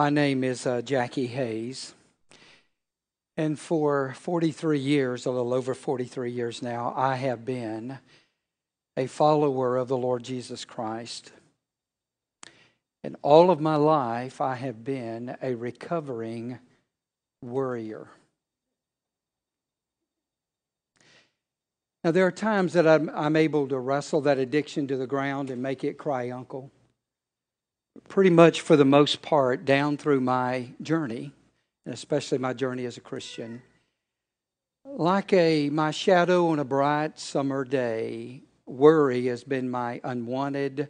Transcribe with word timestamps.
My 0.00 0.08
name 0.08 0.44
is 0.44 0.66
uh, 0.66 0.80
Jackie 0.80 1.26
Hayes. 1.26 1.92
And 3.36 3.58
for 3.58 4.14
43 4.14 4.78
years, 4.78 5.26
a 5.26 5.30
little 5.30 5.52
over 5.52 5.74
43 5.74 6.32
years 6.32 6.62
now, 6.62 6.94
I 6.96 7.16
have 7.16 7.44
been 7.44 7.98
a 8.96 9.06
follower 9.06 9.76
of 9.76 9.88
the 9.88 9.98
Lord 9.98 10.22
Jesus 10.22 10.64
Christ. 10.64 11.32
And 13.04 13.14
all 13.20 13.50
of 13.50 13.60
my 13.60 13.76
life, 13.76 14.40
I 14.40 14.54
have 14.54 14.84
been 14.84 15.36
a 15.42 15.54
recovering 15.54 16.60
worrier. 17.42 18.08
Now, 22.02 22.10
there 22.10 22.24
are 22.24 22.32
times 22.32 22.72
that 22.72 22.88
I'm, 22.88 23.10
I'm, 23.10 23.36
able 23.36 23.68
to 23.68 23.78
wrestle 23.78 24.22
that 24.22 24.38
addiction 24.38 24.86
to 24.86 24.96
the 24.96 25.06
ground 25.06 25.50
and 25.50 25.60
make 25.60 25.84
it 25.84 25.98
cry 25.98 26.30
uncle. 26.30 26.70
Pretty 28.08 28.30
much 28.30 28.60
for 28.60 28.76
the 28.76 28.84
most 28.84 29.22
part, 29.22 29.64
down 29.64 29.96
through 29.96 30.20
my 30.20 30.70
journey, 30.82 31.32
and 31.84 31.94
especially 31.94 32.38
my 32.38 32.52
journey 32.52 32.84
as 32.84 32.96
a 32.96 33.00
Christian, 33.00 33.62
like 34.84 35.32
a 35.32 35.70
my 35.70 35.90
shadow 35.90 36.48
on 36.48 36.58
a 36.58 36.64
bright 36.64 37.18
summer 37.18 37.64
day, 37.64 38.42
worry 38.66 39.26
has 39.26 39.44
been 39.44 39.70
my 39.70 40.00
unwanted 40.02 40.88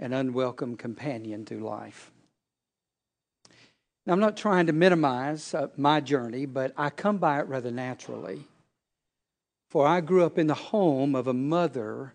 and 0.00 0.14
unwelcome 0.14 0.76
companion 0.76 1.44
through 1.44 1.60
life. 1.60 2.10
Now, 4.04 4.12
I'm 4.12 4.20
not 4.20 4.36
trying 4.36 4.66
to 4.66 4.72
minimize 4.72 5.52
uh, 5.52 5.68
my 5.76 6.00
journey, 6.00 6.46
but 6.46 6.72
I 6.76 6.90
come 6.90 7.18
by 7.18 7.40
it 7.40 7.48
rather 7.48 7.70
naturally. 7.70 8.44
For 9.70 9.86
I 9.86 10.00
grew 10.00 10.24
up 10.24 10.38
in 10.38 10.46
the 10.46 10.54
home 10.54 11.14
of 11.14 11.26
a 11.26 11.34
mother 11.34 12.12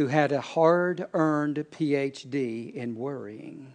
who 0.00 0.06
had 0.06 0.32
a 0.32 0.40
hard 0.40 1.06
earned 1.12 1.56
PhD 1.56 2.72
in 2.72 2.94
worrying, 2.94 3.70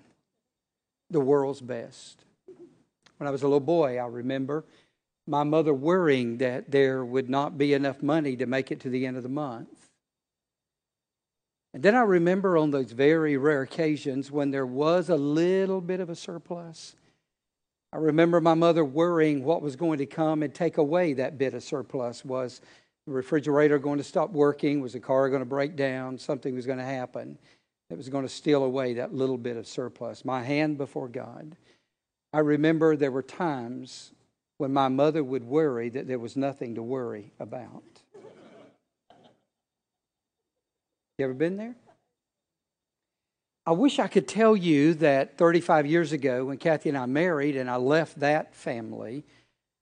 the 1.11 1.19
world's 1.19 1.61
best. 1.61 2.25
When 3.17 3.27
I 3.27 3.29
was 3.29 3.43
a 3.43 3.45
little 3.45 3.59
boy, 3.59 3.99
I 3.99 4.07
remember 4.07 4.65
my 5.27 5.43
mother 5.43 5.71
worrying 5.71 6.39
that 6.39 6.71
there 6.71 7.05
would 7.05 7.29
not 7.29 7.59
be 7.59 7.75
enough 7.75 8.01
money 8.01 8.35
to 8.37 8.47
make 8.47 8.71
it 8.71 8.79
to 8.79 8.89
the 8.89 9.05
end 9.05 9.17
of 9.17 9.21
the 9.21 9.29
month. 9.29 9.69
And 11.75 11.83
then 11.83 11.93
I 11.93 12.01
remember 12.01 12.57
on 12.57 12.71
those 12.71 12.91
very 12.91 13.37
rare 13.37 13.61
occasions 13.61 14.31
when 14.31 14.49
there 14.49 14.65
was 14.65 15.09
a 15.09 15.17
little 15.17 15.79
bit 15.79 15.99
of 15.99 16.09
a 16.09 16.15
surplus. 16.15 16.95
I 17.93 17.97
remember 17.97 18.41
my 18.41 18.55
mother 18.55 18.83
worrying 18.83 19.43
what 19.43 19.61
was 19.61 19.75
going 19.75 19.99
to 19.99 20.07
come 20.07 20.41
and 20.41 20.51
take 20.51 20.79
away 20.79 21.13
that 21.13 21.37
bit 21.37 21.53
of 21.53 21.61
surplus. 21.61 22.25
Was 22.25 22.61
refrigerator 23.07 23.79
going 23.79 23.97
to 23.97 24.03
stop 24.03 24.31
working? 24.31 24.81
Was 24.81 24.93
the 24.93 24.99
car 24.99 25.29
going 25.29 25.41
to 25.41 25.45
break 25.45 25.75
down? 25.75 26.17
Something 26.17 26.55
was 26.55 26.65
going 26.65 26.79
to 26.79 26.85
happen 26.85 27.37
that 27.89 27.97
was 27.97 28.09
going 28.09 28.25
to 28.25 28.29
steal 28.29 28.63
away 28.63 28.95
that 28.95 29.13
little 29.13 29.37
bit 29.37 29.57
of 29.57 29.67
surplus. 29.67 30.25
My 30.25 30.41
hand 30.43 30.77
before 30.77 31.07
God. 31.07 31.55
I 32.33 32.39
remember 32.39 32.95
there 32.95 33.11
were 33.11 33.21
times 33.21 34.11
when 34.57 34.73
my 34.73 34.87
mother 34.87 35.23
would 35.23 35.43
worry 35.43 35.89
that 35.89 36.07
there 36.07 36.19
was 36.19 36.35
nothing 36.35 36.75
to 36.75 36.83
worry 36.83 37.31
about. 37.39 37.83
You 41.17 41.25
ever 41.25 41.33
been 41.33 41.57
there? 41.57 41.75
I 43.65 43.71
wish 43.71 43.99
I 43.99 44.07
could 44.07 44.27
tell 44.27 44.55
you 44.55 44.93
that 44.95 45.37
35 45.37 45.85
years 45.85 46.11
ago, 46.11 46.45
when 46.45 46.57
Kathy 46.57 46.89
and 46.89 46.97
I 46.97 47.05
married 47.05 47.55
and 47.55 47.69
I 47.69 47.77
left 47.77 48.19
that 48.19 48.53
family, 48.53 49.23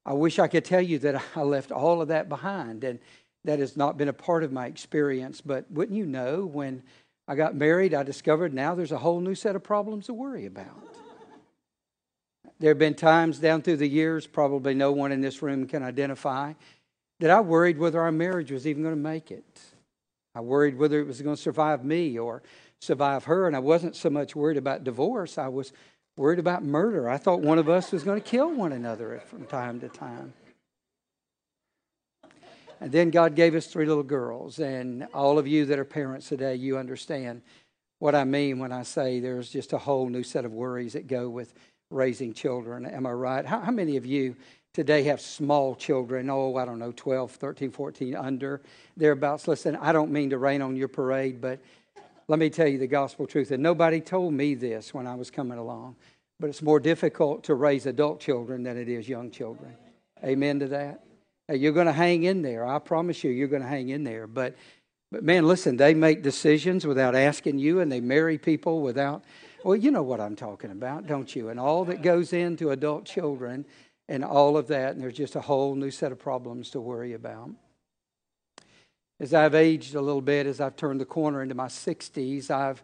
I 0.05 0.13
wish 0.13 0.39
I 0.39 0.47
could 0.47 0.65
tell 0.65 0.81
you 0.81 0.99
that 0.99 1.21
I 1.35 1.41
left 1.41 1.71
all 1.71 2.01
of 2.01 2.09
that 2.09 2.29
behind. 2.29 2.83
And 2.83 2.99
that 3.45 3.59
has 3.59 3.75
not 3.75 3.97
been 3.97 4.07
a 4.07 4.13
part 4.13 4.43
of 4.43 4.51
my 4.51 4.67
experience. 4.67 5.41
But 5.41 5.69
wouldn't 5.69 5.97
you 5.97 6.05
know, 6.05 6.45
when 6.45 6.83
I 7.27 7.35
got 7.35 7.55
married, 7.55 7.93
I 7.93 8.03
discovered 8.03 8.53
now 8.53 8.75
there's 8.75 8.91
a 8.91 8.97
whole 8.97 9.19
new 9.19 9.35
set 9.35 9.55
of 9.55 9.63
problems 9.63 10.07
to 10.07 10.13
worry 10.13 10.45
about. 10.45 10.95
There 12.59 12.69
have 12.69 12.79
been 12.79 12.93
times 12.93 13.39
down 13.39 13.61
through 13.61 13.77
the 13.77 13.87
years, 13.87 14.25
probably 14.25 14.73
no 14.73 14.91
one 14.91 15.11
in 15.11 15.19
this 15.19 15.41
room 15.41 15.67
can 15.67 15.83
identify, 15.83 16.53
that 17.19 17.29
I 17.29 17.41
worried 17.41 17.77
whether 17.77 17.99
our 17.99 18.11
marriage 18.11 18.51
was 18.51 18.65
even 18.65 18.83
going 18.83 18.95
to 18.95 19.01
make 19.01 19.31
it. 19.31 19.59
I 20.35 20.41
worried 20.41 20.77
whether 20.77 20.99
it 20.99 21.07
was 21.07 21.21
going 21.21 21.35
to 21.35 21.41
survive 21.41 21.83
me 21.83 22.17
or 22.17 22.41
survive 22.79 23.25
her. 23.25 23.47
And 23.47 23.55
I 23.55 23.59
wasn't 23.59 23.95
so 23.95 24.09
much 24.09 24.35
worried 24.35 24.57
about 24.57 24.83
divorce, 24.83 25.37
I 25.37 25.49
was 25.49 25.73
worried 26.17 26.39
about 26.39 26.63
murder. 26.63 27.09
I 27.09 27.17
thought 27.17 27.41
one 27.41 27.59
of 27.59 27.69
us 27.69 27.91
was 27.91 28.03
going 28.03 28.21
to 28.21 28.27
kill 28.27 28.51
one 28.51 28.71
another 28.71 29.21
from 29.27 29.45
time 29.45 29.79
to 29.79 29.89
time. 29.89 30.33
And 32.79 32.91
then 32.91 33.11
God 33.11 33.35
gave 33.35 33.55
us 33.55 33.67
three 33.67 33.85
little 33.85 34.03
girls. 34.03 34.59
And 34.59 35.07
all 35.13 35.39
of 35.39 35.47
you 35.47 35.65
that 35.65 35.79
are 35.79 35.85
parents 35.85 36.27
today, 36.27 36.55
you 36.55 36.77
understand 36.77 37.41
what 37.99 38.15
I 38.15 38.25
mean 38.25 38.59
when 38.59 38.71
I 38.71 38.83
say 38.83 39.19
there's 39.19 39.49
just 39.49 39.73
a 39.73 39.77
whole 39.77 40.09
new 40.09 40.23
set 40.23 40.43
of 40.43 40.51
worries 40.51 40.93
that 40.93 41.07
go 41.07 41.29
with 41.29 41.53
raising 41.89 42.33
children. 42.33 42.85
Am 42.85 43.05
I 43.05 43.11
right? 43.11 43.45
How, 43.45 43.61
how 43.61 43.71
many 43.71 43.95
of 43.95 44.05
you 44.05 44.35
today 44.73 45.03
have 45.03 45.21
small 45.21 45.75
children, 45.75 46.29
oh, 46.29 46.55
I 46.57 46.65
don't 46.65 46.79
know, 46.79 46.91
12, 46.91 47.31
13, 47.31 47.71
14, 47.71 48.15
under, 48.15 48.61
thereabouts. 48.97 49.47
Listen, 49.47 49.75
I 49.75 49.91
don't 49.91 50.11
mean 50.11 50.31
to 50.31 50.37
rain 50.37 50.61
on 50.61 50.75
your 50.75 50.87
parade, 50.87 51.39
but 51.39 51.61
let 52.33 52.39
me 52.39 52.49
tell 52.49 52.67
you 52.67 52.79
the 52.79 52.87
gospel 52.87 53.27
truth. 53.27 53.51
And 53.51 53.61
nobody 53.61 54.01
told 54.01 54.33
me 54.33 54.55
this 54.55 54.91
when 54.91 55.05
I 55.05 55.13
was 55.13 55.29
coming 55.29 55.59
along, 55.59 55.97
but 56.39 56.49
it's 56.49 56.63
more 56.63 56.79
difficult 56.79 57.43
to 57.43 57.53
raise 57.53 57.85
adult 57.85 58.19
children 58.19 58.63
than 58.63 58.75
it 58.75 58.89
is 58.89 59.07
young 59.07 59.29
children. 59.29 59.75
Amen 60.23 60.59
to 60.61 60.67
that? 60.69 61.03
Now, 61.47 61.53
you're 61.53 61.73
going 61.73 61.85
to 61.85 61.93
hang 61.93 62.23
in 62.23 62.41
there. 62.41 62.65
I 62.65 62.79
promise 62.79 63.23
you, 63.23 63.29
you're 63.29 63.49
going 63.49 63.61
to 63.61 63.67
hang 63.67 63.89
in 63.89 64.03
there. 64.03 64.25
But, 64.25 64.55
but 65.11 65.23
man, 65.23 65.47
listen, 65.47 65.77
they 65.77 65.93
make 65.93 66.23
decisions 66.23 66.87
without 66.87 67.13
asking 67.13 67.59
you, 67.59 67.81
and 67.81 67.91
they 67.91 68.01
marry 68.01 68.39
people 68.39 68.81
without, 68.81 69.23
well, 69.63 69.75
you 69.75 69.91
know 69.91 70.01
what 70.01 70.19
I'm 70.19 70.35
talking 70.35 70.71
about, 70.71 71.05
don't 71.05 71.35
you? 71.35 71.49
And 71.49 71.59
all 71.59 71.85
that 71.85 72.01
goes 72.01 72.33
into 72.33 72.71
adult 72.71 73.05
children 73.05 73.63
and 74.09 74.25
all 74.25 74.57
of 74.57 74.65
that, 74.69 74.95
and 74.95 75.03
there's 75.03 75.17
just 75.17 75.35
a 75.35 75.41
whole 75.41 75.75
new 75.75 75.91
set 75.91 76.11
of 76.11 76.17
problems 76.17 76.71
to 76.71 76.81
worry 76.81 77.13
about. 77.13 77.51
As 79.23 79.33
I've 79.33 79.55
aged 79.55 79.95
a 79.95 80.01
little 80.01 80.19
bit, 80.21 80.47
as 80.47 80.59
I've 80.59 80.75
turned 80.75 80.99
the 80.99 81.05
corner 81.05 81.41
into 81.41 81.55
my 81.55 81.67
60s, 81.67 82.51
I've 82.51 82.83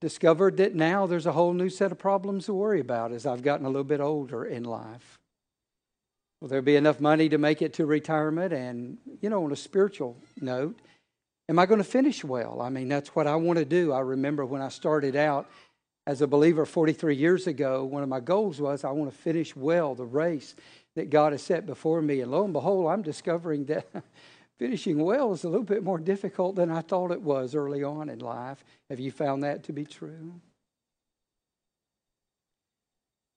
discovered 0.00 0.58
that 0.58 0.76
now 0.76 1.04
there's 1.06 1.26
a 1.26 1.32
whole 1.32 1.52
new 1.52 1.68
set 1.68 1.90
of 1.90 1.98
problems 1.98 2.46
to 2.46 2.54
worry 2.54 2.78
about 2.78 3.10
as 3.10 3.26
I've 3.26 3.42
gotten 3.42 3.66
a 3.66 3.68
little 3.68 3.82
bit 3.82 3.98
older 3.98 4.44
in 4.44 4.62
life. 4.62 5.18
Will 6.40 6.46
there 6.46 6.62
be 6.62 6.76
enough 6.76 7.00
money 7.00 7.28
to 7.28 7.38
make 7.38 7.60
it 7.60 7.72
to 7.72 7.86
retirement? 7.86 8.52
And, 8.52 8.98
you 9.20 9.28
know, 9.28 9.44
on 9.44 9.50
a 9.50 9.56
spiritual 9.56 10.16
note, 10.40 10.78
am 11.48 11.58
I 11.58 11.66
going 11.66 11.78
to 11.78 11.84
finish 11.84 12.22
well? 12.22 12.62
I 12.62 12.68
mean, 12.68 12.88
that's 12.88 13.08
what 13.16 13.26
I 13.26 13.34
want 13.34 13.58
to 13.58 13.64
do. 13.64 13.90
I 13.90 13.98
remember 13.98 14.46
when 14.46 14.62
I 14.62 14.68
started 14.68 15.16
out, 15.16 15.50
as 16.06 16.22
a 16.22 16.28
believer 16.28 16.66
43 16.66 17.16
years 17.16 17.48
ago, 17.48 17.82
one 17.82 18.04
of 18.04 18.08
my 18.08 18.20
goals 18.20 18.60
was 18.60 18.84
I 18.84 18.92
want 18.92 19.10
to 19.10 19.18
finish 19.18 19.56
well 19.56 19.96
the 19.96 20.04
race 20.04 20.54
that 20.94 21.10
God 21.10 21.32
has 21.32 21.42
set 21.42 21.66
before 21.66 22.00
me. 22.00 22.20
And 22.20 22.30
lo 22.30 22.44
and 22.44 22.52
behold, 22.52 22.86
I'm 22.86 23.02
discovering 23.02 23.64
that 23.64 23.88
finishing 24.58 24.98
well 24.98 25.32
is 25.32 25.44
a 25.44 25.48
little 25.48 25.64
bit 25.64 25.82
more 25.82 25.98
difficult 25.98 26.56
than 26.56 26.70
I 26.70 26.80
thought 26.80 27.10
it 27.10 27.22
was 27.22 27.54
early 27.54 27.82
on 27.82 28.08
in 28.08 28.18
life. 28.18 28.64
Have 28.90 29.00
you 29.00 29.10
found 29.10 29.42
that 29.42 29.64
to 29.64 29.72
be 29.72 29.84
true? 29.84 30.40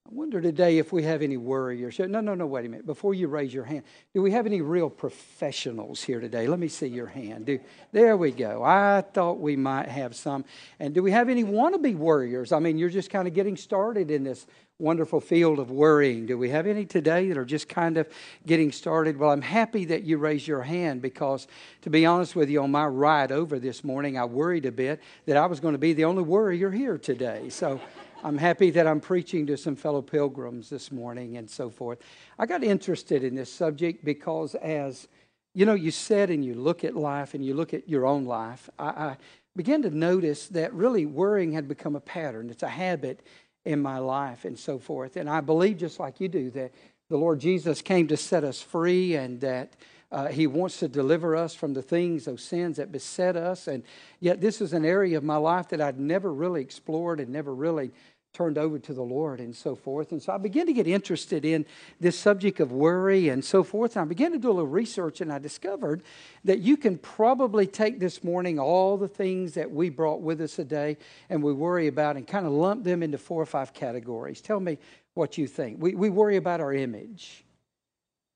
I 0.07 0.09
wonder 0.13 0.40
today 0.40 0.78
if 0.78 0.94
we 0.94 1.03
have 1.03 1.22
any 1.22 1.35
worriers. 1.35 2.00
No, 2.00 2.22
no, 2.22 2.34
no, 2.34 2.47
wait 2.47 2.66
a 2.66 2.69
minute. 2.69 2.85
Before 2.85 3.13
you 3.13 3.28
raise 3.28 3.53
your 3.53 3.66
hand, 3.66 3.84
do 4.13 4.22
we 4.22 4.31
have 4.31 4.45
any 4.45 4.62
real 4.62 4.90
professionals 4.90 6.01
here 6.01 6.22
today? 6.22 6.47
Let 6.47 6.59
me 6.59 6.69
see 6.69 6.88
your 6.88 7.07
hand. 7.07 7.47
Do, 7.47 7.59
there 7.91 8.16
we 8.16 8.31
go. 8.31 8.63
I 8.63 9.01
thought 9.01 9.41
we 9.41 9.57
might 9.57 9.90
have 9.90 10.16
some. 10.16 10.45
And 10.79 10.94
do 10.94 11.03
we 11.03 11.12
have 11.12 11.28
any 11.28 11.44
wannabe 11.44 11.97
worriers? 11.97 12.53
I 12.53 12.59
mean, 12.59 12.78
you're 12.78 12.90
just 12.90 13.09
kind 13.09 13.28
of 13.28 13.34
getting 13.34 13.57
started 13.57 14.09
in 14.09 14.23
this 14.23 14.47
wonderful 14.79 15.19
field 15.19 15.59
of 15.59 15.72
worrying. 15.72 16.25
Do 16.25 16.38
we 16.38 16.51
have 16.51 16.68
any 16.68 16.85
today 16.85 17.28
that 17.28 17.38
are 17.38 17.44
just 17.44 17.68
kind 17.68 17.97
of 17.97 18.07
getting 18.45 18.72
started? 18.72 19.18
Well, 19.18 19.31
I'm 19.31 19.41
happy 19.41 19.84
that 19.85 20.03
you 20.03 20.19
raised 20.19 20.47
your 20.47 20.62
hand 20.62 21.01
because, 21.01 21.47
to 21.81 21.89
be 21.89 22.06
honest 22.06 22.34
with 22.34 22.50
you, 22.50 22.63
on 22.63 22.72
my 22.72 22.85
ride 22.85 23.34
over 23.34 23.59
this 23.59 23.84
morning, 23.84 24.18
I 24.18 24.24
worried 24.24 24.68
a 24.68 24.72
bit 24.72 25.01
that 25.25 25.35
I 25.35 25.47
was 25.47 25.59
going 25.59 25.74
to 25.74 25.79
be 25.79 25.91
the 25.91 26.06
only 26.06 26.24
worrier 26.24 26.72
here 26.72 26.97
today. 26.97 27.50
So, 27.50 27.81
I'm 28.24 28.38
happy 28.38 28.72
that 28.72 28.88
I'm 28.88 29.00
preaching 29.00 29.46
to 29.48 29.58
some 29.58 29.75
fellow 29.75 30.02
pilgrims 30.02 30.69
this 30.69 30.92
morning 30.92 31.38
and 31.38 31.50
so 31.50 31.69
forth. 31.69 32.00
I 32.40 32.46
got 32.46 32.64
interested 32.64 33.24
in 33.24 33.36
this 33.36 33.52
subject 33.52 34.04
because, 34.04 34.56
as 34.56 35.08
you 35.54 35.66
know, 35.66 35.75
you 35.75 35.92
said 35.92 36.30
and 36.30 36.44
you 36.44 36.56
look 36.56 36.84
at 36.84 36.96
life 36.96 37.34
and 37.34 37.46
you 37.46 37.54
look 37.54 37.74
at 37.74 37.88
your 37.88 38.06
own 38.06 38.25
life, 38.25 38.69
I, 38.80 38.88
I 38.88 39.18
began 39.56 39.81
to 39.84 39.90
notice 39.90 40.48
that 40.50 40.74
really 40.74 41.06
worrying 41.06 41.52
had 41.52 41.68
become 41.68 41.96
a 41.96 42.00
pattern. 42.00 42.50
It's 42.50 42.64
a 42.64 42.68
habit 42.68 43.22
in 43.66 43.81
my 43.81 44.00
life 44.00 44.46
and 44.46 44.58
so 44.58 44.80
forth. 44.80 45.16
And 45.16 45.30
I 45.30 45.42
believe, 45.42 45.78
just 45.78 46.00
like 46.00 46.20
you 46.20 46.28
do, 46.28 46.50
that 46.52 46.72
the 47.10 47.18
Lord 47.18 47.40
Jesus 47.40 47.81
came 47.81 48.08
to 48.08 48.18
set 48.18 48.44
us 48.44 48.62
free 48.62 49.16
and 49.16 49.42
that. 49.42 49.75
Uh, 50.12 50.27
he 50.27 50.48
wants 50.48 50.80
to 50.80 50.88
deliver 50.88 51.36
us 51.36 51.54
from 51.54 51.74
the 51.74 51.81
things, 51.81 52.25
those 52.25 52.44
sins 52.44 52.77
that 52.77 52.92
beset 52.92 53.36
us. 53.36 53.68
And 53.68 53.83
yet, 54.19 54.39
this 54.39 54.62
is 54.62 54.74
an 54.74 54.86
area 54.86 55.18
of 55.18 55.24
my 55.24 55.36
life 55.36 55.69
that 55.69 55.81
I'd 55.81 56.00
never 56.00 56.33
really 56.33 56.62
explored 56.62 57.19
and 57.19 57.30
never 57.30 57.54
really 57.54 57.92
turned 58.38 58.57
over 58.57 58.77
to 58.77 58.94
the 58.94 59.01
Lord 59.01 59.39
and 59.39 59.56
so 59.56 59.75
forth. 59.75 60.12
And 60.12 60.21
so 60.21 60.31
I 60.31 60.38
began 60.38 60.68
to 60.68 60.74
get 60.74 60.86
interested 60.86 61.44
in 61.44 61.65
this 62.00 62.19
subject 62.19 62.59
of 62.59 62.71
worry 62.71 63.30
and 63.30 63.44
so 63.44 63.63
forth. 63.63 63.95
And 63.95 64.04
I 64.04 64.06
began 64.06 64.31
to 64.31 64.38
do 64.38 64.50
a 64.50 64.54
little 64.54 64.68
research 64.68 65.21
and 65.21 65.33
I 65.33 65.39
discovered 65.39 66.04
that 66.44 66.60
you 66.60 66.77
can 66.77 67.00
probably 67.00 67.65
take 67.65 68.00
this 68.00 68.24
morning 68.24 68.60
all 68.60 68.95
the 68.95 69.07
things 69.07 69.56
that 69.56 69.71
we 69.71 69.89
brought 69.89 70.21
with 70.21 70.39
us 70.39 70.56
today 70.56 70.98
and 71.30 71.42
we 71.42 71.51
worry 71.51 71.88
about 71.88 72.15
and 72.15 72.27
kind 72.27 72.45
of 72.45 72.51
lump 72.51 72.83
them 72.83 73.01
into 73.01 73.18
four 73.18 73.42
or 73.42 73.48
five 73.48 73.74
categories. 73.74 74.39
Tell 74.39 74.60
me 74.60 74.77
what 75.15 75.39
you 75.39 75.48
think. 75.48 75.81
We, 75.81 75.95
we 75.95 76.12
worry 76.12 76.36
about 76.36 76.62
our 76.62 76.74
image. 76.74 77.44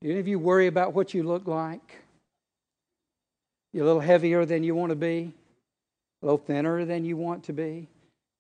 Do 0.01 0.09
any 0.09 0.19
of 0.19 0.27
you 0.27 0.39
worry 0.39 0.68
about 0.68 0.94
what 0.94 1.13
you 1.13 1.24
look 1.24 1.48
like? 1.48 2.01
You're 3.71 3.83
a 3.83 3.88
little 3.88 4.01
heavier 4.01 4.45
than 4.45 4.63
you 4.63 4.74
want 4.74 4.89
to 4.89 4.95
be, 4.95 5.33
a 6.21 6.25
little 6.25 6.38
thinner 6.38 6.86
than 6.86 7.06
you 7.06 7.15
want 7.18 7.44
to 7.45 7.53
be. 7.53 7.88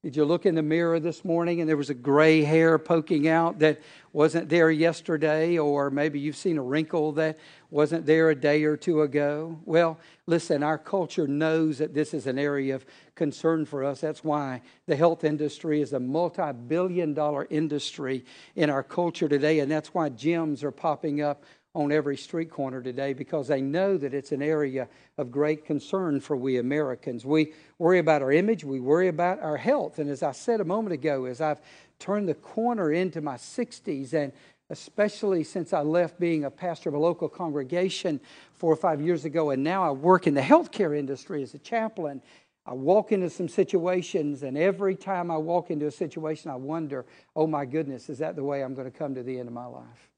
Did 0.03 0.15
you 0.15 0.25
look 0.25 0.47
in 0.47 0.55
the 0.55 0.63
mirror 0.63 0.99
this 0.99 1.23
morning 1.23 1.59
and 1.59 1.69
there 1.69 1.77
was 1.77 1.91
a 1.91 1.93
gray 1.93 2.41
hair 2.41 2.79
poking 2.79 3.27
out 3.27 3.59
that 3.59 3.79
wasn't 4.13 4.49
there 4.49 4.71
yesterday? 4.71 5.59
Or 5.59 5.91
maybe 5.91 6.19
you've 6.19 6.35
seen 6.35 6.57
a 6.57 6.63
wrinkle 6.63 7.11
that 7.13 7.37
wasn't 7.69 8.07
there 8.07 8.31
a 8.31 8.35
day 8.35 8.63
or 8.63 8.75
two 8.75 9.03
ago? 9.03 9.59
Well, 9.63 9.99
listen, 10.25 10.63
our 10.63 10.79
culture 10.79 11.27
knows 11.27 11.77
that 11.77 11.93
this 11.93 12.15
is 12.15 12.25
an 12.25 12.39
area 12.39 12.73
of 12.73 12.83
concern 13.13 13.63
for 13.63 13.83
us. 13.83 14.01
That's 14.01 14.23
why 14.23 14.63
the 14.87 14.95
health 14.95 15.23
industry 15.23 15.81
is 15.81 15.93
a 15.93 15.99
multi 15.99 16.51
billion 16.51 17.13
dollar 17.13 17.45
industry 17.51 18.25
in 18.55 18.71
our 18.71 18.81
culture 18.81 19.29
today. 19.29 19.59
And 19.59 19.71
that's 19.71 19.93
why 19.93 20.09
gyms 20.09 20.63
are 20.63 20.71
popping 20.71 21.21
up 21.21 21.43
on 21.73 21.91
every 21.91 22.17
street 22.17 22.51
corner 22.51 22.81
today 22.81 23.13
because 23.13 23.47
they 23.47 23.61
know 23.61 23.97
that 23.97 24.13
it's 24.13 24.31
an 24.31 24.41
area 24.41 24.89
of 25.17 25.31
great 25.31 25.65
concern 25.65 26.19
for 26.19 26.35
we 26.35 26.57
Americans. 26.57 27.25
We 27.25 27.53
worry 27.79 27.99
about 27.99 28.21
our 28.21 28.31
image, 28.31 28.63
we 28.65 28.79
worry 28.79 29.07
about 29.07 29.39
our 29.41 29.57
health. 29.57 29.97
And 29.99 30.09
as 30.09 30.21
I 30.21 30.33
said 30.33 30.59
a 30.59 30.65
moment 30.65 30.93
ago, 30.93 31.25
as 31.25 31.39
I've 31.39 31.61
turned 31.99 32.27
the 32.27 32.33
corner 32.33 32.91
into 32.91 33.21
my 33.21 33.35
60s, 33.35 34.13
and 34.13 34.33
especially 34.69 35.43
since 35.43 35.71
I 35.71 35.81
left 35.81 36.19
being 36.19 36.43
a 36.43 36.51
pastor 36.51 36.89
of 36.89 36.95
a 36.95 36.99
local 36.99 37.29
congregation 37.29 38.19
four 38.53 38.71
or 38.71 38.77
five 38.77 39.01
years 39.01 39.23
ago, 39.23 39.51
and 39.51 39.63
now 39.63 39.83
I 39.83 39.91
work 39.91 40.27
in 40.27 40.33
the 40.33 40.41
healthcare 40.41 40.97
industry 40.97 41.41
as 41.41 41.53
a 41.53 41.59
chaplain. 41.59 42.21
I 42.65 42.73
walk 42.73 43.11
into 43.11 43.29
some 43.29 43.47
situations, 43.47 44.43
and 44.43 44.57
every 44.57 44.95
time 44.95 45.31
I 45.31 45.37
walk 45.37 45.71
into 45.71 45.87
a 45.87 45.91
situation, 45.91 46.51
I 46.51 46.55
wonder, 46.55 47.05
oh 47.35 47.47
my 47.47 47.65
goodness, 47.65 48.09
is 48.09 48.19
that 48.19 48.35
the 48.35 48.43
way 48.43 48.61
I'm 48.61 48.75
going 48.75 48.91
to 48.91 48.97
come 48.97 49.15
to 49.15 49.23
the 49.23 49.39
end 49.39 49.47
of 49.47 49.53
my 49.53 49.65
life? 49.65 50.10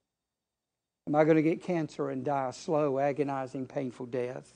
Am 1.08 1.16
I 1.16 1.26
going 1.26 1.36
to 1.36 1.42
get 1.42 1.62
cancer 1.62 2.10
and 2.10 2.24
die 2.24 2.48
a 2.50 2.54
slow, 2.54 2.98
agonizing, 2.98 3.66
painful 3.66 4.06
death? 4.06 4.54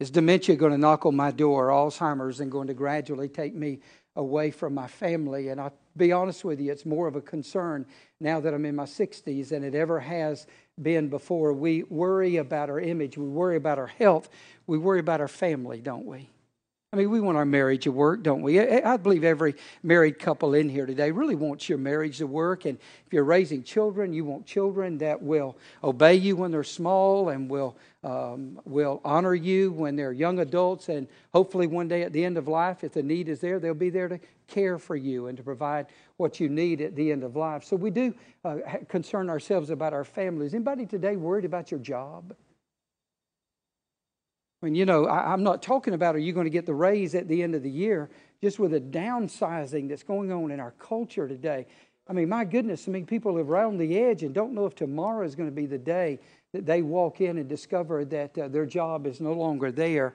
Is 0.00 0.10
dementia 0.10 0.54
going 0.54 0.72
to 0.72 0.78
knock 0.78 1.06
on 1.06 1.16
my 1.16 1.30
door, 1.30 1.68
Alzheimer's, 1.68 2.40
and 2.40 2.52
going 2.52 2.68
to 2.68 2.74
gradually 2.74 3.28
take 3.28 3.54
me 3.54 3.80
away 4.14 4.50
from 4.50 4.74
my 4.74 4.86
family? 4.86 5.48
And 5.48 5.60
I'll 5.60 5.72
be 5.96 6.12
honest 6.12 6.44
with 6.44 6.60
you, 6.60 6.70
it's 6.70 6.86
more 6.86 7.08
of 7.08 7.16
a 7.16 7.20
concern 7.20 7.86
now 8.20 8.38
that 8.38 8.54
I'm 8.54 8.64
in 8.64 8.76
my 8.76 8.84
60s 8.84 9.48
than 9.48 9.64
it 9.64 9.74
ever 9.74 9.98
has 9.98 10.46
been 10.80 11.08
before. 11.08 11.52
We 11.52 11.82
worry 11.84 12.36
about 12.36 12.70
our 12.70 12.78
image, 12.78 13.18
we 13.18 13.26
worry 13.26 13.56
about 13.56 13.78
our 13.78 13.88
health, 13.88 14.28
we 14.66 14.78
worry 14.78 15.00
about 15.00 15.20
our 15.20 15.28
family, 15.28 15.80
don't 15.80 16.06
we? 16.06 16.28
I 16.90 16.96
mean, 16.96 17.10
we 17.10 17.20
want 17.20 17.36
our 17.36 17.44
marriage 17.44 17.82
to 17.82 17.92
work, 17.92 18.22
don't 18.22 18.40
we? 18.40 18.58
I 18.58 18.96
believe 18.96 19.22
every 19.22 19.56
married 19.82 20.18
couple 20.18 20.54
in 20.54 20.70
here 20.70 20.86
today 20.86 21.10
really 21.10 21.34
wants 21.34 21.68
your 21.68 21.76
marriage 21.76 22.16
to 22.16 22.26
work. 22.26 22.64
And 22.64 22.78
if 23.06 23.12
you're 23.12 23.24
raising 23.24 23.62
children, 23.62 24.14
you 24.14 24.24
want 24.24 24.46
children 24.46 24.96
that 24.98 25.20
will 25.20 25.58
obey 25.84 26.14
you 26.14 26.34
when 26.34 26.50
they're 26.50 26.64
small 26.64 27.28
and 27.28 27.50
will, 27.50 27.76
um, 28.02 28.58
will 28.64 29.02
honor 29.04 29.34
you 29.34 29.70
when 29.72 29.96
they're 29.96 30.14
young 30.14 30.38
adults. 30.38 30.88
And 30.88 31.06
hopefully, 31.34 31.66
one 31.66 31.88
day 31.88 32.04
at 32.04 32.14
the 32.14 32.24
end 32.24 32.38
of 32.38 32.48
life, 32.48 32.82
if 32.82 32.94
the 32.94 33.02
need 33.02 33.28
is 33.28 33.38
there, 33.38 33.60
they'll 33.60 33.74
be 33.74 33.90
there 33.90 34.08
to 34.08 34.18
care 34.46 34.78
for 34.78 34.96
you 34.96 35.26
and 35.26 35.36
to 35.36 35.42
provide 35.42 35.88
what 36.16 36.40
you 36.40 36.48
need 36.48 36.80
at 36.80 36.96
the 36.96 37.12
end 37.12 37.22
of 37.22 37.36
life. 37.36 37.64
So 37.64 37.76
we 37.76 37.90
do 37.90 38.14
uh, 38.46 38.60
concern 38.88 39.28
ourselves 39.28 39.68
about 39.68 39.92
our 39.92 40.04
families. 40.04 40.54
Anybody 40.54 40.86
today 40.86 41.16
worried 41.16 41.44
about 41.44 41.70
your 41.70 41.80
job? 41.80 42.34
I 44.60 44.66
mean, 44.66 44.74
you 44.74 44.86
know, 44.86 45.06
I, 45.06 45.32
am 45.32 45.44
not 45.44 45.62
talking 45.62 45.94
about 45.94 46.16
are 46.16 46.20
you 46.20 46.32
going 46.32 46.46
to 46.46 46.50
get 46.50 46.66
the 46.66 46.74
raise 46.74 47.14
at 47.14 47.28
the 47.28 47.42
end 47.44 47.54
of 47.54 47.62
the 47.62 47.70
year, 47.70 48.10
just 48.42 48.58
with 48.58 48.72
the 48.72 48.80
downsizing 48.80 49.88
that's 49.88 50.02
going 50.02 50.32
on 50.32 50.50
in 50.50 50.58
our 50.58 50.72
culture 50.72 51.28
today. 51.28 51.66
I 52.08 52.12
mean, 52.12 52.28
my 52.28 52.44
goodness, 52.44 52.88
I 52.88 52.90
mean, 52.90 53.06
people 53.06 53.38
are 53.38 53.44
around 53.44 53.78
the 53.78 53.98
edge 53.98 54.22
and 54.22 54.34
don't 54.34 54.54
know 54.54 54.66
if 54.66 54.74
tomorrow 54.74 55.24
is 55.24 55.36
going 55.36 55.48
to 55.48 55.54
be 55.54 55.66
the 55.66 55.78
day 55.78 56.18
that 56.52 56.66
they 56.66 56.82
walk 56.82 57.20
in 57.20 57.38
and 57.38 57.48
discover 57.48 58.04
that 58.06 58.36
uh, 58.36 58.48
their 58.48 58.66
job 58.66 59.06
is 59.06 59.20
no 59.20 59.32
longer 59.32 59.70
there. 59.70 60.14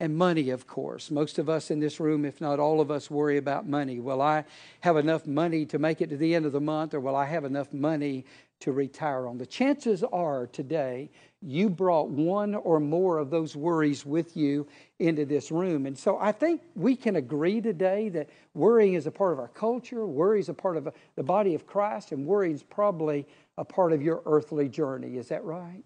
And 0.00 0.16
money, 0.16 0.50
of 0.50 0.66
course. 0.66 1.10
Most 1.10 1.38
of 1.38 1.48
us 1.48 1.70
in 1.70 1.78
this 1.78 2.00
room, 2.00 2.24
if 2.24 2.40
not 2.40 2.58
all 2.58 2.80
of 2.80 2.90
us, 2.90 3.10
worry 3.10 3.36
about 3.36 3.68
money. 3.68 4.00
Will 4.00 4.22
I 4.22 4.44
have 4.80 4.96
enough 4.96 5.26
money 5.26 5.66
to 5.66 5.78
make 5.78 6.00
it 6.00 6.10
to 6.10 6.16
the 6.16 6.34
end 6.34 6.46
of 6.46 6.52
the 6.52 6.60
month, 6.60 6.94
or 6.94 7.00
will 7.00 7.14
I 7.14 7.26
have 7.26 7.44
enough 7.44 7.72
money 7.72 8.24
to 8.62 8.72
retire 8.72 9.26
on? 9.26 9.38
The 9.38 9.46
chances 9.46 10.02
are 10.04 10.46
today 10.46 11.10
you 11.42 11.68
brought 11.68 12.08
one 12.08 12.54
or 12.54 12.78
more 12.78 13.18
of 13.18 13.30
those 13.30 13.56
worries 13.56 14.06
with 14.06 14.36
you 14.36 14.66
into 15.00 15.24
this 15.24 15.50
room. 15.50 15.86
And 15.86 15.98
so 15.98 16.18
I 16.18 16.32
think 16.32 16.62
we 16.76 16.94
can 16.94 17.16
agree 17.16 17.60
today 17.60 18.08
that 18.10 18.30
worrying 18.54 18.94
is 18.94 19.06
a 19.06 19.10
part 19.10 19.32
of 19.32 19.40
our 19.40 19.48
culture, 19.48 20.06
worry 20.06 20.38
is 20.38 20.48
a 20.48 20.54
part 20.54 20.76
of 20.76 20.88
the 21.16 21.22
body 21.22 21.54
of 21.54 21.66
Christ, 21.66 22.12
and 22.12 22.24
worry 22.24 22.52
is 22.52 22.62
probably 22.62 23.26
a 23.58 23.64
part 23.64 23.92
of 23.92 24.00
your 24.00 24.22
earthly 24.24 24.68
journey. 24.68 25.16
Is 25.16 25.28
that 25.28 25.44
right? 25.44 25.84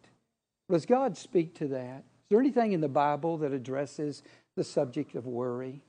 Does 0.70 0.84
God 0.84 1.16
speak 1.16 1.54
to 1.54 1.68
that? 1.68 1.98
Is 1.98 2.30
there 2.30 2.40
anything 2.40 2.72
in 2.72 2.80
the 2.80 2.88
Bible 2.88 3.38
that 3.38 3.52
addresses 3.52 4.22
the 4.56 4.64
subject 4.64 5.14
of 5.14 5.26
worry? 5.26 5.80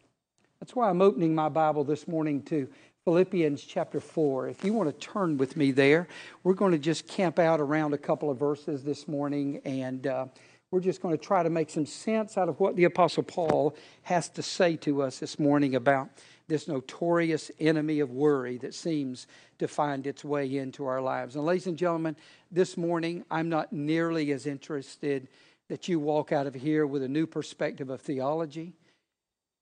That's 0.60 0.76
why 0.76 0.90
I'm 0.90 1.02
opening 1.02 1.36
my 1.36 1.50
Bible 1.50 1.84
this 1.84 2.08
morning 2.08 2.42
to 2.44 2.68
Philippians 3.08 3.64
chapter 3.64 4.02
4. 4.02 4.50
If 4.50 4.66
you 4.66 4.74
want 4.74 4.90
to 4.90 5.08
turn 5.08 5.38
with 5.38 5.56
me 5.56 5.72
there, 5.72 6.10
we're 6.44 6.54
going 6.54 6.74
to 6.74 6.78
just 6.78 7.08
camp 7.08 7.40
out 7.40 7.62
around 7.62 7.94
a 7.94 7.98
couple 7.98 8.30
of 8.30 8.38
verses 8.38 8.84
this 8.84 9.08
morning, 9.08 9.62
and 9.64 10.06
uh, 10.06 10.26
we're 10.72 10.82
just 10.82 11.02
going 11.02 11.18
to 11.18 11.24
try 11.24 11.42
to 11.42 11.50
make 11.50 11.70
some 11.70 11.86
sense 11.86 12.38
out 12.38 12.50
of 12.50 12.60
what 12.60 12.76
the 12.76 12.84
Apostle 12.84 13.24
Paul 13.24 13.78
has 14.04 14.28
to 14.32 14.44
say 14.44 14.76
to 14.76 15.04
us 15.04 15.20
this 15.20 15.40
morning 15.40 15.76
about 15.76 16.10
this 16.50 16.68
notorious 16.68 17.50
enemy 17.62 18.02
of 18.02 18.12
worry 18.12 18.58
that 18.58 18.74
seems 18.74 19.28
to 19.60 19.70
find 19.70 20.06
its 20.06 20.26
way 20.26 20.58
into 20.58 20.86
our 20.86 21.00
lives. 21.00 21.38
And, 21.38 21.46
ladies 21.46 21.68
and 21.68 21.78
gentlemen, 21.78 22.18
this 22.52 22.76
morning, 22.76 23.24
I'm 23.32 23.48
not 23.48 23.72
nearly 23.72 24.34
as 24.34 24.46
interested 24.46 25.30
that 25.70 25.88
you 25.88 26.02
walk 26.02 26.34
out 26.34 26.46
of 26.46 26.56
here 26.56 26.86
with 26.86 27.04
a 27.04 27.08
new 27.08 27.26
perspective 27.26 27.90
of 27.90 28.02
theology 28.02 28.74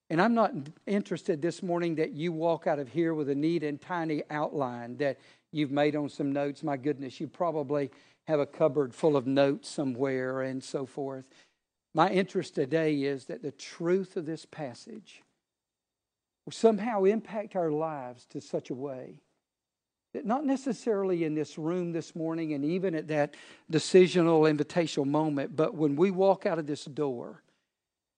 and 0.09 0.21
I'm 0.21 0.33
not 0.35 0.51
interested 0.85 1.41
this 1.41 1.63
morning 1.63 1.95
that 1.95 2.11
you 2.11 2.31
walk 2.31 2.67
out 2.67 2.79
of 2.79 2.89
here 2.89 3.13
with 3.13 3.29
a 3.29 3.35
neat 3.35 3.63
and 3.63 3.81
tiny 3.81 4.23
outline 4.29 4.97
that 4.97 5.19
you've 5.51 5.71
made 5.71 5.95
on 5.95 6.09
some 6.09 6.31
notes. 6.31 6.63
My 6.63 6.77
goodness, 6.77 7.19
you 7.19 7.27
probably 7.27 7.89
have 8.27 8.39
a 8.39 8.45
cupboard 8.45 8.93
full 8.93 9.17
of 9.17 9.25
notes 9.25 9.69
somewhere 9.69 10.41
and 10.41 10.63
so 10.63 10.85
forth. 10.85 11.27
My 11.93 12.09
interest 12.09 12.55
today 12.55 13.03
is 13.03 13.25
that 13.25 13.41
the 13.41 13.51
truth 13.51 14.17
of 14.17 14.25
this 14.25 14.45
passage 14.45 15.23
will 16.45 16.51
somehow 16.51 17.05
impact 17.05 17.55
our 17.55 17.71
lives 17.71 18.25
to 18.27 18.41
such 18.41 18.69
a 18.69 18.75
way 18.75 19.21
that 20.13 20.25
not 20.25 20.45
necessarily 20.45 21.23
in 21.23 21.35
this 21.35 21.57
room 21.57 21.91
this 21.91 22.15
morning 22.15 22.53
and 22.53 22.63
even 22.63 22.95
at 22.95 23.07
that 23.07 23.33
decisional 23.71 24.49
invitational 24.49 25.05
moment, 25.05 25.55
but 25.55 25.75
when 25.75 25.95
we 25.95 26.11
walk 26.11 26.45
out 26.45 26.59
of 26.59 26.67
this 26.67 26.85
door, 26.85 27.41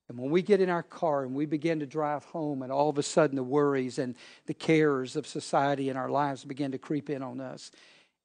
and 0.10 0.18
when 0.18 0.32
we 0.32 0.42
get 0.42 0.62
in 0.62 0.70
our 0.70 0.84
car 0.84 1.24
and 1.24 1.36
we 1.36 1.46
begin 1.46 1.80
to 1.80 1.86
drive 1.86 2.24
home, 2.26 2.62
and 2.62 2.72
all 2.72 2.90
of 2.90 2.98
a 2.98 3.04
sudden 3.04 3.36
the 3.36 3.44
worries 3.44 4.00
and 4.00 4.16
the 4.46 4.54
cares 4.54 5.16
of 5.16 5.28
society 5.28 5.90
and 5.90 5.98
our 5.98 6.10
lives 6.10 6.46
begin 6.46 6.72
to 6.72 6.78
creep 6.78 7.10
in 7.10 7.22
on 7.22 7.42
us, 7.42 7.72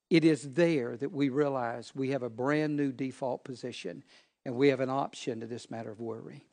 it 0.08 0.24
is 0.24 0.52
there 0.52 0.96
that 0.96 1.10
we 1.10 1.28
realize 1.28 1.92
we 1.94 2.10
have 2.10 2.22
a 2.22 2.30
brand 2.30 2.76
new 2.76 2.92
default 2.92 3.44
position 3.44 4.04
and 4.44 4.54
we 4.54 4.68
have 4.68 4.80
an 4.80 4.90
option 4.90 5.40
to 5.40 5.46
this 5.46 5.70
matter 5.70 5.90
of 5.90 6.00
worry. 6.00 6.44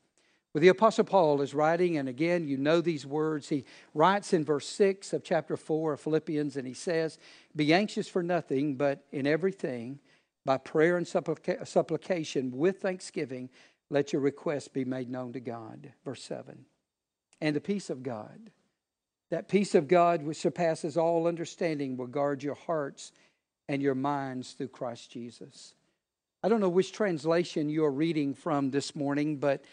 Well, 0.54 0.62
the 0.62 0.70
Apostle 0.70 1.04
Paul 1.04 1.42
is 1.42 1.54
writing, 1.54 1.98
and 1.98 2.10
again, 2.10 2.48
you 2.48 2.58
know 2.58 2.82
these 2.82 3.06
words. 3.06 3.50
He 3.50 3.66
writes 3.94 4.34
in 4.34 4.44
verse 4.44 4.68
6 4.68 5.14
of 5.14 5.24
chapter 5.24 5.56
4 5.56 5.94
of 5.94 6.00
Philippians, 6.00 6.58
and 6.58 6.66
he 6.66 6.74
says, 6.74 7.20
Be 7.56 7.72
anxious 7.72 8.08
for 8.08 8.24
nothing, 8.24 8.76
but 8.76 9.06
in 9.12 9.28
everything, 9.28 10.00
by 10.46 10.58
prayer 10.58 10.98
and 10.98 11.06
supplica- 11.06 11.68
supplication, 11.68 12.50
with 12.52 12.82
thanksgiving, 12.82 13.52
let 13.90 14.14
your 14.14 14.22
requests 14.22 14.68
be 14.68 14.86
made 14.86 15.10
known 15.10 15.34
to 15.34 15.40
God. 15.40 15.92
Verse 16.06 16.24
7. 16.24 16.66
And 17.42 17.56
the 17.56 17.62
peace 17.62 17.90
of 17.90 18.04
God, 18.04 18.52
that 19.32 19.48
peace 19.48 19.76
of 19.76 19.88
God 19.88 20.24
which 20.24 20.38
surpasses 20.38 20.98
all 20.98 21.28
understanding, 21.28 21.98
will 21.98 22.08
guard 22.08 22.44
your 22.44 22.56
hearts 22.56 23.12
and 23.68 23.82
your 23.82 23.96
minds 23.96 24.54
through 24.54 24.68
Christ 24.70 25.12
Jesus. 25.12 25.74
I 26.44 26.50
don't 26.50 26.62
know 26.62 26.70
which 26.70 26.92
translation 26.92 27.70
you're 27.70 27.92
reading 27.92 28.34
from 28.34 28.72
this 28.72 28.96
morning, 28.96 29.38
but 29.38 29.64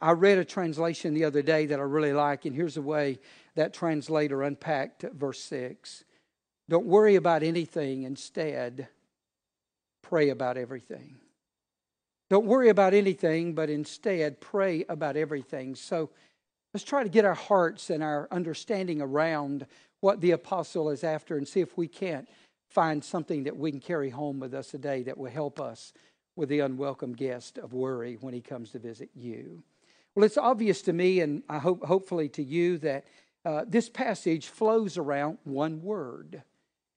I 0.00 0.12
read 0.12 0.38
a 0.38 0.44
translation 0.44 1.14
the 1.14 1.24
other 1.24 1.42
day 1.42 1.66
that 1.66 1.80
I 1.80 1.82
really 1.82 2.12
like, 2.12 2.44
and 2.44 2.54
here's 2.54 2.76
the 2.76 2.82
way 2.82 3.18
that 3.56 3.74
translator 3.74 4.42
unpacked 4.42 5.02
verse 5.02 5.40
6. 5.40 6.04
Don't 6.68 6.86
worry 6.86 7.16
about 7.16 7.42
anything, 7.42 8.04
instead, 8.04 8.88
pray 10.00 10.30
about 10.30 10.56
everything. 10.56 11.16
Don't 12.32 12.46
worry 12.46 12.70
about 12.70 12.94
anything, 12.94 13.52
but 13.52 13.68
instead 13.68 14.40
pray 14.40 14.86
about 14.88 15.18
everything. 15.18 15.74
So 15.74 16.08
let's 16.72 16.82
try 16.82 17.02
to 17.02 17.10
get 17.10 17.26
our 17.26 17.34
hearts 17.34 17.90
and 17.90 18.02
our 18.02 18.26
understanding 18.30 19.02
around 19.02 19.66
what 20.00 20.22
the 20.22 20.30
apostle 20.30 20.88
is 20.88 21.04
after 21.04 21.36
and 21.36 21.46
see 21.46 21.60
if 21.60 21.76
we 21.76 21.86
can't 21.86 22.26
find 22.70 23.04
something 23.04 23.44
that 23.44 23.58
we 23.58 23.70
can 23.70 23.80
carry 23.80 24.08
home 24.08 24.40
with 24.40 24.54
us 24.54 24.68
today 24.68 25.02
that 25.02 25.18
will 25.18 25.30
help 25.30 25.60
us 25.60 25.92
with 26.34 26.48
the 26.48 26.60
unwelcome 26.60 27.12
guest 27.12 27.58
of 27.58 27.74
worry 27.74 28.16
when 28.22 28.32
he 28.32 28.40
comes 28.40 28.70
to 28.70 28.78
visit 28.78 29.10
you. 29.14 29.62
Well, 30.14 30.24
it's 30.24 30.38
obvious 30.38 30.80
to 30.84 30.94
me, 30.94 31.20
and 31.20 31.42
I 31.50 31.58
hope 31.58 31.84
hopefully 31.84 32.30
to 32.30 32.42
you, 32.42 32.78
that 32.78 33.04
uh, 33.44 33.66
this 33.68 33.90
passage 33.90 34.46
flows 34.46 34.96
around 34.96 35.36
one 35.44 35.82
word. 35.82 36.42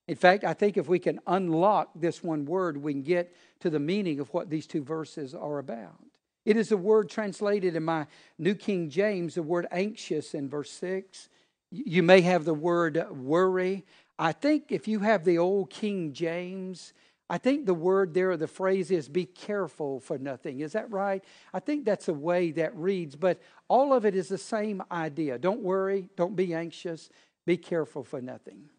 In 0.08 0.16
fact, 0.16 0.44
I 0.44 0.54
think 0.54 0.78
if 0.78 0.88
we 0.88 1.00
can 1.00 1.20
unlock 1.26 1.90
this 1.96 2.24
one 2.24 2.46
word, 2.46 2.78
we 2.78 2.94
can 2.94 3.02
get 3.02 3.36
to 3.62 3.70
the 3.70 3.80
meaning 3.80 4.20
of 4.20 4.32
what 4.34 4.50
these 4.50 4.68
two 4.68 4.84
verses 4.84 5.34
are 5.34 5.58
about. 5.58 6.00
It 6.46 6.58
is 6.58 6.72
a 6.72 6.78
word 6.78 7.10
translated 7.10 7.76
in 7.76 7.84
my 7.84 8.06
New 8.38 8.54
King 8.54 8.90
James, 8.90 9.34
the 9.34 9.42
word 9.42 9.68
anxious 9.72 10.36
in 10.36 10.48
verse 10.48 10.70
6. 10.72 11.30
You 11.72 12.04
may 12.04 12.22
have 12.22 12.46
the 12.46 12.54
word 12.54 13.04
worry. 13.10 13.84
I 14.20 14.32
think 14.32 14.66
if 14.70 14.88
you 14.88 15.00
have 15.00 15.26
the 15.26 15.40
old 15.40 15.72
King 15.72 16.14
James, 16.14 16.94
I 17.28 17.40
think 17.40 17.66
the 17.66 17.74
word 17.74 18.14
there, 18.14 18.38
the 18.38 18.48
phrase 18.48 18.92
is 18.92 19.10
be 19.10 19.26
careful 19.26 20.00
for 20.00 20.20
nothing. 20.20 20.60
Is 20.60 20.74
that 20.74 20.92
right? 20.92 21.24
I 21.52 21.60
think 21.60 21.84
that's 21.84 22.06
the 22.06 22.14
way 22.14 22.52
that 22.52 22.76
reads, 22.76 23.16
but 23.16 23.42
all 23.68 23.94
of 23.94 24.06
it 24.06 24.14
is 24.14 24.28
the 24.28 24.38
same 24.38 24.84
idea. 24.92 25.40
Don't 25.40 25.62
worry, 25.62 26.10
don't 26.16 26.36
be 26.36 26.54
anxious, 26.54 27.10
be 27.48 27.58
careful 27.58 28.04
for 28.04 28.22
nothing. 28.22 28.70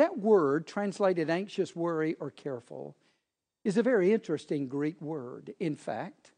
That 0.00 0.16
word, 0.16 0.66
translated 0.66 1.28
anxious, 1.28 1.76
worry, 1.76 2.16
or 2.20 2.30
careful, 2.30 2.96
is 3.64 3.76
a 3.76 3.82
very 3.82 4.14
interesting 4.14 4.66
Greek 4.66 4.98
word. 4.98 5.52
In 5.60 5.76
fact, 5.76 6.32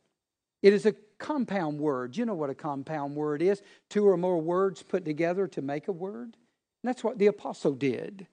it 0.62 0.73
is 0.73 0.85
a 0.85 0.97
compound 1.19 1.78
word. 1.78 2.16
You 2.16 2.26
know 2.26 2.35
what 2.35 2.50
a 2.50 2.57
compound 2.57 3.14
word 3.14 3.40
is 3.40 3.62
two 3.88 4.04
or 4.09 4.16
more 4.16 4.38
words 4.38 4.83
put 4.83 5.04
together 5.04 5.47
to 5.47 5.62
make 5.62 5.87
a 5.87 5.92
word. 5.92 6.35
And 6.35 6.88
that's 6.88 7.04
what 7.04 7.21
the 7.21 7.28
apostle 7.28 7.75
did. 7.75 8.26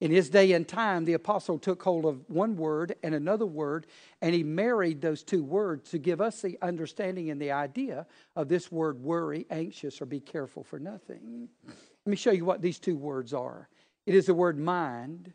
In 0.00 0.10
his 0.10 0.30
day 0.30 0.52
and 0.52 0.66
time, 0.66 1.04
the 1.04 1.12
apostle 1.12 1.58
took 1.58 1.82
hold 1.82 2.06
of 2.06 2.24
one 2.30 2.56
word 2.56 2.94
and 3.02 3.14
another 3.14 3.44
word, 3.44 3.86
and 4.22 4.34
he 4.34 4.42
married 4.42 5.02
those 5.02 5.22
two 5.22 5.44
words 5.44 5.90
to 5.90 5.98
give 5.98 6.22
us 6.22 6.40
the 6.40 6.56
understanding 6.62 7.28
and 7.28 7.38
the 7.38 7.52
idea 7.52 8.06
of 8.36 8.48
this 8.48 8.72
word 8.72 9.02
worry, 9.02 9.44
anxious, 9.50 10.00
or 10.00 10.06
be 10.06 10.20
careful 10.20 10.64
for 10.64 10.78
nothing. 10.78 11.50
Let 11.66 12.10
me 12.10 12.16
show 12.16 12.32
you 12.32 12.46
what 12.46 12.62
these 12.62 12.78
two 12.78 12.96
words 12.96 13.34
are 13.34 13.68
it 14.06 14.14
is 14.14 14.26
the 14.26 14.34
word 14.34 14.58
mind, 14.58 15.32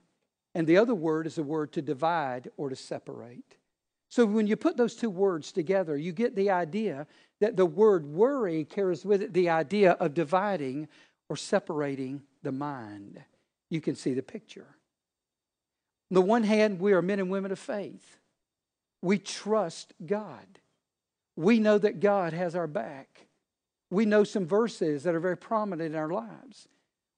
and 0.55 0.67
the 0.67 0.77
other 0.77 0.95
word 0.95 1.27
is 1.27 1.35
the 1.35 1.43
word 1.43 1.71
to 1.73 1.81
divide 1.81 2.49
or 2.57 2.69
to 2.69 2.75
separate. 2.75 3.57
So 4.09 4.25
when 4.25 4.47
you 4.47 4.55
put 4.55 4.77
those 4.77 4.95
two 4.95 5.09
words 5.09 5.51
together, 5.51 5.97
you 5.97 6.11
get 6.11 6.35
the 6.35 6.49
idea 6.49 7.07
that 7.39 7.55
the 7.55 7.65
word 7.65 8.05
worry 8.05 8.63
carries 8.63 9.05
with 9.05 9.21
it 9.21 9.33
the 9.33 9.49
idea 9.49 9.91
of 9.93 10.13
dividing 10.13 10.87
or 11.29 11.35
separating 11.35 12.21
the 12.43 12.51
mind 12.51 13.23
you 13.69 13.81
can 13.81 13.95
see 13.95 14.13
the 14.13 14.23
picture. 14.23 14.67
On 16.09 16.15
the 16.15 16.21
one 16.21 16.43
hand, 16.43 16.79
we 16.79 16.93
are 16.93 17.01
men 17.01 17.19
and 17.19 17.29
women 17.29 17.51
of 17.51 17.59
faith. 17.59 18.17
We 19.01 19.19
trust 19.19 19.93
God. 20.05 20.59
We 21.35 21.59
know 21.59 21.77
that 21.77 21.99
God 21.99 22.33
has 22.33 22.55
our 22.55 22.67
back. 22.67 23.27
We 23.91 24.05
know 24.05 24.23
some 24.23 24.45
verses 24.45 25.03
that 25.03 25.15
are 25.15 25.19
very 25.19 25.37
prominent 25.37 25.93
in 25.93 25.99
our 25.99 26.09
lives. 26.09 26.67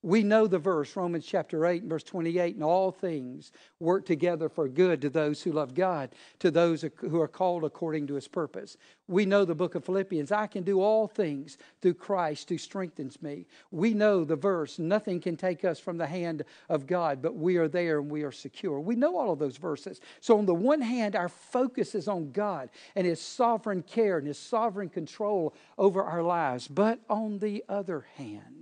We 0.01 0.23
know 0.23 0.47
the 0.47 0.59
verse, 0.59 0.95
Romans 0.95 1.25
chapter 1.25 1.65
8, 1.65 1.83
verse 1.83 2.03
28, 2.03 2.55
and 2.55 2.63
all 2.63 2.89
things 2.89 3.51
work 3.81 4.05
together 4.05 4.47
for 4.47 4.69
good 4.69 5.01
to 5.01 5.09
those 5.09 5.43
who 5.43 5.51
love 5.51 5.73
God, 5.73 6.15
to 6.39 6.49
those 6.49 6.85
who 7.01 7.19
are 7.19 7.27
called 7.27 7.65
according 7.65 8.07
to 8.07 8.13
his 8.13 8.27
purpose. 8.27 8.77
We 9.09 9.25
know 9.25 9.43
the 9.43 9.55
book 9.55 9.75
of 9.75 9.83
Philippians, 9.83 10.31
I 10.31 10.47
can 10.47 10.63
do 10.63 10.79
all 10.79 11.07
things 11.07 11.57
through 11.81 11.95
Christ 11.95 12.49
who 12.49 12.57
strengthens 12.57 13.21
me. 13.21 13.45
We 13.71 13.93
know 13.93 14.23
the 14.23 14.37
verse, 14.37 14.79
nothing 14.79 15.19
can 15.19 15.35
take 15.35 15.65
us 15.65 15.81
from 15.81 15.97
the 15.97 16.07
hand 16.07 16.43
of 16.69 16.87
God, 16.87 17.21
but 17.21 17.35
we 17.35 17.57
are 17.57 17.67
there 17.67 17.99
and 17.99 18.09
we 18.09 18.23
are 18.23 18.31
secure. 18.31 18.79
We 18.79 18.95
know 18.95 19.17
all 19.17 19.33
of 19.33 19.39
those 19.39 19.57
verses. 19.57 19.99
So, 20.21 20.37
on 20.37 20.45
the 20.45 20.55
one 20.55 20.81
hand, 20.81 21.17
our 21.17 21.27
focus 21.29 21.93
is 21.93 22.07
on 22.07 22.31
God 22.31 22.69
and 22.95 23.05
his 23.05 23.19
sovereign 23.19 23.83
care 23.83 24.17
and 24.17 24.27
his 24.27 24.39
sovereign 24.39 24.87
control 24.87 25.53
over 25.77 26.01
our 26.03 26.23
lives. 26.23 26.69
But 26.69 26.99
on 27.09 27.39
the 27.39 27.65
other 27.67 28.05
hand, 28.15 28.58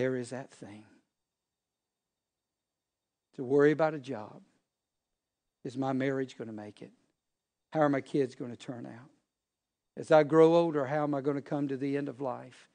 there 0.00 0.16
is 0.16 0.30
that 0.30 0.50
thing. 0.50 0.84
To 3.36 3.44
worry 3.44 3.70
about 3.70 3.92
a 3.92 3.98
job. 3.98 4.40
Is 5.62 5.76
my 5.76 5.92
marriage 5.92 6.38
going 6.38 6.48
to 6.48 6.54
make 6.54 6.80
it? 6.80 6.90
How 7.74 7.80
are 7.80 7.90
my 7.90 8.00
kids 8.00 8.34
going 8.34 8.50
to 8.50 8.56
turn 8.56 8.86
out? 8.86 9.10
As 9.98 10.10
I 10.10 10.22
grow 10.22 10.56
older, 10.56 10.86
how 10.86 11.02
am 11.02 11.14
I 11.14 11.20
going 11.20 11.36
to 11.36 11.42
come 11.42 11.68
to 11.68 11.76
the 11.76 11.98
end 11.98 12.08
of 12.08 12.22
life? 12.22 12.70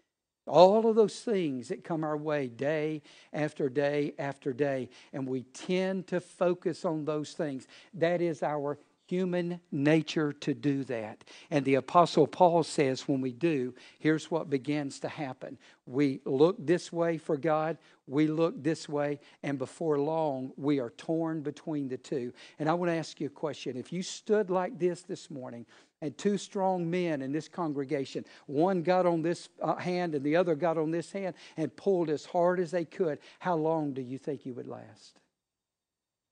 All 0.46 0.88
of 0.88 0.96
those 0.96 1.20
things 1.22 1.70
that 1.70 1.84
come 1.84 2.04
our 2.04 2.16
way 2.16 2.48
day 2.48 3.02
after 3.34 3.70
day 3.70 4.14
after 4.20 4.54
day, 4.54 4.90
and 5.12 5.28
we 5.28 5.42
tend 5.46 6.06
to 6.08 6.20
focus 6.20 6.86
on 6.86 7.06
those 7.06 7.34
things. 7.34 7.66
That 7.96 8.22
is 8.22 8.44
our 8.44 8.78
human 9.08 9.60
nature 9.72 10.34
to 10.34 10.54
do 10.54 10.84
that. 10.86 11.24
And 11.52 11.64
the 11.66 11.76
Apostle 11.76 12.28
Paul 12.28 12.64
says 12.64 13.08
when 13.08 13.22
we 13.22 13.32
do, 13.32 13.74
here's 14.00 14.32
what 14.32 14.50
begins 14.50 15.00
to 15.02 15.10
happen. 15.10 15.58
We 15.86 16.22
look 16.26 16.56
this 16.60 16.92
way 16.92 17.18
for 17.18 17.38
God, 17.38 17.78
we 18.08 18.28
look 18.28 18.62
this 18.62 18.90
way, 18.90 19.20
and 19.44 19.58
before 19.58 20.00
long, 20.00 20.52
we 20.58 20.80
are 20.80 20.92
torn 20.92 21.42
between 21.42 21.88
the 21.88 21.98
two. 21.98 22.34
And 22.60 22.70
I 22.70 22.74
want 22.74 22.92
to 22.92 22.96
ask 22.96 23.20
you 23.20 23.28
a 23.28 23.32
question. 23.32 23.78
If 23.78 23.94
you 23.94 24.02
stood 24.04 24.50
like 24.50 24.78
this 24.80 25.02
this 25.02 25.30
morning, 25.30 25.66
and 26.02 26.18
two 26.18 26.38
strong 26.38 26.90
men 26.90 27.22
in 27.22 27.32
this 27.32 27.48
congregation. 27.48 28.26
One 28.48 28.84
got 28.84 29.06
on 29.06 29.22
this 29.22 29.50
uh, 29.62 29.76
hand 29.76 30.14
and 30.14 30.24
the 30.24 30.36
other 30.36 30.54
got 30.54 30.78
on 30.78 30.92
this 30.92 31.12
hand 31.12 31.36
and 31.58 31.76
pulled 31.76 32.10
as 32.10 32.26
hard 32.26 32.60
as 32.60 32.70
they 32.70 32.86
could. 32.86 33.18
How 33.40 33.56
long 33.56 33.94
do 33.94 34.02
you 34.02 34.18
think 34.18 34.46
you 34.46 34.54
would 34.54 34.68
last? 34.68 35.20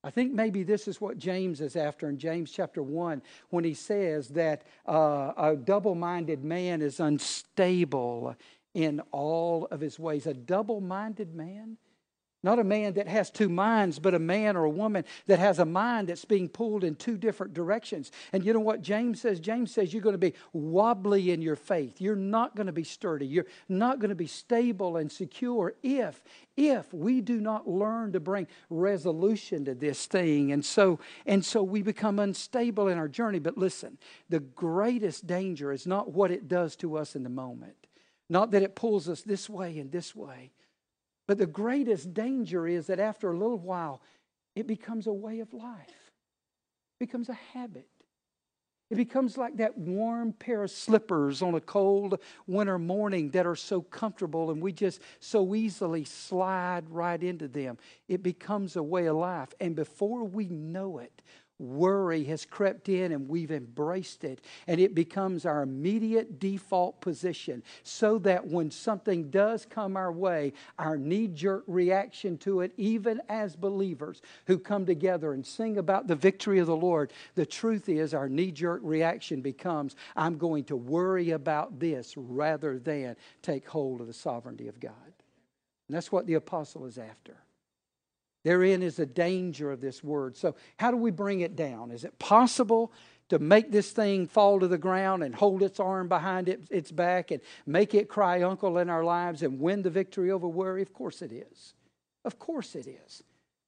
I 0.03 0.10
think 0.10 0.33
maybe 0.33 0.63
this 0.63 0.88
is 0.88 1.00
what 1.00 1.17
James 1.17 1.62
is 1.62 1.75
after 1.75 2.10
in 2.10 2.17
James 2.17 2.51
chapter 2.51 2.83
1 2.83 3.22
when 3.51 3.63
he 3.63 3.74
says 3.74 4.27
that 4.29 4.63
uh, 4.86 5.31
a 5.38 5.55
double 5.55 5.95
minded 5.95 6.43
man 6.43 6.81
is 6.81 7.00
unstable 7.00 8.36
in 8.74 9.00
all 9.12 9.67
of 9.72 9.79
his 9.79 9.98
ways. 10.00 10.27
A 10.27 10.33
double 10.33 10.81
minded 10.81 11.33
man 11.33 11.77
not 12.43 12.59
a 12.59 12.63
man 12.63 12.93
that 12.95 13.07
has 13.07 13.31
two 13.31 13.47
minds, 13.47 14.00
but 14.00 14.13
a 14.13 14.19
man 14.19 14.57
or 14.57 14.65
a 14.65 14.69
woman 14.69 15.05
that 15.27 15.39
has 15.39 15.59
a 15.59 15.65
mind 15.65 16.09
that's 16.09 16.25
being 16.25 16.50
pulled 16.50 16.83
in 16.83 16.95
two 16.95 17.17
different 17.17 17.53
directions. 17.53 18.12
And 18.33 18.45
you 18.45 18.51
know 18.51 18.59
what 18.59 18.81
James 18.81 19.21
says? 19.21 19.39
James 19.39 19.71
says 19.71 19.93
you're 19.93 20.01
going 20.01 20.13
to 20.13 20.17
be 20.17 20.33
wobbly 20.51 21.31
in 21.31 21.41
your 21.41 21.55
faith. 21.55 22.01
You're 22.01 22.17
not 22.17 22.55
going 22.55 22.67
to 22.67 22.73
be 22.73 22.83
sturdy. 22.83 23.25
You're 23.25 23.47
not 23.69 24.00
going 24.00 24.09
to 24.09 24.15
be 24.15 24.27
stable 24.27 24.97
and 24.97 25.09
secure 25.09 25.73
if 25.81 26.21
if 26.55 26.93
we 26.93 27.19
do 27.21 27.41
not 27.41 27.67
learn 27.67 28.12
to 28.12 28.19
bring 28.19 28.45
resolution 28.69 29.65
to 29.65 29.73
this 29.73 30.05
thing. 30.05 30.51
And 30.51 30.63
so 30.65 31.00
and 31.25 31.43
so 31.45 31.63
we 31.63 31.81
become 31.81 32.19
unstable 32.19 32.89
in 32.89 32.97
our 32.97 33.07
journey. 33.07 33.39
But 33.39 33.57
listen, 33.57 33.97
the 34.29 34.41
greatest 34.41 35.25
danger 35.25 35.71
is 35.71 35.88
not 35.88 36.12
what 36.12 36.29
it 36.29 36.50
does 36.50 36.75
to 36.77 36.97
us 36.97 37.15
in 37.15 37.23
the 37.23 37.29
moment. 37.29 37.88
Not 38.29 38.51
that 38.51 38.63
it 38.63 38.75
pulls 38.75 39.07
us 39.07 39.21
this 39.21 39.50
way 39.50 39.79
and 39.79 39.91
this 39.91 40.15
way 40.15 40.51
but 41.27 41.38
the 41.38 41.46
greatest 41.46 42.13
danger 42.13 42.68
is 42.68 42.88
that 42.88 43.00
after 43.00 43.32
a 43.32 43.38
little 43.38 43.58
while, 43.58 44.01
it 44.56 44.68
becomes 44.68 45.08
a 45.08 45.13
way 45.13 45.39
of 45.39 45.53
life, 45.53 46.12
it 47.00 47.08
becomes 47.08 47.30
a 47.30 47.34
habit. 47.34 47.88
It 48.89 48.98
becomes 48.98 49.39
like 49.39 49.58
that 49.58 49.75
warm 49.75 50.34
pair 50.34 50.62
of 50.62 50.70
slippers 50.70 51.42
on 51.42 51.56
a 51.56 51.62
cold 51.62 52.20
winter 52.46 52.77
morning 52.77 53.32
that 53.32 53.48
are 53.48 53.56
so 53.56 53.82
comfortable 53.82 54.51
and 54.51 54.62
we 54.62 54.72
just 54.72 55.01
so 55.20 55.56
easily 55.56 56.03
slide 56.03 56.88
right 56.92 57.24
into 57.24 57.48
them. 57.48 57.80
It 58.08 58.22
becomes 58.22 58.75
a 58.75 58.84
way 58.84 59.08
of 59.08 59.15
life. 59.15 59.51
And 59.60 59.75
before 59.75 60.24
we 60.24 60.48
know 60.48 61.00
it, 61.00 61.24
worry 61.63 62.24
has 62.25 62.46
crept 62.46 62.89
in 62.89 63.12
and 63.12 63.27
we've 63.27 63.51
embraced 63.51 64.24
it. 64.24 64.41
And 64.67 64.79
it 64.79 64.93
becomes 64.93 65.46
our 65.46 65.62
immediate 65.62 66.39
default 66.39 67.01
position 67.01 67.63
so 67.84 68.17
that 68.20 68.48
when 68.48 68.72
something 68.72 69.29
does 69.29 69.65
come 69.65 69.98
our 69.98 70.12
way, 70.12 70.53
our 70.77 70.98
knee 70.98 71.27
jerk 71.27 71.63
reaction 71.67 72.38
to 72.39 72.62
it, 72.62 72.74
even 72.77 73.22
as 73.29 73.55
believers 73.55 74.22
who 74.48 74.58
come 74.60 74.86
together 74.86 75.34
and 75.34 75.46
sing 75.46 75.77
about 75.77 76.08
the 76.08 76.15
victory 76.15 76.60
of 76.60 76.67
the 76.67 76.75
Lord, 76.75 77.12
the 77.36 77.46
truth 77.46 77.89
is 77.89 78.13
our 78.13 78.29
knee 78.29 78.51
jerk 78.51 78.82
reaction 78.84 79.41
becomes, 79.41 79.96
I'm 80.15 80.38
going 80.38 80.65
to 80.65 80.75
worry 80.75 81.32
about 81.32 81.79
this 81.79 82.13
rather 82.17 82.79
than 82.79 83.15
take 83.41 83.67
hold 83.67 84.01
of 84.01 84.08
the 84.08 84.13
sovereignty 84.13 84.67
of 84.67 84.79
God. 84.79 84.91
And 85.88 85.96
that's 85.96 86.12
what 86.12 86.25
the 86.25 86.36
apostle 86.36 86.86
is 86.86 86.98
after. 86.98 87.42
Therein 88.43 88.83
is 88.83 88.97
the 88.97 89.05
danger 89.05 89.71
of 89.71 89.81
this 89.81 90.03
word. 90.03 90.35
So, 90.35 90.55
how 90.77 90.91
do 90.91 90.97
we 90.97 91.12
bring 91.12 91.39
it 91.39 91.55
down? 91.55 91.91
Is 91.91 92.03
it 92.03 92.19
possible 92.19 92.91
to 93.29 93.39
make 93.39 93.71
this 93.71 93.91
thing 93.91 94.27
fall 94.27 94.59
to 94.59 94.67
the 94.67 94.77
ground 94.77 95.23
and 95.23 95.33
hold 95.33 95.63
its 95.63 95.79
arm 95.79 96.07
behind 96.07 96.50
it, 96.50 96.62
its 96.69 96.91
back 96.91 97.31
and 97.31 97.41
make 97.65 97.93
it 97.93 98.09
cry 98.09 98.41
uncle 98.43 98.77
in 98.77 98.89
our 98.89 99.03
lives 99.03 99.43
and 99.43 99.59
win 99.59 99.81
the 99.81 99.89
victory 99.89 100.29
over 100.29 100.47
worry? 100.47 100.81
Of 100.81 100.93
course 100.93 101.21
it 101.21 101.31
is. 101.31 101.73
Of 102.25 102.38
course 102.38 102.75
it 102.75 102.88
is. 102.88 103.23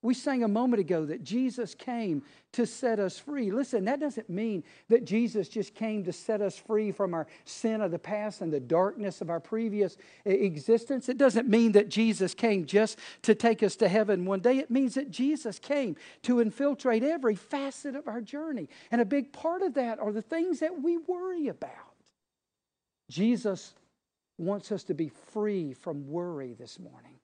We 0.06 0.14
sang 0.14 0.44
a 0.44 0.48
moment 0.48 0.80
ago 0.80 1.04
that 1.06 1.24
Jesus 1.24 1.74
came 1.74 2.22
to 2.54 2.68
set 2.68 3.00
us 3.00 3.18
free. 3.18 3.50
Listen, 3.50 3.86
that 3.86 4.00
doesn't 4.00 4.30
mean 4.30 4.64
that 4.88 5.04
Jesus 5.04 5.50
just 5.50 5.74
came 5.74 6.04
to 6.04 6.14
set 6.14 6.42
us 6.42 6.56
free 6.56 6.92
from 6.92 7.16
our 7.16 7.26
sin 7.44 7.82
of 7.82 7.90
the 7.90 7.98
past 7.98 8.42
and 8.42 8.54
the 8.54 8.60
darkness 8.60 9.20
of 9.22 9.32
our 9.32 9.40
previous 9.40 9.98
existence. 10.24 11.10
It 11.10 11.18
doesn't 11.18 11.50
mean 11.50 11.72
that 11.72 11.90
Jesus 11.90 12.36
came 12.36 12.68
just 12.68 13.00
to 13.24 13.34
take 13.34 13.64
us 13.64 13.76
to 13.78 13.88
heaven 13.88 14.26
one 14.26 14.42
day. 14.42 14.60
It 14.60 14.70
means 14.70 14.94
that 14.94 15.10
Jesus 15.10 15.58
came 15.58 15.96
to 16.22 16.40
infiltrate 16.40 17.02
every 17.02 17.36
facet 17.36 17.96
of 17.96 18.08
our 18.08 18.22
journey. 18.22 18.70
And 18.92 19.02
a 19.02 19.06
big 19.06 19.34
part 19.34 19.64
of 19.64 19.74
that 19.74 19.98
are 19.98 20.12
the 20.12 20.22
things 20.22 20.60
that 20.60 20.84
we 20.84 20.98
worry 20.98 21.48
about. 21.48 21.72
Jesus 23.10 23.74
wants 24.38 24.72
us 24.72 24.84
to 24.84 24.94
be 24.94 25.10
free 25.10 25.74
from 25.74 26.08
worry 26.08 26.54
this 26.54 26.78
morning. 26.78 27.15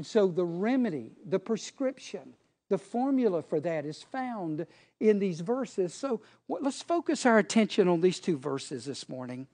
And 0.00 0.06
so 0.06 0.28
the 0.28 0.46
remedy, 0.46 1.12
the 1.26 1.38
prescription, 1.38 2.32
the 2.70 2.78
formula 2.78 3.42
for 3.42 3.60
that 3.60 3.84
is 3.84 4.02
found 4.02 4.66
in 4.98 5.18
these 5.18 5.42
verses. 5.42 5.92
So 5.92 6.22
let's 6.48 6.80
focus 6.80 7.26
our 7.26 7.36
attention 7.36 7.86
on 7.86 8.00
these 8.00 8.18
two 8.18 8.38
verses 8.38 8.86
this 8.86 9.10
morning. 9.10 9.46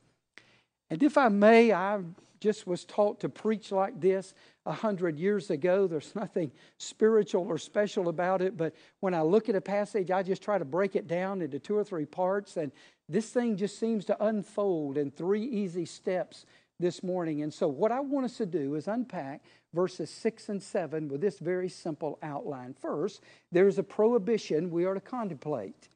And 0.88 1.02
if 1.02 1.18
I 1.18 1.30
may, 1.30 1.72
I 1.72 1.98
just 2.38 2.64
was 2.64 2.84
taught 2.84 3.18
to 3.22 3.28
preach 3.28 3.72
like 3.72 4.00
this 4.00 4.34
a 4.66 4.72
hundred 4.72 5.18
years 5.18 5.50
ago. 5.50 5.88
There's 5.88 6.14
nothing 6.14 6.52
spiritual 6.78 7.42
or 7.48 7.58
special 7.58 8.08
about 8.08 8.40
it, 8.40 8.56
but 8.56 8.72
when 9.00 9.14
I 9.14 9.22
look 9.22 9.48
at 9.48 9.56
a 9.56 9.60
passage, 9.60 10.12
I 10.12 10.22
just 10.22 10.44
try 10.44 10.58
to 10.58 10.64
break 10.64 10.94
it 10.94 11.08
down 11.08 11.42
into 11.42 11.58
two 11.58 11.76
or 11.76 11.82
three 11.82 12.06
parts. 12.06 12.56
And 12.56 12.70
this 13.08 13.30
thing 13.30 13.56
just 13.56 13.80
seems 13.80 14.04
to 14.04 14.24
unfold 14.24 14.96
in 14.96 15.10
three 15.10 15.42
easy 15.42 15.86
steps 15.86 16.46
this 16.78 17.02
morning. 17.02 17.42
And 17.42 17.52
so, 17.52 17.68
what 17.68 17.92
I 17.92 18.00
want 18.00 18.26
us 18.26 18.37
to 18.38 18.47
do 18.47 18.75
is 18.75 18.88
unpack 18.88 19.42
verses 19.75 20.11
6 20.11 20.49
and 20.49 20.62
7 20.62 21.09
with 21.09 21.21
this 21.21 21.38
very 21.38 21.68
simple 21.68 22.18
outline. 22.23 22.75
First, 22.75 23.23
there's 23.52 23.78
a 23.78 23.83
prohibition 23.83 24.71
we 24.71 24.85
are 24.85 24.95
to 24.95 25.00
contemplate. 25.00 25.88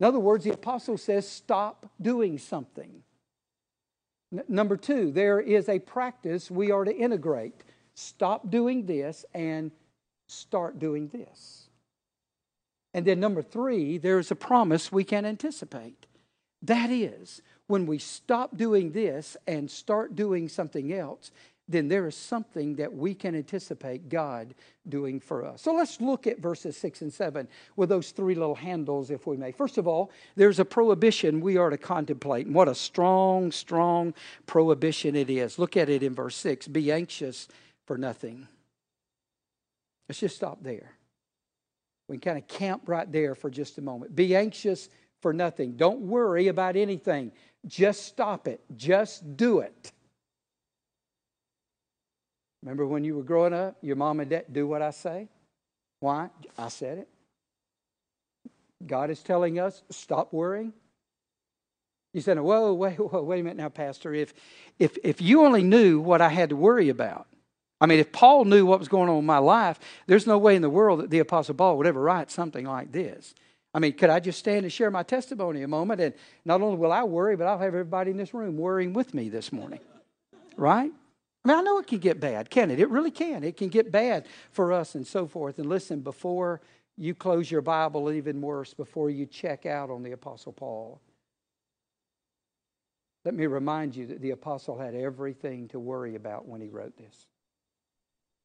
In 0.00 0.06
other 0.06 0.18
words, 0.18 0.44
the 0.44 0.52
apostle 0.52 0.98
says, 0.98 1.28
stop 1.28 1.90
doing 2.00 2.38
something. 2.38 3.02
N- 4.32 4.44
number 4.48 4.76
two, 4.76 5.10
there 5.10 5.40
is 5.40 5.68
a 5.68 5.78
practice 5.78 6.50
we 6.50 6.70
are 6.70 6.84
to 6.84 6.94
integrate. 6.94 7.62
Stop 7.94 8.50
doing 8.50 8.84
this 8.84 9.24
and 9.34 9.70
start 10.28 10.78
doing 10.78 11.08
this. 11.08 11.68
And 12.92 13.06
then 13.06 13.20
number 13.20 13.42
three, 13.42 13.98
there 13.98 14.18
is 14.18 14.30
a 14.30 14.36
promise 14.36 14.90
we 14.90 15.04
can 15.04 15.24
anticipate. 15.24 16.06
That 16.62 16.90
is, 16.90 17.42
when 17.66 17.86
we 17.86 17.98
stop 17.98 18.56
doing 18.56 18.92
this 18.92 19.36
and 19.46 19.70
start 19.70 20.14
doing 20.14 20.48
something 20.48 20.92
else, 20.92 21.30
then 21.68 21.88
there 21.88 22.06
is 22.06 22.14
something 22.14 22.76
that 22.76 22.94
we 22.94 23.12
can 23.12 23.34
anticipate 23.34 24.08
God 24.08 24.54
doing 24.88 25.18
for 25.18 25.44
us. 25.44 25.62
So 25.62 25.74
let's 25.74 26.00
look 26.00 26.26
at 26.26 26.38
verses 26.38 26.76
6 26.76 27.02
and 27.02 27.12
7 27.12 27.48
with 27.74 27.88
those 27.88 28.12
three 28.12 28.36
little 28.36 28.54
handles, 28.54 29.10
if 29.10 29.26
we 29.26 29.36
may. 29.36 29.50
First 29.50 29.76
of 29.76 29.88
all, 29.88 30.12
there's 30.36 30.60
a 30.60 30.64
prohibition 30.64 31.40
we 31.40 31.56
are 31.56 31.70
to 31.70 31.78
contemplate. 31.78 32.46
And 32.46 32.54
what 32.54 32.68
a 32.68 32.74
strong, 32.74 33.50
strong 33.50 34.14
prohibition 34.46 35.16
it 35.16 35.28
is. 35.28 35.58
Look 35.58 35.76
at 35.76 35.88
it 35.88 36.04
in 36.04 36.14
verse 36.14 36.36
6 36.36 36.68
Be 36.68 36.92
anxious 36.92 37.48
for 37.84 37.98
nothing. 37.98 38.46
Let's 40.08 40.20
just 40.20 40.36
stop 40.36 40.62
there. 40.62 40.92
We 42.08 42.18
can 42.18 42.34
kind 42.34 42.38
of 42.38 42.46
camp 42.46 42.82
right 42.86 43.10
there 43.10 43.34
for 43.34 43.50
just 43.50 43.78
a 43.78 43.82
moment. 43.82 44.14
Be 44.14 44.36
anxious 44.36 44.88
for 45.22 45.32
nothing. 45.32 45.72
Don't 45.72 46.00
worry 46.00 46.48
about 46.48 46.76
anything. 46.76 47.32
Just 47.66 48.04
stop 48.04 48.46
it. 48.48 48.60
Just 48.76 49.36
do 49.36 49.60
it. 49.60 49.92
Remember 52.62 52.86
when 52.86 53.04
you 53.04 53.16
were 53.16 53.22
growing 53.22 53.52
up, 53.52 53.76
your 53.80 53.96
mom 53.96 54.20
and 54.20 54.30
dad 54.30 54.46
do 54.52 54.66
what 54.66 54.82
I 54.82 54.90
say? 54.90 55.28
Why? 56.00 56.30
I 56.58 56.68
said 56.68 56.98
it. 56.98 57.08
God 58.84 59.10
is 59.10 59.22
telling 59.22 59.58
us, 59.58 59.82
stop 59.90 60.32
worrying. 60.32 60.72
You 62.12 62.20
said, 62.20 62.40
whoa, 62.40 62.72
wait, 62.72 62.98
whoa, 62.98 63.22
wait 63.22 63.40
a 63.40 63.42
minute 63.42 63.56
now, 63.58 63.68
Pastor. 63.68 64.14
If, 64.14 64.34
if, 64.78 64.96
if 65.04 65.20
you 65.20 65.44
only 65.44 65.62
knew 65.62 66.00
what 66.00 66.20
I 66.20 66.28
had 66.28 66.50
to 66.50 66.56
worry 66.56 66.88
about, 66.88 67.26
I 67.80 67.86
mean, 67.86 67.98
if 67.98 68.10
Paul 68.10 68.46
knew 68.46 68.64
what 68.64 68.78
was 68.78 68.88
going 68.88 69.10
on 69.10 69.18
in 69.18 69.26
my 69.26 69.38
life, 69.38 69.78
there's 70.06 70.26
no 70.26 70.38
way 70.38 70.56
in 70.56 70.62
the 70.62 70.70
world 70.70 71.00
that 71.00 71.10
the 71.10 71.18
Apostle 71.18 71.54
Paul 71.54 71.76
would 71.78 71.86
ever 71.86 72.00
write 72.00 72.30
something 72.30 72.64
like 72.64 72.90
this. 72.90 73.34
I 73.76 73.78
mean, 73.78 73.92
could 73.92 74.08
I 74.08 74.20
just 74.20 74.38
stand 74.38 74.64
and 74.64 74.72
share 74.72 74.90
my 74.90 75.02
testimony 75.02 75.60
a 75.60 75.68
moment? 75.68 76.00
And 76.00 76.14
not 76.46 76.62
only 76.62 76.78
will 76.78 76.92
I 76.92 77.02
worry, 77.02 77.36
but 77.36 77.46
I'll 77.46 77.58
have 77.58 77.74
everybody 77.74 78.10
in 78.10 78.16
this 78.16 78.32
room 78.32 78.56
worrying 78.56 78.94
with 78.94 79.12
me 79.12 79.28
this 79.28 79.52
morning. 79.52 79.80
Right? 80.56 80.90
I 81.44 81.48
mean, 81.48 81.58
I 81.58 81.60
know 81.60 81.78
it 81.78 81.86
can 81.86 81.98
get 81.98 82.18
bad, 82.18 82.48
can 82.48 82.70
it? 82.70 82.80
It 82.80 82.88
really 82.88 83.10
can. 83.10 83.44
It 83.44 83.58
can 83.58 83.68
get 83.68 83.92
bad 83.92 84.28
for 84.50 84.72
us 84.72 84.94
and 84.94 85.06
so 85.06 85.26
forth. 85.26 85.58
And 85.58 85.68
listen, 85.68 86.00
before 86.00 86.62
you 86.96 87.14
close 87.14 87.50
your 87.50 87.60
Bible, 87.60 88.10
even 88.10 88.40
worse, 88.40 88.72
before 88.72 89.10
you 89.10 89.26
check 89.26 89.66
out 89.66 89.90
on 89.90 90.02
the 90.02 90.12
Apostle 90.12 90.54
Paul, 90.54 90.98
let 93.26 93.34
me 93.34 93.44
remind 93.44 93.94
you 93.94 94.06
that 94.06 94.22
the 94.22 94.30
Apostle 94.30 94.78
had 94.78 94.94
everything 94.94 95.68
to 95.68 95.78
worry 95.78 96.14
about 96.14 96.48
when 96.48 96.62
he 96.62 96.68
wrote 96.70 96.96
this. 96.96 97.26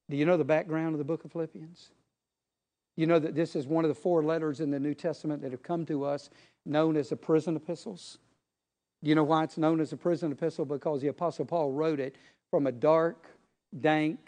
Do 0.10 0.17
you 0.17 0.25
know 0.25 0.36
the 0.36 0.43
background 0.43 0.93
of 0.93 0.97
the 0.97 1.05
book 1.05 1.23
of 1.23 1.32
Philippians? 1.32 1.91
You 2.95 3.08
know 3.08 3.19
that 3.19 3.36
this 3.36 3.56
is 3.56 3.67
one 3.67 3.86
of 3.86 3.89
the 3.89 3.95
four 3.95 4.23
letters 4.23 4.60
in 4.60 4.69
the 4.69 4.80
New 4.80 4.93
Testament 4.93 5.41
that 5.41 5.51
have 5.51 5.63
come 5.63 5.86
to 5.86 6.04
us 6.04 6.30
known 6.65 6.97
as 6.97 7.10
the 7.10 7.15
prison 7.15 7.56
epistles. 7.56 8.17
You 9.01 9.15
know 9.15 9.23
why 9.23 9.43
it's 9.43 9.58
known 9.58 9.80
as 9.80 9.93
a 9.93 9.97
prison 9.97 10.32
epistle? 10.32 10.65
Because 10.65 11.01
the 11.01 11.08
Apostle 11.08 11.45
Paul 11.45 11.71
wrote 11.71 11.99
it 11.99 12.15
from 12.51 12.67
a 12.67 12.71
dark, 12.71 13.27
dank, 13.80 14.19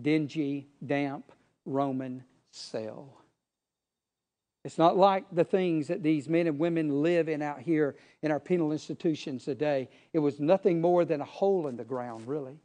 dingy, 0.00 0.68
damp 0.86 1.32
Roman 1.66 2.24
cell. 2.50 3.20
It's 4.64 4.78
not 4.78 4.96
like 4.96 5.26
the 5.30 5.44
things 5.44 5.88
that 5.88 6.02
these 6.02 6.26
men 6.26 6.46
and 6.46 6.58
women 6.58 7.02
live 7.02 7.28
in 7.28 7.42
out 7.42 7.60
here 7.60 7.96
in 8.22 8.30
our 8.30 8.40
penal 8.40 8.72
institutions 8.72 9.44
today. 9.44 9.90
It 10.14 10.20
was 10.20 10.40
nothing 10.40 10.80
more 10.80 11.04
than 11.04 11.20
a 11.20 11.26
hole 11.26 11.66
in 11.66 11.76
the 11.76 11.84
ground, 11.84 12.26
really. 12.26 12.58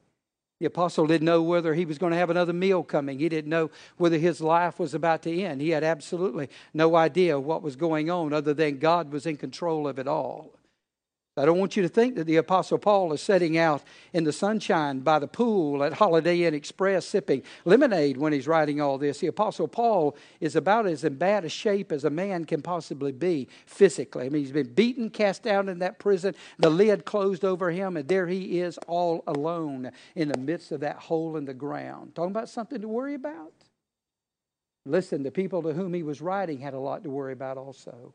The 0.60 0.66
apostle 0.66 1.08
didn't 1.08 1.26
know 1.26 1.42
whether 1.42 1.74
he 1.74 1.86
was 1.86 1.98
going 1.98 2.12
to 2.12 2.18
have 2.18 2.30
another 2.30 2.52
meal 2.52 2.84
coming. 2.84 3.20
He 3.20 3.30
didn't 3.30 3.50
know 3.50 3.72
whether 3.96 4.18
his 4.18 4.42
life 4.42 4.78
was 4.78 4.94
about 4.94 5.24
to 5.24 5.42
end. 5.42 5.62
He 5.62 5.70
had 5.70 5.86
absolutely 5.86 6.50
no 6.74 6.98
idea 6.98 7.40
what 7.40 7.64
was 7.64 7.78
going 7.78 8.10
on 8.10 8.34
other 8.34 8.54
than 8.54 8.78
God 8.78 9.12
was 9.12 9.26
in 9.26 9.38
control 9.38 9.88
of 9.88 10.00
it 10.00 10.08
all. 10.08 10.59
I 11.40 11.46
don't 11.46 11.58
want 11.58 11.78
you 11.78 11.84
to 11.84 11.90
think 11.90 12.16
that 12.16 12.26
the 12.26 12.36
Apostle 12.36 12.78
Paul 12.78 13.14
is 13.14 13.22
sitting 13.22 13.58
out 13.58 13.82
in 14.12 14.26
the 14.26 14.34
sunshine 14.34 15.00
by 15.00 15.20
the 15.20 15.28
pool 15.28 15.86
at 15.86 15.94
Holiday 15.94 16.44
Inn 16.44 16.54
Express 16.54 17.06
sipping 17.06 17.44
lemonade 17.64 18.18
when 18.18 18.34
he's 18.34 18.46
writing 18.46 18.82
all 18.82 18.98
this. 18.98 19.20
The 19.20 19.28
Apostle 19.28 19.70
Paul 19.70 20.18
is 20.42 20.58
about 20.58 20.86
as 20.86 21.06
in 21.06 21.16
bad 21.16 21.46
a 21.46 21.50
shape 21.50 21.94
as 21.94 22.04
a 22.04 22.10
man 22.10 22.44
can 22.44 22.62
possibly 22.62 23.14
be 23.14 23.48
physically. 23.66 24.26
I 24.26 24.30
mean, 24.30 24.42
he's 24.42 24.52
been 24.52 24.74
beaten, 24.74 25.10
cast 25.10 25.42
down 25.44 25.70
in 25.70 25.80
that 25.80 25.98
prison, 25.98 26.36
the 26.58 26.70
lid 26.70 27.06
closed 27.06 27.46
over 27.46 27.72
him, 27.72 27.96
and 27.96 28.10
there 28.10 28.28
he 28.28 28.60
is 28.60 28.78
all 28.88 29.24
alone 29.26 29.92
in 30.16 30.28
the 30.28 30.38
midst 30.38 30.74
of 30.74 30.82
that 30.82 30.98
hole 30.98 31.38
in 31.38 31.46
the 31.46 31.54
ground. 31.54 32.16
Talking 32.16 32.32
about 32.32 32.50
something 32.50 32.82
to 32.82 32.88
worry 32.90 33.14
about? 33.14 33.54
Listen, 34.86 35.24
the 35.24 35.32
people 35.32 35.64
to 35.64 35.72
whom 35.72 35.94
he 35.94 36.04
was 36.04 36.20
writing 36.20 36.60
had 36.60 36.74
a 36.74 36.80
lot 36.80 37.04
to 37.04 37.10
worry 37.10 37.32
about 37.32 37.58
also. 37.58 38.14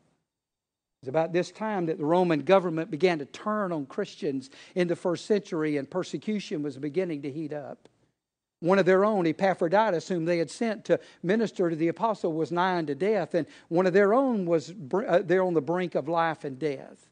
About 1.07 1.33
this 1.33 1.51
time 1.51 1.85
that 1.87 1.97
the 1.97 2.05
Roman 2.05 2.41
government 2.41 2.91
began 2.91 3.19
to 3.19 3.25
turn 3.25 3.71
on 3.71 3.85
Christians 3.85 4.49
in 4.75 4.87
the 4.87 4.95
first 4.95 5.25
century, 5.25 5.77
and 5.77 5.89
persecution 5.89 6.63
was 6.63 6.77
beginning 6.77 7.21
to 7.23 7.31
heat 7.31 7.53
up. 7.53 7.89
One 8.59 8.79
of 8.79 8.85
their 8.85 9.05
own, 9.05 9.27
Epaphroditus, 9.27 10.07
whom 10.07 10.25
they 10.25 10.37
had 10.37 10.49
sent 10.49 10.85
to 10.85 10.99
minister 11.21 11.69
to 11.69 11.75
the 11.75 11.89
apostle, 11.89 12.33
was 12.33 12.51
nigh 12.51 12.77
unto 12.77 12.95
death, 12.95 13.35
and 13.35 13.45
one 13.67 13.85
of 13.85 13.93
their 13.93 14.13
own 14.13 14.45
was 14.45 14.73
uh, 14.93 15.19
there 15.23 15.43
on 15.43 15.53
the 15.53 15.61
brink 15.61 15.95
of 15.95 16.07
life 16.07 16.45
and 16.45 16.57
death. 16.57 17.09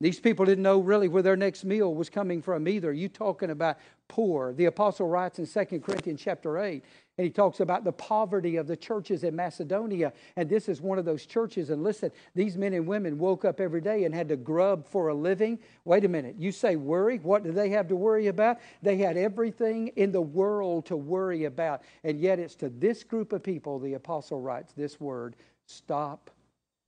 These 0.00 0.20
people 0.20 0.44
didn't 0.44 0.62
know 0.62 0.78
really 0.78 1.08
where 1.08 1.24
their 1.24 1.36
next 1.36 1.64
meal 1.64 1.92
was 1.92 2.08
coming 2.08 2.40
from 2.40 2.68
either. 2.68 2.92
You 2.92 3.08
talking 3.08 3.50
about 3.50 3.78
poor. 4.06 4.52
The 4.52 4.66
apostle 4.66 5.08
writes 5.08 5.40
in 5.40 5.46
2 5.46 5.80
Corinthians 5.80 6.20
chapter 6.20 6.56
8, 6.56 6.84
and 7.16 7.24
he 7.24 7.30
talks 7.30 7.58
about 7.58 7.82
the 7.82 7.90
poverty 7.90 8.56
of 8.56 8.68
the 8.68 8.76
churches 8.76 9.24
in 9.24 9.34
Macedonia. 9.34 10.12
And 10.36 10.48
this 10.48 10.68
is 10.68 10.80
one 10.80 11.00
of 11.00 11.04
those 11.04 11.26
churches. 11.26 11.70
And 11.70 11.82
listen, 11.82 12.12
these 12.36 12.56
men 12.56 12.74
and 12.74 12.86
women 12.86 13.18
woke 13.18 13.44
up 13.44 13.60
every 13.60 13.80
day 13.80 14.04
and 14.04 14.14
had 14.14 14.28
to 14.28 14.36
grub 14.36 14.86
for 14.86 15.08
a 15.08 15.14
living. 15.14 15.58
Wait 15.84 16.04
a 16.04 16.08
minute. 16.08 16.36
You 16.38 16.52
say 16.52 16.76
worry? 16.76 17.18
What 17.18 17.42
do 17.42 17.50
they 17.50 17.70
have 17.70 17.88
to 17.88 17.96
worry 17.96 18.28
about? 18.28 18.58
They 18.82 18.98
had 18.98 19.16
everything 19.16 19.88
in 19.96 20.12
the 20.12 20.22
world 20.22 20.86
to 20.86 20.96
worry 20.96 21.46
about. 21.46 21.82
And 22.04 22.20
yet 22.20 22.38
it's 22.38 22.54
to 22.56 22.68
this 22.68 23.02
group 23.02 23.32
of 23.32 23.42
people 23.42 23.80
the 23.80 23.94
apostle 23.94 24.40
writes 24.40 24.72
this 24.74 25.00
word 25.00 25.34
stop 25.66 26.30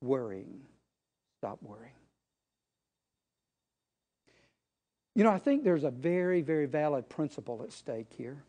worrying. 0.01 0.61
Stop 1.41 1.59
worrying. 1.61 1.91
You 5.15 5.23
know, 5.23 5.31
I 5.31 5.39
think 5.39 5.63
there's 5.63 5.83
a 5.83 5.91
very, 5.91 6.41
very 6.41 6.65
valid 6.65 7.09
principle 7.09 7.61
at 7.63 7.71
stake 7.71 8.07
here. 8.17 8.43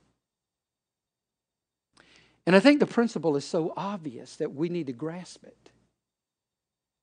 And 2.46 2.56
I 2.56 2.60
think 2.60 2.80
the 2.80 2.86
principle 2.86 3.36
is 3.36 3.44
so 3.44 3.72
obvious 3.76 4.36
that 4.36 4.54
we 4.54 4.68
need 4.68 4.86
to 4.86 4.92
grasp 4.92 5.44
it. 5.44 5.70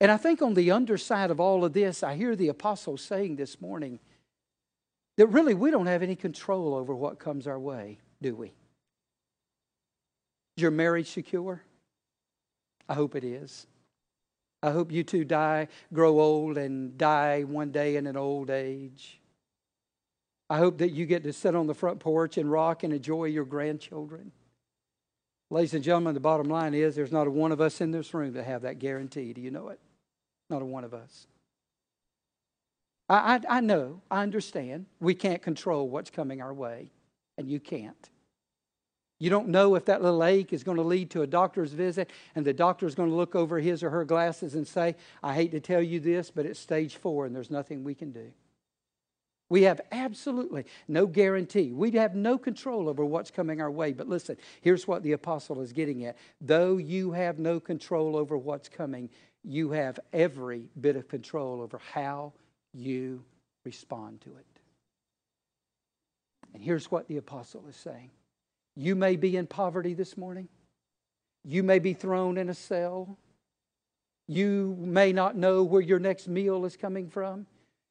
And 0.02 0.12
I 0.12 0.17
think 0.17 0.41
on 0.41 0.54
the 0.54 0.72
underside 0.72 1.30
of 1.30 1.39
all 1.39 1.65
of 1.65 1.74
this, 1.74 2.04
I 2.04 2.15
hear 2.15 2.36
the 2.36 2.48
apostle 2.48 2.98
saying 2.98 3.36
this 3.36 3.60
morning 3.60 4.00
that 5.17 5.28
really 5.28 5.54
we 5.54 5.72
don't 5.72 5.88
have 5.88 6.02
any 6.02 6.15
control 6.15 6.74
over 6.74 6.95
what 6.95 7.19
comes 7.19 7.48
our 7.48 7.60
way, 7.60 8.00
do 8.22 8.36
we? 8.36 8.54
Is 10.58 10.62
your 10.62 10.72
marriage 10.72 11.10
secure? 11.10 11.62
I 12.88 12.93
hope 12.93 13.15
it 13.15 13.26
is. 13.26 13.67
I 14.63 14.72
hope 14.72 14.91
you 14.91 15.04
two 15.04 15.26
die, 15.26 15.67
grow 15.93 16.19
old, 16.19 16.58
and 16.58 16.98
die 16.98 17.43
one 17.43 17.72
day 17.72 17.98
in 17.98 18.08
an 18.08 18.17
old 18.17 18.50
age. 18.50 19.18
I 20.49 20.57
hope 20.57 20.79
that 20.79 20.91
you 20.91 21.05
get 21.05 21.23
to 21.23 21.33
sit 21.33 21.55
on 21.55 21.67
the 21.67 21.73
front 21.73 21.99
porch 21.99 22.38
and 22.38 22.51
rock 22.51 22.83
and 22.83 22.91
enjoy 22.91 23.25
your 23.25 23.45
grandchildren. 23.45 24.31
Ladies 25.51 25.73
and 25.73 25.83
gentlemen, 25.83 26.13
the 26.13 26.19
bottom 26.19 26.47
line 26.47 26.73
is 26.73 26.95
there's 26.95 27.12
not 27.12 27.27
a 27.27 27.31
one 27.31 27.51
of 27.51 27.62
us 27.62 27.81
in 27.81 27.91
this 27.91 28.13
room 28.13 28.33
that 28.33 28.45
have 28.45 28.63
that 28.63 28.79
guarantee. 28.79 29.33
Do 29.33 29.41
you 29.41 29.51
know 29.51 29.69
it? 29.69 29.79
Not 30.49 30.62
a 30.62 30.65
one 30.65 30.83
of 30.83 30.93
us. 30.93 31.27
I, 33.07 33.35
I, 33.35 33.57
I 33.57 33.62
know, 33.62 34.01
I 34.09 34.21
understand. 34.21 34.85
We 34.99 35.15
can't 35.15 35.41
control 35.41 35.89
what's 35.89 36.09
coming 36.09 36.41
our 36.41 36.53
way, 36.53 36.91
and 37.38 37.49
you 37.49 37.59
can't. 37.59 38.09
You 39.19 39.29
don't 39.29 39.49
know 39.49 39.75
if 39.75 39.85
that 39.85 40.01
little 40.01 40.23
ache 40.23 40.53
is 40.53 40.63
going 40.63 40.77
to 40.77 40.83
lead 40.83 41.09
to 41.12 41.23
a 41.23 41.27
doctor's 41.27 41.73
visit, 41.73 42.09
and 42.35 42.45
the 42.45 42.53
doctor 42.53 42.85
is 42.85 42.95
going 42.95 43.09
to 43.09 43.15
look 43.15 43.35
over 43.35 43.59
his 43.59 43.83
or 43.83 43.89
her 43.89 44.05
glasses 44.05 44.55
and 44.55 44.65
say, 44.65 44.95
I 45.21 45.33
hate 45.33 45.51
to 45.51 45.59
tell 45.59 45.81
you 45.81 45.99
this, 45.99 46.31
but 46.31 46.45
it's 46.45 46.59
stage 46.59 46.95
four, 46.95 47.25
and 47.25 47.35
there's 47.35 47.51
nothing 47.51 47.83
we 47.83 47.95
can 47.95 48.12
do. 48.12 48.31
We 49.49 49.63
have 49.63 49.81
absolutely 49.91 50.65
no 50.88 51.07
guarantee. 51.07 51.71
We 51.71 51.91
have 51.91 52.15
no 52.15 52.38
control 52.38 52.88
over 52.88 53.03
what's 53.03 53.31
coming 53.31 53.62
our 53.62 53.71
way. 53.71 53.93
But 53.93 54.07
listen, 54.07 54.38
here's 54.62 54.88
what 54.88 55.01
the 55.01 55.13
apostle 55.13 55.62
is 55.62 55.73
getting 55.73 56.05
at. 56.05 56.17
Though 56.39 56.77
you 56.77 57.12
have 57.12 57.39
no 57.39 57.59
control 57.59 58.15
over 58.15 58.38
what's 58.38 58.69
coming, 58.69 59.09
you 59.43 59.71
have 59.71 59.99
every 60.13 60.69
bit 60.79 60.95
of 60.95 61.07
control 61.07 61.62
over 61.62 61.79
how 61.93 62.33
you 62.73 63.23
respond 63.65 64.21
to 64.21 64.29
it. 64.29 64.45
And 66.53 66.63
here's 66.63 66.91
what 66.91 67.07
the 67.07 67.17
apostle 67.17 67.65
is 67.67 67.75
saying 67.75 68.12
You 68.75 68.95
may 68.95 69.15
be 69.15 69.35
in 69.35 69.47
poverty 69.47 69.95
this 69.95 70.15
morning, 70.15 70.47
you 71.43 71.63
may 71.63 71.79
be 71.79 71.93
thrown 71.93 72.38
in 72.38 72.49
a 72.49 72.53
cell, 72.53 73.17
you 74.27 74.75
may 74.79 75.12
not 75.12 75.35
know 75.35 75.63
where 75.63 75.81
your 75.81 75.99
next 75.99 76.27
meal 76.27 76.65
is 76.65 76.77
coming 76.77 77.09
from. 77.09 77.47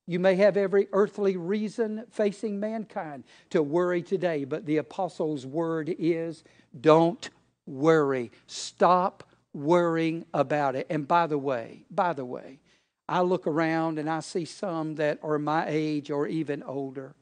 You 0.08 0.18
may 0.18 0.36
have 0.36 0.56
every 0.56 0.88
earthly 0.94 1.36
reason 1.36 2.04
facing 2.10 2.58
mankind 2.58 3.24
to 3.50 3.62
worry 3.62 4.00
today, 4.00 4.44
but 4.44 4.64
the 4.64 4.78
apostle's 4.78 5.44
word 5.44 5.94
is 5.98 6.44
don't 6.80 7.28
worry. 7.66 8.32
Stop 8.46 9.22
worrying 9.52 10.24
about 10.32 10.76
it. 10.76 10.86
And 10.88 11.06
by 11.06 11.26
the 11.26 11.36
way, 11.36 11.84
by 11.90 12.14
the 12.14 12.24
way, 12.24 12.58
I 13.06 13.20
look 13.20 13.46
around 13.46 13.98
and 13.98 14.08
I 14.08 14.20
see 14.20 14.46
some 14.46 14.94
that 14.94 15.18
are 15.22 15.38
my 15.38 15.66
age 15.68 16.10
or 16.10 16.26
even 16.26 16.62
older. 16.62 17.14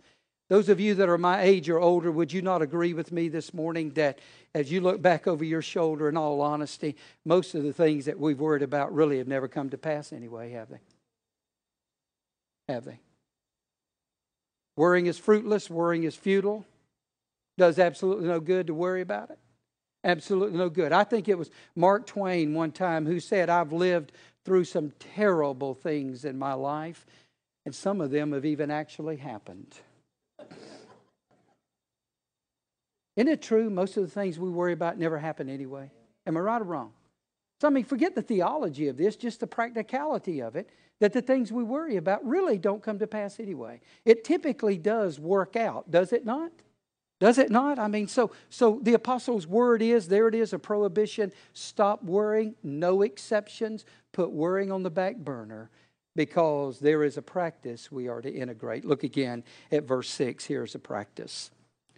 Those 0.49 0.69
of 0.69 0.79
you 0.79 0.95
that 0.95 1.09
are 1.09 1.19
my 1.19 1.43
age 1.43 1.69
or 1.69 1.81
older, 1.81 2.13
would 2.13 2.33
you 2.33 2.41
not 2.41 2.63
agree 2.63 2.95
with 2.95 3.11
me 3.11 3.29
this 3.29 3.53
morning 3.53 3.91
that 3.95 4.21
as 4.55 4.71
you 4.71 4.81
look 4.81 5.03
back 5.03 5.27
over 5.27 5.43
your 5.43 5.61
shoulder, 5.61 6.09
in 6.09 6.17
all 6.17 6.41
honesty, 6.41 6.95
most 7.25 7.57
of 7.57 7.65
the 7.65 7.73
things 7.73 8.05
that 8.05 8.21
we've 8.21 8.39
worried 8.39 8.63
about 8.63 8.95
really 8.95 9.19
have 9.19 9.27
never 9.27 9.49
come 9.49 9.71
to 9.71 9.79
pass 9.79 10.13
anyway, 10.13 10.53
have 10.53 10.69
they? 10.69 10.79
Have 12.69 12.85
they? 12.85 13.01
Worrying 14.77 15.07
is 15.07 15.19
fruitless, 15.19 15.71
worrying 15.71 16.05
is 16.05 16.15
futile. 16.15 16.67
Does 17.59 17.79
absolutely 17.79 18.29
no 18.29 18.41
good 18.41 18.67
to 18.67 18.75
worry 18.75 19.01
about 19.01 19.31
it. 19.31 19.39
Absolutely 20.05 20.59
no 20.59 20.69
good. 20.69 20.93
I 20.93 21.05
think 21.05 21.29
it 21.29 21.39
was 21.39 21.51
Mark 21.75 22.07
Twain 22.07 22.55
one 22.55 22.71
time 22.71 23.07
who 23.07 23.19
said, 23.19 23.49
I've 23.49 23.73
lived 23.73 24.13
through 24.45 24.65
some 24.65 24.93
terrible 24.99 25.75
things 25.75 26.25
in 26.25 26.39
my 26.39 26.53
life, 26.53 27.07
and 27.65 27.75
some 27.75 28.01
of 28.01 28.11
them 28.11 28.33
have 28.33 28.45
even 28.45 28.71
actually 28.71 29.17
happened. 29.17 29.75
Isn't 33.17 33.29
it 33.29 33.43
true? 33.43 33.71
Most 33.71 33.97
of 33.97 34.05
the 34.05 34.11
things 34.11 34.39
we 34.39 34.51
worry 34.51 34.75
about 34.75 34.99
never 34.99 35.19
happen 35.19 35.49
anyway. 35.49 35.91
Am 36.27 36.37
I 36.37 36.41
right 36.41 36.61
or 36.61 36.65
wrong? 36.65 36.93
So, 37.61 37.69
I 37.69 37.71
mean, 37.71 37.85
forget 37.85 38.15
the 38.15 38.23
theology 38.23 38.89
of 38.89 38.97
this, 38.97 39.17
just 39.17 39.41
the 39.41 39.47
practicality 39.47 40.41
of 40.41 40.57
it 40.57 40.69
that 41.01 41.13
the 41.13 41.23
things 41.23 41.53
we 41.53 41.63
worry 41.63 41.97
about 41.97 42.27
really 42.27 42.59
don't 42.59 42.83
come 42.83 42.99
to 42.99 43.07
pass 43.07 43.39
anyway. 43.39 43.81
It 44.05 44.25
typically 44.25 44.79
does 44.79 45.19
work 45.19 45.57
out, 45.57 45.91
does 45.91 46.13
it 46.13 46.25
not? 46.25 46.53
Does 47.19 47.39
it 47.39 47.51
not? 47.51 47.79
I 47.79 47.89
mean, 47.89 48.09
so 48.09 48.33
so 48.51 48.79
the 48.83 48.93
apostles' 48.93 49.47
word 49.47 49.81
is 49.81 50.09
there 50.09 50.29
it 50.29 50.35
is 50.35 50.53
a 50.53 50.59
prohibition. 50.59 51.33
Stop 51.55 52.03
worrying, 52.03 52.55
no 52.63 53.03
exceptions. 53.03 53.87
Put 54.13 54.33
worrying 54.33 54.71
on 54.71 54.83
the 54.83 54.91
back 54.91 55.17
burner 55.17 55.71
because 56.15 56.79
there 56.79 57.03
is 57.03 57.17
a 57.17 57.23
practice 57.23 57.91
we 57.91 58.09
are 58.09 58.21
to 58.21 58.31
integrate. 58.31 58.85
Look 58.85 59.03
again 59.03 59.45
at 59.73 59.85
verse 59.85 60.11
6. 60.11 60.45
Here's 60.45 60.75
a 60.75 60.79
practice. 60.79 61.51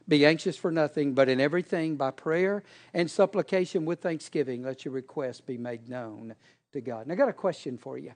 Be 0.09 0.25
anxious 0.25 0.57
for 0.57 0.73
nothing, 0.73 1.13
but 1.13 1.29
in 1.29 1.39
everything 1.39 1.97
by 1.97 2.11
prayer 2.11 2.63
and 2.95 3.11
supplication 3.11 3.85
with 3.85 4.01
thanksgiving, 4.01 4.63
let 4.63 4.85
your 4.85 4.95
requests 4.95 5.43
be 5.43 5.59
made 5.59 5.89
known 5.89 6.35
to 6.73 6.81
God. 6.81 7.03
And 7.03 7.13
I 7.13 7.15
got 7.15 7.29
a 7.29 7.35
question 7.35 7.77
for 7.77 7.99
you. 7.99 8.13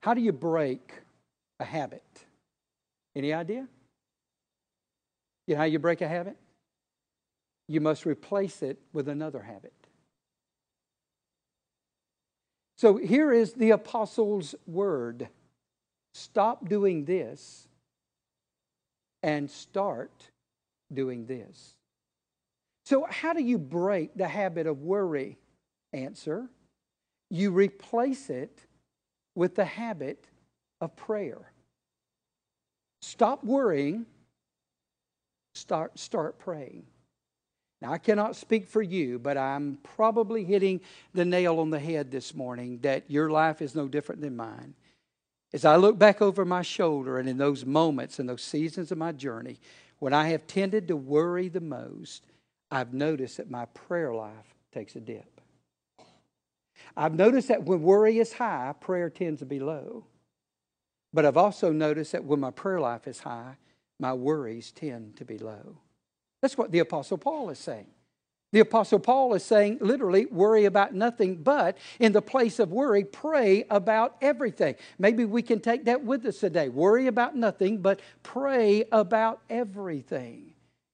How 0.00 0.14
do 0.14 0.22
you 0.22 0.32
break 0.32 0.94
a 1.60 1.64
habit? 1.64 2.02
Any 3.14 3.32
idea? 3.32 3.68
You 5.46 5.54
know 5.54 5.58
how 5.60 5.66
you 5.66 5.78
break 5.78 6.00
a 6.00 6.08
habit? 6.08 6.36
You 7.68 7.80
must 7.80 8.06
replace 8.06 8.62
it 8.62 8.78
with 8.94 9.08
another 9.08 9.42
habit. 9.42 9.72
So 12.76 12.96
here 12.96 13.32
is 13.32 13.52
the 13.52 13.70
apostles' 13.70 14.54
word 14.66 15.28
stop 16.14 16.68
doing 16.68 17.04
this 17.04 17.68
and 19.22 19.50
start 19.50 20.30
doing 20.94 21.26
this. 21.26 21.74
So, 22.84 23.06
how 23.08 23.32
do 23.32 23.42
you 23.42 23.58
break 23.58 24.14
the 24.14 24.28
habit 24.28 24.66
of 24.66 24.82
worry? 24.82 25.38
Answer 25.92 26.48
you 27.34 27.50
replace 27.50 28.30
it 28.30 28.60
with 29.34 29.56
the 29.56 29.64
habit 29.64 30.28
of 30.80 30.94
prayer. 30.94 31.50
Stop 33.02 33.42
worrying, 33.44 34.06
start, 35.54 35.98
start 35.98 36.38
praying. 36.38 36.84
Now, 37.82 37.92
I 37.92 37.98
cannot 37.98 38.36
speak 38.36 38.68
for 38.68 38.82
you, 38.82 39.18
but 39.18 39.36
I'm 39.36 39.78
probably 39.82 40.44
hitting 40.44 40.80
the 41.12 41.24
nail 41.24 41.58
on 41.58 41.70
the 41.70 41.78
head 41.78 42.10
this 42.10 42.34
morning 42.34 42.78
that 42.82 43.10
your 43.10 43.30
life 43.30 43.60
is 43.60 43.74
no 43.74 43.88
different 43.88 44.20
than 44.20 44.36
mine. 44.36 44.74
As 45.52 45.64
I 45.64 45.76
look 45.76 45.98
back 45.98 46.22
over 46.22 46.44
my 46.44 46.62
shoulder 46.62 47.18
and 47.18 47.28
in 47.28 47.36
those 47.36 47.66
moments 47.66 48.18
and 48.18 48.28
those 48.28 48.42
seasons 48.42 48.90
of 48.90 48.98
my 48.98 49.12
journey, 49.12 49.58
when 50.04 50.12
I 50.12 50.28
have 50.28 50.46
tended 50.46 50.88
to 50.88 50.96
worry 50.96 51.48
the 51.48 51.62
most, 51.62 52.26
I've 52.70 52.92
noticed 52.92 53.38
that 53.38 53.50
my 53.50 53.64
prayer 53.64 54.12
life 54.12 54.54
takes 54.70 54.96
a 54.96 55.00
dip. 55.00 55.40
I've 56.94 57.14
noticed 57.14 57.48
that 57.48 57.62
when 57.62 57.80
worry 57.80 58.18
is 58.18 58.34
high, 58.34 58.74
prayer 58.78 59.08
tends 59.08 59.38
to 59.38 59.46
be 59.46 59.60
low. 59.60 60.04
But 61.14 61.24
I've 61.24 61.38
also 61.38 61.72
noticed 61.72 62.12
that 62.12 62.22
when 62.22 62.38
my 62.38 62.50
prayer 62.50 62.80
life 62.80 63.08
is 63.08 63.20
high, 63.20 63.56
my 63.98 64.12
worries 64.12 64.72
tend 64.72 65.16
to 65.16 65.24
be 65.24 65.38
low. 65.38 65.78
That's 66.42 66.58
what 66.58 66.70
the 66.70 66.80
Apostle 66.80 67.16
Paul 67.16 67.48
is 67.48 67.58
saying. 67.58 67.93
The 68.54 68.60
Apostle 68.60 69.00
Paul 69.00 69.34
is 69.34 69.44
saying, 69.44 69.78
literally, 69.80 70.26
worry 70.26 70.64
about 70.64 70.94
nothing, 70.94 71.34
but 71.42 71.76
in 71.98 72.12
the 72.12 72.22
place 72.22 72.60
of 72.60 72.70
worry, 72.70 73.02
pray 73.02 73.64
about 73.68 74.14
everything. 74.22 74.76
Maybe 74.96 75.24
we 75.24 75.42
can 75.42 75.58
take 75.58 75.86
that 75.86 76.04
with 76.04 76.24
us 76.24 76.38
today. 76.38 76.68
Worry 76.68 77.08
about 77.08 77.34
nothing, 77.34 77.78
but 77.78 77.98
pray 78.22 78.84
about 78.92 79.40
everything. 79.50 80.52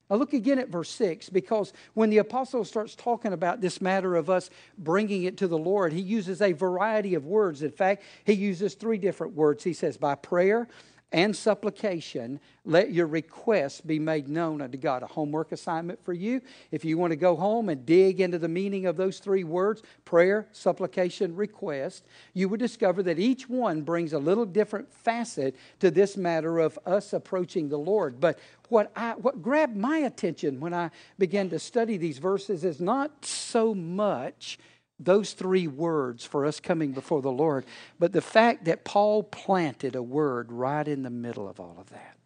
Now, 0.08 0.16
look 0.16 0.32
again 0.32 0.58
at 0.58 0.70
verse 0.70 0.88
6 0.88 1.28
because 1.28 1.74
when 1.92 2.08
the 2.08 2.16
apostle 2.16 2.64
starts 2.64 2.94
talking 2.94 3.34
about 3.34 3.60
this 3.60 3.82
matter 3.82 4.16
of 4.16 4.30
us 4.30 4.48
bringing 4.78 5.24
it 5.24 5.36
to 5.36 5.46
the 5.46 5.58
Lord, 5.58 5.92
he 5.92 6.00
uses 6.00 6.40
a 6.40 6.52
variety 6.52 7.12
of 7.12 7.26
words. 7.26 7.62
In 7.62 7.72
fact, 7.72 8.04
he 8.24 8.32
uses 8.32 8.72
three 8.72 8.96
different 8.96 9.34
words. 9.34 9.62
He 9.62 9.74
says, 9.74 9.98
by 9.98 10.14
prayer, 10.14 10.66
and 11.12 11.34
supplication, 11.34 12.38
let 12.64 12.92
your 12.92 13.06
requests 13.06 13.80
be 13.80 13.98
made 13.98 14.28
known 14.28 14.60
unto 14.62 14.78
God. 14.78 15.02
A 15.02 15.06
homework 15.06 15.50
assignment 15.50 16.04
for 16.04 16.12
you. 16.12 16.40
If 16.70 16.84
you 16.84 16.98
want 16.98 17.10
to 17.10 17.16
go 17.16 17.34
home 17.34 17.68
and 17.68 17.84
dig 17.84 18.20
into 18.20 18.38
the 18.38 18.48
meaning 18.48 18.86
of 18.86 18.96
those 18.96 19.18
three 19.18 19.44
words 19.44 19.82
prayer, 20.04 20.46
supplication, 20.52 21.34
request 21.34 22.04
you 22.34 22.48
would 22.48 22.60
discover 22.60 23.02
that 23.02 23.18
each 23.18 23.48
one 23.48 23.82
brings 23.82 24.12
a 24.12 24.18
little 24.18 24.46
different 24.46 24.92
facet 24.92 25.56
to 25.80 25.90
this 25.90 26.16
matter 26.16 26.58
of 26.58 26.78
us 26.86 27.12
approaching 27.12 27.68
the 27.68 27.78
Lord. 27.78 28.20
But 28.20 28.38
what, 28.68 28.92
I, 28.94 29.12
what 29.12 29.42
grabbed 29.42 29.76
my 29.76 29.98
attention 29.98 30.60
when 30.60 30.74
I 30.74 30.90
began 31.18 31.50
to 31.50 31.58
study 31.58 31.96
these 31.96 32.18
verses 32.18 32.64
is 32.64 32.80
not 32.80 33.24
so 33.24 33.74
much 33.74 34.58
those 35.00 35.32
three 35.32 35.66
words 35.66 36.24
for 36.24 36.44
us 36.44 36.60
coming 36.60 36.92
before 36.92 37.22
the 37.22 37.32
Lord, 37.32 37.64
but 37.98 38.12
the 38.12 38.20
fact 38.20 38.66
that 38.66 38.84
Paul 38.84 39.22
planted 39.22 39.96
a 39.96 40.02
word 40.02 40.52
right 40.52 40.86
in 40.86 41.02
the 41.02 41.10
middle 41.10 41.48
of 41.48 41.58
all 41.58 41.76
of 41.80 41.88
that. 41.90 42.16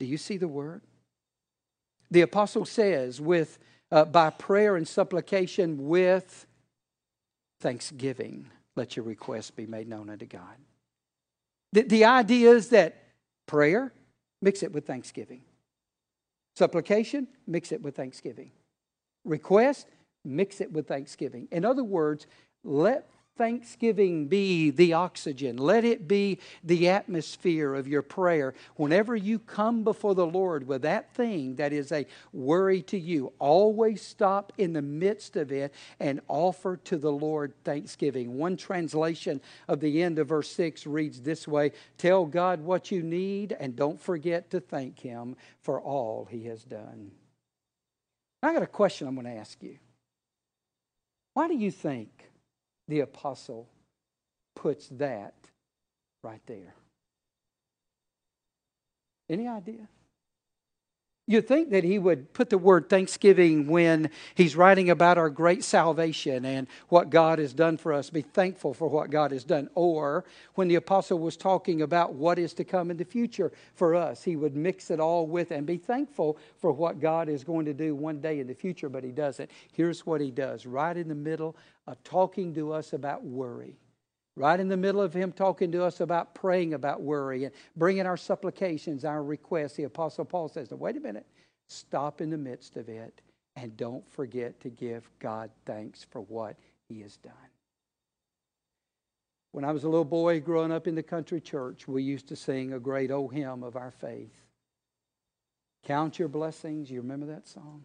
Do 0.00 0.06
you 0.06 0.16
see 0.16 0.38
the 0.38 0.48
word? 0.48 0.82
The 2.10 2.22
apostle 2.22 2.64
says, 2.64 3.20
with 3.20 3.58
uh, 3.92 4.06
by 4.06 4.30
prayer 4.30 4.76
and 4.76 4.88
supplication 4.88 5.88
with 5.88 6.46
thanksgiving, 7.60 8.50
let 8.76 8.96
your 8.96 9.04
requests 9.04 9.50
be 9.50 9.66
made 9.66 9.88
known 9.88 10.10
unto 10.10 10.26
God. 10.26 10.56
The, 11.72 11.82
the 11.82 12.04
idea 12.04 12.50
is 12.50 12.70
that 12.70 13.04
prayer, 13.46 13.92
mix 14.40 14.62
it 14.62 14.72
with 14.72 14.86
thanksgiving. 14.86 15.42
Supplication, 16.56 17.28
mix 17.46 17.72
it 17.72 17.82
with 17.82 17.96
thanksgiving. 17.96 18.52
Request, 19.24 19.88
mix 20.24 20.60
it 20.60 20.72
with 20.72 20.88
thanksgiving. 20.88 21.48
In 21.50 21.64
other 21.64 21.84
words, 21.84 22.26
let 22.62 23.08
thanksgiving 23.36 24.28
be 24.28 24.70
the 24.70 24.92
oxygen. 24.92 25.56
Let 25.56 25.84
it 25.84 26.06
be 26.06 26.38
the 26.62 26.88
atmosphere 26.88 27.74
of 27.74 27.88
your 27.88 28.02
prayer. 28.02 28.54
Whenever 28.76 29.16
you 29.16 29.38
come 29.38 29.82
before 29.82 30.14
the 30.14 30.26
Lord 30.26 30.66
with 30.66 30.82
that 30.82 31.12
thing 31.14 31.56
that 31.56 31.72
is 31.72 31.90
a 31.90 32.06
worry 32.32 32.82
to 32.82 32.98
you, 32.98 33.32
always 33.38 34.02
stop 34.02 34.52
in 34.56 34.72
the 34.72 34.82
midst 34.82 35.36
of 35.36 35.50
it 35.50 35.74
and 35.98 36.20
offer 36.28 36.76
to 36.84 36.96
the 36.96 37.12
Lord 37.12 37.52
thanksgiving. 37.64 38.36
One 38.36 38.56
translation 38.56 39.40
of 39.68 39.80
the 39.80 40.02
end 40.02 40.18
of 40.18 40.28
verse 40.28 40.50
6 40.52 40.86
reads 40.86 41.20
this 41.20 41.48
way 41.48 41.72
Tell 41.98 42.26
God 42.26 42.60
what 42.60 42.90
you 42.90 43.02
need 43.02 43.56
and 43.58 43.74
don't 43.74 44.00
forget 44.00 44.50
to 44.50 44.60
thank 44.60 45.00
Him 45.00 45.36
for 45.60 45.80
all 45.80 46.26
He 46.30 46.44
has 46.44 46.62
done. 46.62 47.10
I 48.42 48.52
got 48.52 48.62
a 48.62 48.66
question 48.66 49.08
I'm 49.08 49.14
going 49.14 49.26
to 49.26 49.32
ask 49.32 49.62
you. 49.62 49.78
Why 51.34 51.48
do 51.48 51.54
you 51.54 51.70
think 51.70 52.30
the 52.88 53.00
apostle 53.00 53.68
puts 54.54 54.88
that 54.92 55.34
right 56.22 56.40
there? 56.46 56.74
Any 59.28 59.48
idea? 59.48 59.88
You'd 61.26 61.48
think 61.48 61.70
that 61.70 61.84
he 61.84 61.98
would 61.98 62.34
put 62.34 62.50
the 62.50 62.58
word 62.58 62.90
thanksgiving 62.90 63.66
when 63.66 64.10
he's 64.34 64.56
writing 64.56 64.90
about 64.90 65.16
our 65.16 65.30
great 65.30 65.64
salvation 65.64 66.44
and 66.44 66.66
what 66.90 67.08
God 67.08 67.38
has 67.38 67.54
done 67.54 67.78
for 67.78 67.94
us. 67.94 68.10
Be 68.10 68.20
thankful 68.20 68.74
for 68.74 68.88
what 68.88 69.08
God 69.08 69.30
has 69.32 69.42
done. 69.42 69.70
Or 69.74 70.26
when 70.54 70.68
the 70.68 70.74
apostle 70.74 71.18
was 71.18 71.38
talking 71.38 71.80
about 71.80 72.12
what 72.12 72.38
is 72.38 72.52
to 72.54 72.64
come 72.64 72.90
in 72.90 72.98
the 72.98 73.06
future 73.06 73.52
for 73.74 73.94
us, 73.94 74.22
he 74.22 74.36
would 74.36 74.54
mix 74.54 74.90
it 74.90 75.00
all 75.00 75.26
with 75.26 75.50
and 75.50 75.66
be 75.66 75.78
thankful 75.78 76.36
for 76.58 76.72
what 76.72 77.00
God 77.00 77.30
is 77.30 77.42
going 77.42 77.64
to 77.64 77.74
do 77.74 77.94
one 77.94 78.20
day 78.20 78.40
in 78.40 78.46
the 78.46 78.54
future, 78.54 78.90
but 78.90 79.02
he 79.02 79.10
doesn't. 79.10 79.50
Here's 79.72 80.04
what 80.04 80.20
he 80.20 80.30
does 80.30 80.66
right 80.66 80.96
in 80.96 81.08
the 81.08 81.14
middle 81.14 81.56
of 81.86 82.02
talking 82.04 82.54
to 82.54 82.70
us 82.72 82.92
about 82.92 83.24
worry 83.24 83.78
right 84.36 84.58
in 84.58 84.68
the 84.68 84.76
middle 84.76 85.00
of 85.00 85.14
him 85.14 85.32
talking 85.32 85.70
to 85.72 85.84
us 85.84 86.00
about 86.00 86.34
praying 86.34 86.74
about 86.74 87.02
worry 87.02 87.44
and 87.44 87.54
bringing 87.76 88.06
our 88.06 88.16
supplications, 88.16 89.04
our 89.04 89.22
requests, 89.22 89.74
the 89.74 89.84
Apostle 89.84 90.24
Paul 90.24 90.48
says, 90.48 90.70
wait 90.70 90.96
a 90.96 91.00
minute, 91.00 91.26
stop 91.68 92.20
in 92.20 92.30
the 92.30 92.38
midst 92.38 92.76
of 92.76 92.88
it 92.88 93.20
and 93.56 93.76
don't 93.76 94.08
forget 94.10 94.60
to 94.60 94.70
give 94.70 95.08
God 95.20 95.50
thanks 95.64 96.04
for 96.10 96.20
what 96.22 96.56
he 96.88 97.00
has 97.00 97.16
done. 97.18 97.32
When 99.52 99.64
I 99.64 99.70
was 99.70 99.84
a 99.84 99.88
little 99.88 100.04
boy 100.04 100.40
growing 100.40 100.72
up 100.72 100.88
in 100.88 100.96
the 100.96 101.02
country 101.02 101.40
church, 101.40 101.86
we 101.86 102.02
used 102.02 102.26
to 102.28 102.36
sing 102.36 102.72
a 102.72 102.80
great 102.80 103.12
old 103.12 103.32
hymn 103.32 103.62
of 103.62 103.76
our 103.76 103.92
faith. 103.92 104.34
Count 105.84 106.18
your 106.18 106.26
blessings. 106.26 106.90
You 106.90 107.02
remember 107.02 107.26
that 107.26 107.46
song? 107.46 107.84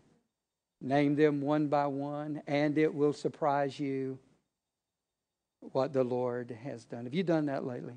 Name 0.82 1.16
them 1.16 1.42
one 1.42 1.68
by 1.68 1.86
one, 1.86 2.42
and 2.48 2.78
it 2.78 2.92
will 2.92 3.14
surprise 3.14 3.80
you 3.80 4.18
what 5.62 5.94
the 5.94 6.04
Lord 6.04 6.58
has 6.64 6.86
done. 6.86 7.06
Have 7.06 7.14
you 7.14 7.24
done 7.24 7.46
that 7.48 7.66
lately? 7.66 7.96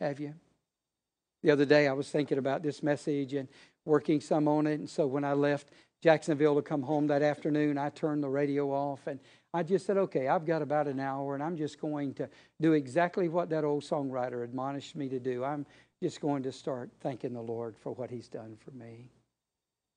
Have 0.00 0.20
you? 0.20 0.34
The 1.42 1.50
other 1.50 1.64
day 1.64 1.86
I 1.86 1.92
was 1.92 2.10
thinking 2.10 2.38
about 2.38 2.62
this 2.62 2.82
message 2.82 3.34
and 3.34 3.48
working 3.84 4.20
some 4.20 4.48
on 4.48 4.66
it. 4.66 4.78
And 4.78 4.88
so 4.88 5.06
when 5.06 5.24
I 5.24 5.32
left 5.32 5.70
Jacksonville 6.02 6.56
to 6.56 6.62
come 6.62 6.82
home 6.82 7.06
that 7.06 7.22
afternoon, 7.22 7.78
I 7.78 7.90
turned 7.90 8.22
the 8.22 8.28
radio 8.28 8.70
off 8.70 9.06
and 9.06 9.20
I 9.54 9.62
just 9.62 9.86
said, 9.86 9.96
okay, 9.96 10.28
I've 10.28 10.44
got 10.44 10.60
about 10.60 10.86
an 10.86 11.00
hour 11.00 11.34
and 11.34 11.42
I'm 11.42 11.56
just 11.56 11.80
going 11.80 12.14
to 12.14 12.28
do 12.60 12.72
exactly 12.74 13.28
what 13.28 13.48
that 13.50 13.64
old 13.64 13.84
songwriter 13.84 14.44
admonished 14.44 14.96
me 14.96 15.08
to 15.08 15.18
do. 15.18 15.44
I'm 15.44 15.64
just 16.02 16.20
going 16.20 16.42
to 16.42 16.52
start 16.52 16.90
thanking 17.00 17.32
the 17.32 17.40
Lord 17.40 17.76
for 17.76 17.92
what 17.94 18.10
He's 18.10 18.28
done 18.28 18.56
for 18.62 18.70
me. 18.72 19.10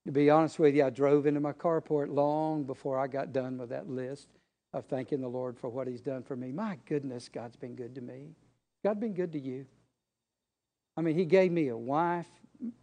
To 0.06 0.14
be 0.14 0.30
honest 0.30 0.60
with 0.60 0.76
you, 0.76 0.86
I 0.86 0.90
drove 0.90 1.26
into 1.26 1.42
my 1.42 1.52
carport 1.52 2.14
long 2.14 2.64
before 2.64 2.98
I 2.98 3.08
got 3.08 3.34
done 3.34 3.58
with 3.58 3.70
that 3.70 3.90
list 3.90 4.30
of 4.74 4.86
thanking 4.86 5.22
the 5.22 5.28
Lord 5.28 5.58
for 5.58 5.70
what 5.70 5.88
He's 5.88 6.02
done 6.02 6.24
for 6.24 6.36
me. 6.36 6.52
My 6.52 6.78
goodness, 6.86 7.30
God's 7.30 7.56
been 7.56 7.76
good 7.76 7.96
to 7.96 8.02
me. 8.02 8.36
God's 8.84 9.00
been 9.00 9.14
good 9.14 9.32
to 9.34 9.40
you. 9.40 9.66
I 10.96 11.02
mean, 11.02 11.16
He 11.16 11.26
gave 11.26 11.52
me 11.52 11.70
a 11.70 11.78
wife 11.78 12.28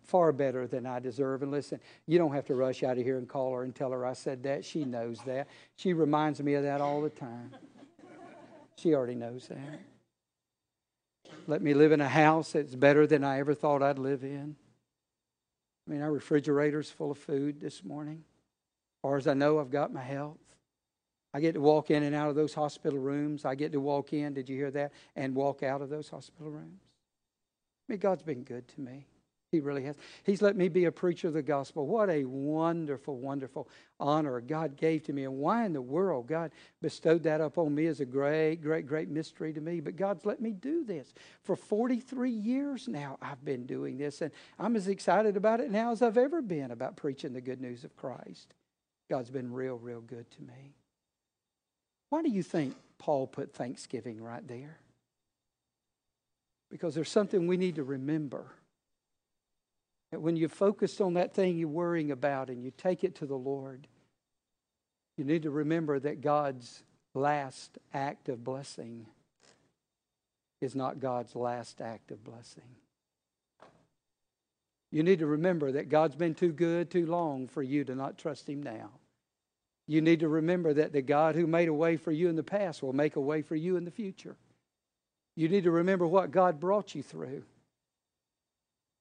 far 0.05 0.33
better 0.33 0.67
than 0.67 0.87
I 0.87 1.01
deserve. 1.01 1.43
And 1.43 1.51
listen, 1.51 1.81
you 2.07 2.19
don't 2.19 2.35
have 2.35 2.47
to 2.47 2.55
rush 2.55 2.83
out 2.83 2.99
of 2.99 3.05
here 3.05 3.19
and 3.19 3.29
call 3.29 3.53
her 3.55 3.63
and 3.63 3.75
tell 3.75 3.91
her 3.93 4.07
I 4.07 4.15
said 4.15 4.43
that. 4.45 4.65
She 4.65 4.85
knows 4.85 5.21
that. 5.27 5.49
She 5.77 5.93
reminds 5.93 6.43
me 6.43 6.55
of 6.55 6.63
that 6.63 6.81
all 6.81 7.03
the 7.03 7.11
time. 7.11 7.51
She 8.77 8.95
already 8.95 9.15
knows 9.15 9.49
that. 9.49 9.81
Let 11.47 11.63
me 11.63 11.75
live 11.75 11.93
in 11.93 12.01
a 12.01 12.09
house 12.09 12.53
that's 12.53 12.75
better 12.75 13.07
than 13.07 13.23
I 13.23 13.39
ever 13.39 13.55
thought 13.55 13.83
I'd 13.83 13.99
live 13.99 14.23
in. 14.23 14.57
I 15.87 15.91
mean, 15.91 16.03
our 16.03 16.13
refrigerator's 16.13 16.91
full 16.91 17.13
of 17.13 17.19
food 17.19 17.61
this 17.61 17.85
morning. 17.85 18.25
As 18.25 19.03
far 19.03 19.17
as 19.17 19.27
I 19.27 19.35
know, 19.35 19.61
I've 19.61 19.71
got 19.71 19.93
my 19.93 20.03
health. 20.03 20.39
I 21.37 21.41
get 21.41 21.53
to 21.53 21.61
walk 21.61 21.91
in 21.91 22.03
and 22.03 22.17
out 22.17 22.31
of 22.31 22.35
those 22.35 22.55
hospital 22.55 22.99
rooms. 22.99 23.45
I 23.45 23.57
get 23.57 23.73
to 23.73 23.79
walk 23.79 24.15
in, 24.15 24.33
did 24.33 24.49
you 24.49 24.57
hear 24.57 24.71
that? 24.71 24.93
And 25.17 25.35
walk 25.35 25.63
out 25.63 25.83
of 25.83 25.91
those 25.91 26.09
hospital 26.09 26.51
rooms. 26.51 26.81
I 27.87 27.93
mean, 27.93 27.99
God's 27.99 28.23
been 28.23 28.43
good 28.43 28.67
to 28.69 28.81
me. 28.81 29.05
He 29.53 29.61
really 29.61 29.85
has. 29.85 29.97
He's 30.25 30.41
let 30.41 30.57
me 30.57 30.71
be 30.71 30.87
a 30.87 30.93
preacher 30.93 31.29
of 31.29 31.35
the 31.35 31.43
gospel. 31.43 31.87
What 31.87 32.09
a 32.09 32.25
wonderful, 32.25 33.19
wonderful 33.19 33.69
honor 34.01 34.41
God 34.41 34.79
gave 34.79 35.03
to 35.05 35.13
me. 35.13 35.25
And 35.25 35.37
why 35.37 35.67
in 35.67 35.75
the 35.75 35.83
world 35.83 36.27
God 36.27 36.53
bestowed 36.81 37.25
that 37.25 37.43
upon 37.43 37.75
me 37.75 37.85
is 37.85 38.01
a 38.01 38.07
great, 38.07 38.63
great, 38.63 38.87
great 38.87 39.11
mystery 39.11 39.53
to 39.53 39.61
me. 39.61 39.81
But 39.81 39.97
God's 39.97 40.25
let 40.25 40.41
me 40.41 40.53
do 40.53 40.85
this. 40.85 41.13
For 41.43 41.55
43 41.55 42.31
years 42.31 42.89
now, 42.89 43.19
I've 43.21 43.45
been 43.45 43.67
doing 43.67 43.99
this. 43.99 44.23
And 44.23 44.33
I'm 44.59 44.75
as 44.75 44.89
excited 44.89 45.37
about 45.37 45.61
it 45.61 45.71
now 45.71 45.93
as 45.93 46.01
I've 46.01 46.17
ever 46.17 46.41
been 46.41 46.71
about 46.71 46.97
preaching 46.97 47.35
the 47.35 47.43
good 47.43 47.61
news 47.61 47.85
of 47.85 47.95
Christ. 47.95 48.55
God's 49.11 49.31
been 49.31 49.53
real, 49.53 49.77
real 49.77 50.01
good 50.01 50.31
to 50.31 50.41
me. 50.41 50.77
Why 52.09 52.23
do 52.23 52.31
you 52.31 52.43
think 52.43 52.75
Paul 52.99 53.27
put 53.27 53.53
Thanksgiving 53.53 54.23
right 54.23 54.47
there? 54.47 54.79
Because 56.71 56.95
there's 56.95 57.11
something 57.11 57.47
we 57.47 57.57
need 57.57 57.77
to 57.77 57.85
remember. 57.85 58.47
That 60.13 60.21
when 60.21 60.37
you 60.37 60.49
focus 60.49 61.01
on 61.01 61.15
that 61.15 61.35
thing 61.35 61.59
you're 61.59 61.69
worrying 61.69 62.11
about 62.11 62.49
and 62.49 62.63
you 62.63 62.71
take 62.71 63.03
it 63.03 63.17
to 63.17 63.27
the 63.27 63.37
Lord, 63.37 63.87
you 65.17 65.25
need 65.25 65.43
to 65.43 65.51
remember 65.51 65.99
that 65.99 66.21
God's 66.21 66.83
last 67.15 67.79
act 67.93 68.29
of 68.29 68.45
blessing 68.45 69.07
is 70.61 70.75
not 70.75 71.01
God's 71.01 71.35
last 71.35 71.81
act 71.81 72.11
of 72.11 72.23
blessing. 72.23 72.77
You 74.91 75.03
need 75.03 75.19
to 75.19 75.27
remember 75.27 75.73
that 75.73 75.89
God's 75.89 76.15
been 76.15 76.35
too 76.35 76.53
good 76.53 76.91
too 76.91 77.07
long 77.07 77.49
for 77.49 77.63
you 77.63 77.85
to 77.85 77.95
not 77.95 78.19
trust 78.19 78.49
Him 78.49 78.63
now. 78.63 78.91
You 79.87 80.01
need 80.01 80.21
to 80.21 80.29
remember 80.29 80.75
that 80.75 80.93
the 80.93 81.03
God 81.03 81.37
who 81.37 81.47
made 81.47 81.69
a 81.69 81.75
way 81.75 81.97
for 81.97 82.11
you 82.11 82.29
in 82.29 82.37
the 82.37 82.43
past 82.43 82.83
will 82.83 82.93
make 82.93 83.17
a 83.17 83.21
way 83.21 83.43
for 83.43 83.55
you 83.55 83.77
in 83.77 83.85
the 83.85 83.91
future. 83.91 84.37
You 85.37 85.49
need 85.49 85.65
to 85.65 85.71
remember 85.71 86.07
what 86.07 86.31
God 86.31 86.59
brought 86.59 86.95
you 86.95 87.03
through. 87.03 87.45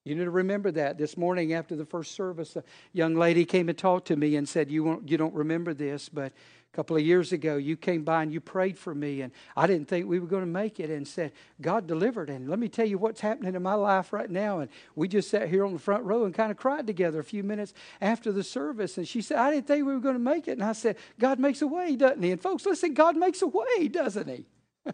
You 0.05 0.13
need 0.13 0.25
to 0.25 0.31
remember 0.31 0.69
that. 0.71 0.99
This 0.99 1.17
morning 1.17 1.53
after 1.53 1.75
the 1.75 1.83
first 1.83 2.13
service, 2.13 2.55
a 2.55 2.63
young 2.93 3.15
lady 3.15 3.43
came 3.43 3.69
and 3.69 3.77
talked 3.77 4.07
to 4.07 4.15
me 4.15 4.35
and 4.35 4.47
said, 4.47 4.69
You, 4.69 4.83
won't, 4.83 5.09
you 5.09 5.17
don't 5.17 5.33
remember 5.33 5.73
this, 5.73 6.09
but 6.09 6.31
a 6.31 6.75
couple 6.75 6.95
of 6.95 7.01
years 7.01 7.31
ago, 7.31 7.57
you 7.57 7.75
came 7.75 8.03
by 8.03 8.21
and 8.21 8.31
you 8.31 8.39
prayed 8.39 8.77
for 8.77 8.93
me, 8.93 9.21
and 9.21 9.33
I 9.57 9.65
didn't 9.65 9.87
think 9.87 10.07
we 10.07 10.19
were 10.19 10.27
going 10.27 10.43
to 10.43 10.47
make 10.47 10.79
it, 10.79 10.91
and 10.91 11.07
said, 11.07 11.31
God 11.59 11.87
delivered. 11.87 12.29
And 12.29 12.47
let 12.47 12.59
me 12.59 12.69
tell 12.69 12.85
you 12.85 12.99
what's 12.99 13.19
happening 13.19 13.55
in 13.55 13.63
my 13.63 13.73
life 13.73 14.13
right 14.13 14.29
now. 14.29 14.59
And 14.59 14.69
we 14.93 15.07
just 15.07 15.27
sat 15.27 15.49
here 15.49 15.65
on 15.65 15.73
the 15.73 15.79
front 15.79 16.03
row 16.03 16.25
and 16.25 16.35
kind 16.35 16.51
of 16.51 16.57
cried 16.57 16.85
together 16.85 17.19
a 17.19 17.23
few 17.23 17.41
minutes 17.43 17.73
after 17.99 18.31
the 18.31 18.43
service. 18.43 18.99
And 18.99 19.07
she 19.07 19.23
said, 19.23 19.37
I 19.37 19.49
didn't 19.49 19.65
think 19.65 19.87
we 19.87 19.93
were 19.93 19.99
going 19.99 20.13
to 20.13 20.19
make 20.19 20.47
it. 20.47 20.51
And 20.51 20.63
I 20.63 20.73
said, 20.73 20.97
God 21.19 21.39
makes 21.39 21.63
a 21.63 21.67
way, 21.67 21.95
doesn't 21.95 22.21
He? 22.21 22.29
And 22.29 22.39
folks, 22.39 22.63
listen, 22.67 22.93
God 22.93 23.17
makes 23.17 23.41
a 23.41 23.47
way, 23.47 23.87
doesn't 23.87 24.29
He? 24.29 24.45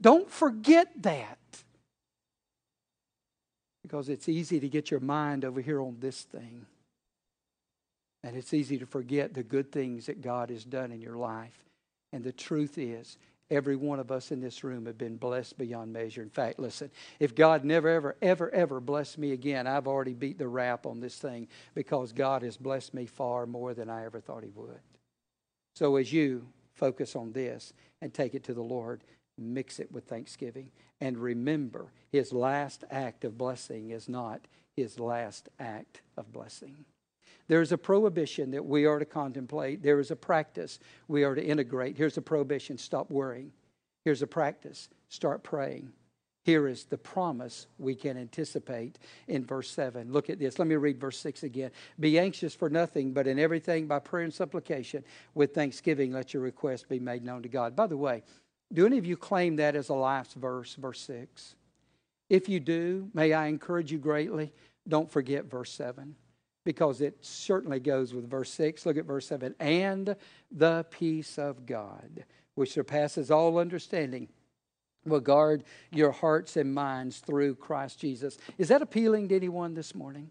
Don't 0.00 0.30
forget 0.30 0.92
that. 1.02 1.38
Because 3.86 4.08
it's 4.08 4.28
easy 4.28 4.58
to 4.58 4.68
get 4.68 4.90
your 4.90 4.98
mind 4.98 5.44
over 5.44 5.60
here 5.60 5.80
on 5.80 5.98
this 6.00 6.22
thing. 6.22 6.66
And 8.24 8.36
it's 8.36 8.52
easy 8.52 8.78
to 8.78 8.86
forget 8.86 9.32
the 9.32 9.44
good 9.44 9.70
things 9.70 10.06
that 10.06 10.20
God 10.20 10.50
has 10.50 10.64
done 10.64 10.90
in 10.90 11.00
your 11.00 11.16
life. 11.16 11.64
And 12.12 12.24
the 12.24 12.32
truth 12.32 12.78
is, 12.78 13.16
every 13.48 13.76
one 13.76 14.00
of 14.00 14.10
us 14.10 14.32
in 14.32 14.40
this 14.40 14.64
room 14.64 14.86
have 14.86 14.98
been 14.98 15.16
blessed 15.16 15.56
beyond 15.56 15.92
measure. 15.92 16.22
In 16.22 16.30
fact, 16.30 16.58
listen, 16.58 16.90
if 17.20 17.36
God 17.36 17.64
never, 17.64 17.88
ever, 17.88 18.16
ever, 18.20 18.50
ever 18.52 18.80
blessed 18.80 19.18
me 19.18 19.30
again, 19.30 19.68
I've 19.68 19.86
already 19.86 20.14
beat 20.14 20.38
the 20.38 20.48
rap 20.48 20.84
on 20.84 20.98
this 20.98 21.16
thing 21.16 21.46
because 21.74 22.12
God 22.12 22.42
has 22.42 22.56
blessed 22.56 22.92
me 22.92 23.06
far 23.06 23.46
more 23.46 23.72
than 23.72 23.88
I 23.88 24.04
ever 24.04 24.20
thought 24.20 24.42
He 24.42 24.50
would. 24.50 24.80
So 25.76 25.94
as 25.94 26.12
you 26.12 26.48
focus 26.74 27.14
on 27.14 27.30
this 27.30 27.72
and 28.02 28.12
take 28.12 28.34
it 28.34 28.42
to 28.44 28.54
the 28.54 28.62
Lord, 28.62 29.04
mix 29.38 29.78
it 29.78 29.92
with 29.92 30.04
thanksgiving. 30.04 30.72
And 31.00 31.18
remember, 31.18 31.92
His 32.10 32.32
last 32.32 32.84
act 32.90 33.24
of 33.24 33.36
blessing 33.36 33.90
is 33.90 34.08
not 34.08 34.40
His 34.76 34.98
last 34.98 35.48
act 35.58 36.00
of 36.16 36.32
blessing. 36.32 36.84
There's 37.48 37.72
a 37.72 37.78
prohibition 37.78 38.50
that 38.52 38.66
we 38.66 38.86
are 38.86 38.98
to 38.98 39.04
contemplate. 39.04 39.82
There 39.82 40.00
is 40.00 40.10
a 40.10 40.16
practice 40.16 40.80
we 41.06 41.22
are 41.22 41.34
to 41.34 41.44
integrate. 41.44 41.96
Here's 41.96 42.16
a 42.16 42.22
prohibition 42.22 42.78
stop 42.78 43.10
worrying. 43.10 43.52
Here's 44.04 44.22
a 44.22 44.26
practice 44.26 44.88
start 45.08 45.42
praying. 45.42 45.92
Here 46.44 46.68
is 46.68 46.84
the 46.84 46.98
promise 46.98 47.66
we 47.76 47.96
can 47.96 48.16
anticipate 48.16 49.00
in 49.26 49.44
verse 49.44 49.68
7. 49.68 50.12
Look 50.12 50.30
at 50.30 50.38
this. 50.38 50.60
Let 50.60 50.68
me 50.68 50.76
read 50.76 51.00
verse 51.00 51.18
6 51.18 51.42
again. 51.42 51.72
Be 51.98 52.20
anxious 52.20 52.54
for 52.54 52.70
nothing, 52.70 53.12
but 53.12 53.26
in 53.26 53.40
everything 53.40 53.88
by 53.88 53.98
prayer 53.98 54.22
and 54.22 54.32
supplication, 54.32 55.02
with 55.34 55.54
thanksgiving, 55.54 56.12
let 56.12 56.32
your 56.32 56.44
requests 56.44 56.84
be 56.84 57.00
made 57.00 57.24
known 57.24 57.42
to 57.42 57.48
God. 57.48 57.74
By 57.74 57.88
the 57.88 57.96
way, 57.96 58.22
do 58.72 58.86
any 58.86 58.98
of 58.98 59.06
you 59.06 59.16
claim 59.16 59.56
that 59.56 59.76
as 59.76 59.88
a 59.88 59.94
life's 59.94 60.34
verse, 60.34 60.74
verse 60.74 61.00
6? 61.00 61.54
If 62.28 62.48
you 62.48 62.60
do, 62.60 63.08
may 63.14 63.32
I 63.32 63.46
encourage 63.46 63.92
you 63.92 63.98
greatly, 63.98 64.52
don't 64.88 65.10
forget 65.10 65.44
verse 65.44 65.70
7 65.72 66.16
because 66.64 67.00
it 67.00 67.16
certainly 67.24 67.78
goes 67.78 68.12
with 68.12 68.28
verse 68.28 68.50
6. 68.50 68.84
Look 68.86 68.96
at 68.96 69.04
verse 69.04 69.26
7. 69.26 69.54
And 69.60 70.16
the 70.50 70.84
peace 70.90 71.38
of 71.38 71.64
God, 71.64 72.24
which 72.56 72.72
surpasses 72.72 73.30
all 73.30 73.58
understanding, 73.58 74.28
will 75.04 75.20
guard 75.20 75.62
your 75.92 76.10
hearts 76.10 76.56
and 76.56 76.74
minds 76.74 77.18
through 77.18 77.54
Christ 77.54 78.00
Jesus. 78.00 78.36
Is 78.58 78.68
that 78.68 78.82
appealing 78.82 79.28
to 79.28 79.36
anyone 79.36 79.74
this 79.74 79.94
morning? 79.94 80.30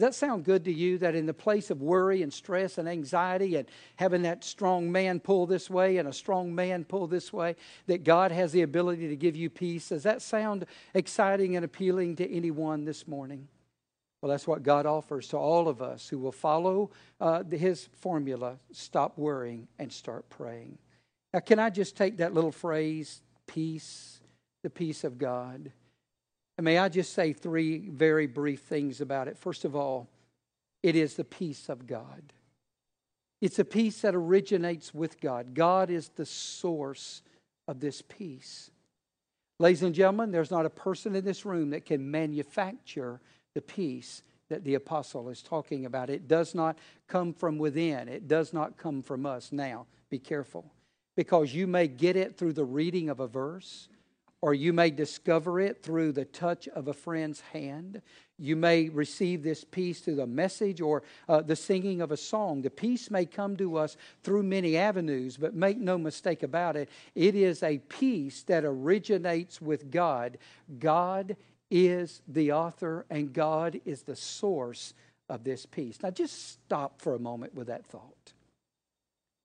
Does 0.00 0.14
that 0.14 0.26
sound 0.26 0.44
good 0.44 0.64
to 0.64 0.72
you 0.72 0.96
that 0.96 1.14
in 1.14 1.26
the 1.26 1.34
place 1.34 1.68
of 1.68 1.82
worry 1.82 2.22
and 2.22 2.32
stress 2.32 2.78
and 2.78 2.88
anxiety 2.88 3.56
and 3.56 3.68
having 3.96 4.22
that 4.22 4.42
strong 4.44 4.90
man 4.90 5.20
pull 5.20 5.44
this 5.44 5.68
way 5.68 5.98
and 5.98 6.08
a 6.08 6.12
strong 6.14 6.54
man 6.54 6.84
pull 6.84 7.06
this 7.06 7.34
way, 7.34 7.54
that 7.86 8.02
God 8.02 8.32
has 8.32 8.50
the 8.50 8.62
ability 8.62 9.08
to 9.08 9.16
give 9.16 9.36
you 9.36 9.50
peace? 9.50 9.90
Does 9.90 10.04
that 10.04 10.22
sound 10.22 10.64
exciting 10.94 11.54
and 11.54 11.66
appealing 11.66 12.16
to 12.16 12.34
anyone 12.34 12.86
this 12.86 13.06
morning? 13.06 13.46
Well, 14.22 14.30
that's 14.30 14.46
what 14.46 14.62
God 14.62 14.86
offers 14.86 15.28
to 15.28 15.36
all 15.36 15.68
of 15.68 15.82
us 15.82 16.08
who 16.08 16.18
will 16.18 16.32
follow 16.32 16.92
uh, 17.20 17.44
His 17.44 17.90
formula 17.92 18.56
stop 18.72 19.18
worrying 19.18 19.68
and 19.78 19.92
start 19.92 20.30
praying. 20.30 20.78
Now, 21.34 21.40
can 21.40 21.58
I 21.58 21.68
just 21.68 21.94
take 21.94 22.16
that 22.16 22.32
little 22.32 22.52
phrase, 22.52 23.20
peace, 23.46 24.20
the 24.62 24.70
peace 24.70 25.04
of 25.04 25.18
God. 25.18 25.72
And 26.60 26.66
may 26.66 26.76
I 26.76 26.90
just 26.90 27.14
say 27.14 27.32
three 27.32 27.88
very 27.88 28.26
brief 28.26 28.60
things 28.60 29.00
about 29.00 29.28
it. 29.28 29.38
First 29.38 29.64
of 29.64 29.74
all, 29.74 30.10
it 30.82 30.94
is 30.94 31.14
the 31.14 31.24
peace 31.24 31.70
of 31.70 31.86
God. 31.86 32.34
It's 33.40 33.58
a 33.58 33.64
peace 33.64 34.02
that 34.02 34.14
originates 34.14 34.92
with 34.92 35.22
God. 35.22 35.54
God 35.54 35.88
is 35.88 36.10
the 36.10 36.26
source 36.26 37.22
of 37.66 37.80
this 37.80 38.02
peace. 38.02 38.70
Ladies 39.58 39.82
and 39.82 39.94
gentlemen, 39.94 40.32
there's 40.32 40.50
not 40.50 40.66
a 40.66 40.70
person 40.70 41.16
in 41.16 41.24
this 41.24 41.46
room 41.46 41.70
that 41.70 41.86
can 41.86 42.10
manufacture 42.10 43.22
the 43.54 43.62
peace 43.62 44.22
that 44.50 44.62
the 44.62 44.74
apostle 44.74 45.30
is 45.30 45.42
talking 45.42 45.86
about. 45.86 46.10
It 46.10 46.28
does 46.28 46.54
not 46.54 46.76
come 47.08 47.32
from 47.32 47.56
within, 47.56 48.06
it 48.06 48.28
does 48.28 48.52
not 48.52 48.76
come 48.76 49.00
from 49.00 49.24
us. 49.24 49.50
Now, 49.50 49.86
be 50.10 50.18
careful 50.18 50.70
because 51.16 51.54
you 51.54 51.66
may 51.66 51.88
get 51.88 52.16
it 52.16 52.36
through 52.36 52.52
the 52.52 52.66
reading 52.66 53.08
of 53.08 53.18
a 53.18 53.26
verse, 53.26 53.88
or 54.42 54.54
you 54.54 54.72
may 54.72 54.90
discover 54.90 55.60
it 55.60 55.82
through 55.82 56.12
the 56.12 56.24
touch 56.24 56.66
of 56.68 56.88
a 56.88 56.94
friend's 56.94 57.40
hand. 57.40 58.00
You 58.38 58.56
may 58.56 58.88
receive 58.88 59.42
this 59.42 59.64
peace 59.64 60.00
through 60.00 60.16
the 60.16 60.26
message 60.26 60.80
or 60.80 61.02
uh, 61.28 61.42
the 61.42 61.56
singing 61.56 62.00
of 62.00 62.10
a 62.10 62.16
song. 62.16 62.62
The 62.62 62.70
peace 62.70 63.10
may 63.10 63.26
come 63.26 63.56
to 63.58 63.76
us 63.76 63.98
through 64.22 64.44
many 64.44 64.78
avenues, 64.78 65.36
but 65.36 65.54
make 65.54 65.78
no 65.78 65.98
mistake 65.98 66.42
about 66.42 66.76
it, 66.76 66.88
it 67.14 67.34
is 67.34 67.62
a 67.62 67.78
peace 67.78 68.42
that 68.44 68.64
originates 68.64 69.60
with 69.60 69.90
God. 69.90 70.38
God 70.78 71.36
is 71.70 72.22
the 72.26 72.52
author, 72.52 73.06
and 73.10 73.32
God 73.32 73.80
is 73.84 74.02
the 74.02 74.16
source 74.16 74.94
of 75.28 75.44
this 75.44 75.66
peace. 75.66 75.98
Now, 76.02 76.10
just 76.10 76.52
stop 76.52 77.00
for 77.00 77.14
a 77.14 77.18
moment 77.18 77.54
with 77.54 77.68
that 77.68 77.86
thought. 77.86 78.32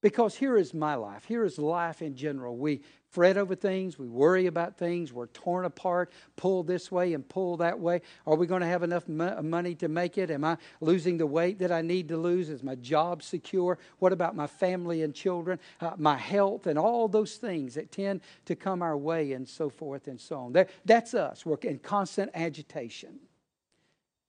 Because 0.02 0.36
here 0.36 0.58
is 0.58 0.74
my 0.74 0.96
life. 0.96 1.26
Here 1.26 1.44
is 1.44 1.58
life 1.58 2.02
in 2.02 2.16
general. 2.16 2.58
We 2.58 2.82
fret 3.15 3.38
over 3.38 3.56
things. 3.56 3.97
We 3.97 4.10
worry 4.10 4.45
about 4.45 4.78
things. 4.78 5.13
We're 5.13 5.28
torn 5.28 5.63
apart, 5.63 6.12
pulled 6.36 6.67
this 6.67 6.91
way 6.91 7.13
and 7.13 7.28
pulled 7.28 7.62
that 7.62 7.80
way. 7.80 8.01
Are 8.28 8.36
we 8.36 8.45
going 8.45 8.60
to 8.60 8.67
have 8.67 8.84
enough 8.84 9.08
money 9.08 9.73
to 9.75 9.88
make 9.88 10.17
it? 10.17 10.30
Am 10.30 10.43
I 10.43 10.58
losing 10.82 11.17
the 11.17 11.25
weight 11.25 11.60
that 11.60 11.71
I 11.71 11.82
need 11.82 12.10
to 12.10 12.17
lose? 12.17 12.49
Is 12.49 12.62
my 12.62 12.75
job 12.75 13.23
secure? 13.23 13.78
What 13.99 14.12
about 14.12 14.36
my 14.36 14.47
family 14.47 15.01
and 15.01 15.15
children? 15.15 15.60
Uh, 15.80 15.91
my 15.97 16.17
health 16.17 16.67
and 16.67 16.78
all 16.78 17.08
those 17.08 17.38
things 17.38 17.75
that 17.75 17.89
tend 17.89 18.19
to 18.47 18.56
come 18.56 18.82
our 18.82 18.97
way 18.97 19.32
and 19.32 19.47
so 19.47 19.69
forth 19.69 20.10
and 20.10 20.19
so 20.19 20.36
on. 20.36 20.51
That, 20.51 20.69
that's 20.84 21.13
us. 21.13 21.45
We're 21.45 21.56
in 21.62 21.80
constant 21.80 22.32
agitation. 22.34 23.19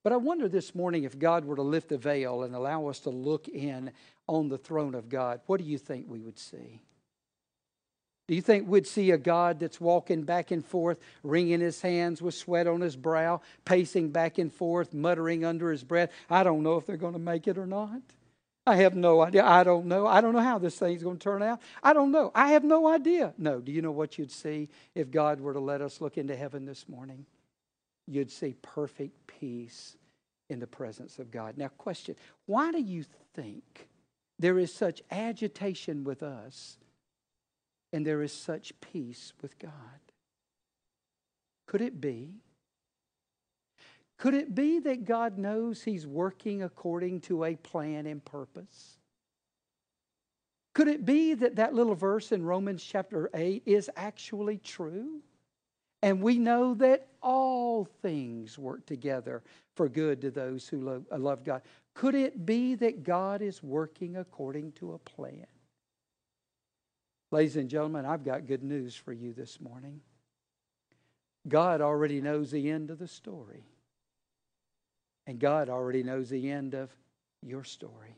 But 0.04 0.12
I 0.12 0.16
wonder 0.16 0.48
this 0.48 0.76
morning 0.76 1.02
if 1.02 1.18
God 1.18 1.44
were 1.44 1.56
to 1.56 1.62
lift 1.62 1.88
the 1.88 1.98
veil 1.98 2.44
and 2.44 2.54
allow 2.54 2.86
us 2.86 3.00
to 3.00 3.10
look 3.10 3.48
in 3.48 3.90
on 4.28 4.48
the 4.48 4.58
throne 4.58 4.94
of 4.94 5.08
God, 5.08 5.40
what 5.46 5.58
do 5.58 5.64
you 5.64 5.76
think 5.76 6.06
we 6.08 6.20
would 6.20 6.38
see? 6.38 6.82
Do 8.28 8.34
you 8.34 8.42
think 8.42 8.68
we'd 8.68 8.86
see 8.86 9.12
a 9.12 9.18
God 9.18 9.60
that's 9.60 9.80
walking 9.80 10.22
back 10.22 10.50
and 10.50 10.64
forth, 10.64 10.98
wringing 11.22 11.60
his 11.60 11.80
hands 11.80 12.20
with 12.20 12.34
sweat 12.34 12.66
on 12.66 12.80
his 12.80 12.96
brow, 12.96 13.40
pacing 13.64 14.10
back 14.10 14.38
and 14.38 14.52
forth, 14.52 14.92
muttering 14.92 15.44
under 15.44 15.70
his 15.70 15.84
breath, 15.84 16.10
I 16.28 16.42
don't 16.42 16.62
know 16.62 16.76
if 16.76 16.86
they're 16.86 16.96
going 16.96 17.12
to 17.12 17.18
make 17.18 17.46
it 17.46 17.56
or 17.56 17.66
not? 17.66 18.00
I 18.66 18.76
have 18.76 18.96
no 18.96 19.20
idea. 19.22 19.44
I 19.44 19.62
don't 19.62 19.86
know. 19.86 20.08
I 20.08 20.20
don't 20.20 20.34
know 20.34 20.40
how 20.40 20.58
this 20.58 20.76
thing's 20.76 21.04
going 21.04 21.18
to 21.18 21.22
turn 21.22 21.40
out. 21.40 21.60
I 21.84 21.92
don't 21.92 22.10
know. 22.10 22.32
I 22.34 22.48
have 22.48 22.64
no 22.64 22.88
idea. 22.88 23.32
No. 23.38 23.60
Do 23.60 23.70
you 23.70 23.80
know 23.80 23.92
what 23.92 24.18
you'd 24.18 24.32
see 24.32 24.70
if 24.96 25.12
God 25.12 25.40
were 25.40 25.52
to 25.52 25.60
let 25.60 25.80
us 25.80 26.00
look 26.00 26.18
into 26.18 26.34
heaven 26.34 26.66
this 26.66 26.88
morning? 26.88 27.26
you'd 28.06 28.30
see 28.30 28.54
perfect 28.62 29.26
peace 29.26 29.96
in 30.48 30.60
the 30.60 30.66
presence 30.66 31.18
of 31.18 31.30
God. 31.30 31.58
Now, 31.58 31.68
question 31.68 32.14
why 32.46 32.72
do 32.72 32.80
you 32.80 33.04
think 33.34 33.88
there 34.38 34.58
is 34.58 34.72
such 34.72 35.02
agitation 35.10 36.04
with 36.04 36.22
us 36.22 36.78
and 37.92 38.06
there 38.06 38.22
is 38.22 38.32
such 38.32 38.78
peace 38.80 39.32
with 39.42 39.58
God? 39.58 39.72
Could 41.66 41.80
it 41.80 42.00
be? 42.00 42.34
Could 44.18 44.34
it 44.34 44.54
be 44.54 44.78
that 44.80 45.04
God 45.04 45.36
knows 45.36 45.82
He's 45.82 46.06
working 46.06 46.62
according 46.62 47.20
to 47.22 47.44
a 47.44 47.56
plan 47.56 48.06
and 48.06 48.24
purpose? 48.24 48.98
Could 50.74 50.88
it 50.88 51.04
be 51.04 51.34
that 51.34 51.56
that 51.56 51.74
little 51.74 51.94
verse 51.94 52.32
in 52.32 52.44
Romans 52.44 52.82
chapter 52.84 53.30
8 53.34 53.62
is 53.66 53.90
actually 53.96 54.58
true? 54.58 55.20
And 56.02 56.20
we 56.22 56.38
know 56.38 56.74
that 56.74 57.08
all 57.22 57.86
things 58.02 58.58
work 58.58 58.84
together 58.86 59.42
for 59.74 59.88
good 59.88 60.20
to 60.20 60.30
those 60.30 60.68
who 60.68 61.02
love, 61.10 61.44
God. 61.44 61.62
Could 61.94 62.14
it 62.14 62.44
be 62.44 62.74
that 62.76 63.02
God 63.02 63.42
is 63.42 63.62
working 63.62 64.16
according 64.16 64.72
to 64.72 64.92
a 64.92 64.98
plan? 64.98 65.46
Ladies 67.32 67.56
and 67.56 67.68
gentlemen, 67.68 68.06
I've 68.06 68.24
got 68.24 68.46
good 68.46 68.62
news 68.62 68.94
for 68.94 69.12
you 69.12 69.32
this 69.32 69.60
morning. 69.60 70.00
God 71.48 71.80
already 71.80 72.20
knows 72.20 72.50
the 72.50 72.70
end 72.70 72.90
of 72.90 72.98
the 72.98 73.08
story. 73.08 73.64
And 75.26 75.40
God 75.40 75.68
already 75.68 76.04
knows 76.04 76.30
the 76.30 76.50
end 76.50 76.74
of 76.74 76.90
your 77.42 77.64
story. 77.64 78.16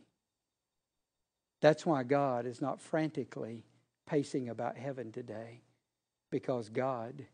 That's 1.61 1.87
why 1.87 2.03
God 2.03 2.47
is 2.47 2.61
not 2.61 2.81
frantically 2.81 3.64
pacing 4.07 4.51
about 4.51 4.77
heaven 4.77 5.11
today, 5.11 5.62
because 6.31 6.68
God 6.68 7.25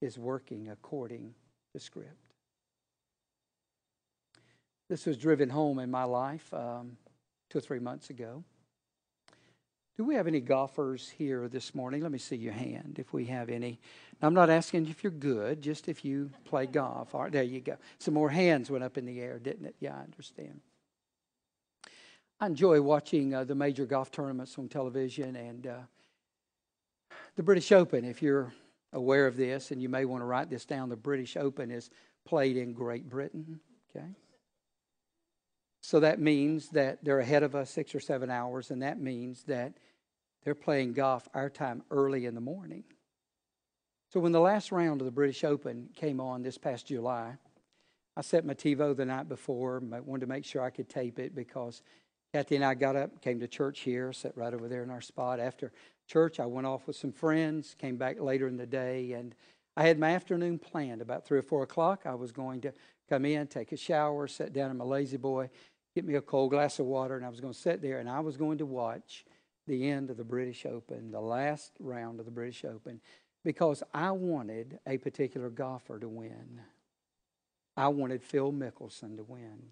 is 0.00 0.18
working 0.18 0.68
according 0.68 1.34
to 1.72 1.80
script. 1.80 2.34
This 4.88 5.06
was 5.06 5.16
driven 5.16 5.48
home 5.48 5.78
in 5.78 5.90
my 5.90 6.04
life 6.04 6.52
um, 6.52 6.96
two 7.48 7.58
or 7.58 7.60
three 7.62 7.78
months 7.78 8.10
ago. 8.10 8.44
Do 9.96 10.04
we 10.04 10.14
have 10.14 10.26
any 10.26 10.40
golfers 10.40 11.10
here 11.10 11.48
this 11.48 11.74
morning? 11.74 12.02
Let 12.02 12.12
me 12.12 12.18
see 12.18 12.36
your 12.36 12.54
hand 12.54 12.96
if 12.98 13.12
we 13.12 13.26
have 13.26 13.50
any. 13.50 13.78
I'm 14.22 14.32
not 14.32 14.48
asking 14.48 14.88
if 14.88 15.04
you're 15.04 15.10
good, 15.10 15.60
just 15.60 15.88
if 15.88 16.04
you 16.04 16.30
play 16.44 16.66
golf. 16.66 17.14
All 17.14 17.22
right, 17.22 17.32
there 17.32 17.42
you 17.42 17.60
go. 17.60 17.76
Some 17.98 18.14
more 18.14 18.30
hands 18.30 18.70
went 18.70 18.84
up 18.84 18.96
in 18.96 19.04
the 19.04 19.20
air, 19.20 19.38
didn't 19.38 19.66
it? 19.66 19.76
Yeah, 19.80 19.96
I 19.96 20.02
understand. 20.02 20.60
I 22.40 22.46
enjoy 22.46 22.80
watching 22.80 23.34
uh, 23.34 23.44
the 23.44 23.54
major 23.54 23.84
golf 23.84 24.10
tournaments 24.10 24.58
on 24.58 24.68
television 24.68 25.36
and 25.36 25.66
uh, 25.66 25.78
the 27.36 27.42
British 27.42 27.70
Open. 27.70 28.04
If 28.04 28.22
you're 28.22 28.52
aware 28.92 29.26
of 29.26 29.36
this, 29.36 29.70
and 29.70 29.82
you 29.82 29.88
may 29.88 30.04
want 30.04 30.22
to 30.22 30.26
write 30.26 30.50
this 30.50 30.64
down. 30.64 30.88
The 30.88 30.96
British 30.96 31.36
Open 31.36 31.70
is 31.70 31.90
played 32.24 32.56
in 32.56 32.72
Great 32.72 33.08
Britain. 33.08 33.60
Okay? 33.94 34.06
So 35.82 36.00
that 36.00 36.18
means 36.18 36.70
that 36.70 37.04
they're 37.04 37.18
ahead 37.18 37.42
of 37.42 37.54
us 37.54 37.70
six 37.70 37.94
or 37.94 38.00
seven 38.00 38.30
hours, 38.30 38.70
and 38.70 38.82
that 38.82 38.98
means 38.98 39.42
that 39.44 39.74
they're 40.44 40.54
playing 40.54 40.94
golf 40.94 41.28
our 41.34 41.50
time 41.50 41.82
early 41.90 42.24
in 42.24 42.34
the 42.34 42.40
morning. 42.40 42.84
So 44.12 44.20
when 44.20 44.32
the 44.32 44.40
last 44.40 44.72
round 44.72 45.00
of 45.00 45.04
the 45.04 45.10
British 45.10 45.44
Open 45.44 45.88
came 45.94 46.20
on 46.20 46.42
this 46.42 46.56
past 46.56 46.86
July, 46.86 47.36
I 48.16 48.20
set 48.22 48.44
my 48.44 48.54
TiVo 48.54 48.96
the 48.96 49.04
night 49.04 49.28
before, 49.28 49.82
I 49.92 50.00
wanted 50.00 50.20
to 50.20 50.26
make 50.26 50.44
sure 50.44 50.62
I 50.62 50.70
could 50.70 50.88
tape 50.88 51.18
it 51.18 51.34
because 51.34 51.82
Kathy 52.32 52.56
and 52.56 52.64
I 52.64 52.74
got 52.74 52.96
up, 52.96 53.20
came 53.20 53.40
to 53.40 53.48
church 53.48 53.80
here, 53.80 54.12
sat 54.12 54.36
right 54.36 54.54
over 54.54 54.68
there 54.68 54.82
in 54.82 54.90
our 54.90 55.00
spot. 55.00 55.40
After 55.40 55.72
church. 56.12 56.40
I 56.40 56.46
went 56.46 56.66
off 56.66 56.86
with 56.86 56.96
some 56.96 57.12
friends, 57.12 57.74
came 57.78 57.96
back 57.96 58.20
later 58.20 58.46
in 58.46 58.56
the 58.56 58.66
day, 58.66 59.12
and 59.12 59.34
I 59.76 59.84
had 59.84 59.98
my 59.98 60.10
afternoon 60.10 60.58
planned. 60.58 61.00
About 61.00 61.24
3 61.24 61.38
or 61.38 61.42
4 61.42 61.62
o'clock, 61.62 62.02
I 62.04 62.14
was 62.14 62.32
going 62.32 62.60
to 62.62 62.72
come 63.08 63.24
in, 63.24 63.46
take 63.46 63.72
a 63.72 63.76
shower, 63.76 64.26
sit 64.26 64.52
down 64.52 64.70
in 64.70 64.76
my 64.76 64.84
lazy 64.84 65.16
boy, 65.16 65.48
get 65.94 66.04
me 66.04 66.14
a 66.14 66.20
cold 66.20 66.50
glass 66.50 66.78
of 66.78 66.86
water, 66.86 67.16
and 67.16 67.24
I 67.24 67.28
was 67.28 67.40
going 67.40 67.52
to 67.52 67.58
sit 67.58 67.82
there 67.82 67.98
and 67.98 68.08
I 68.08 68.20
was 68.20 68.36
going 68.36 68.58
to 68.58 68.66
watch 68.66 69.24
the 69.66 69.88
end 69.90 70.10
of 70.10 70.16
the 70.16 70.24
British 70.24 70.66
Open, 70.66 71.10
the 71.10 71.20
last 71.20 71.72
round 71.78 72.18
of 72.18 72.26
the 72.26 72.32
British 72.32 72.64
Open. 72.64 73.00
because 73.44 73.82
I 73.92 74.10
wanted 74.12 74.78
a 74.86 74.98
particular 74.98 75.50
golfer 75.50 75.98
to 75.98 76.08
win. 76.08 76.60
I 77.76 77.88
wanted 77.88 78.22
Phil 78.22 78.52
Mickelson 78.52 79.16
to 79.16 79.24
win. 79.24 79.62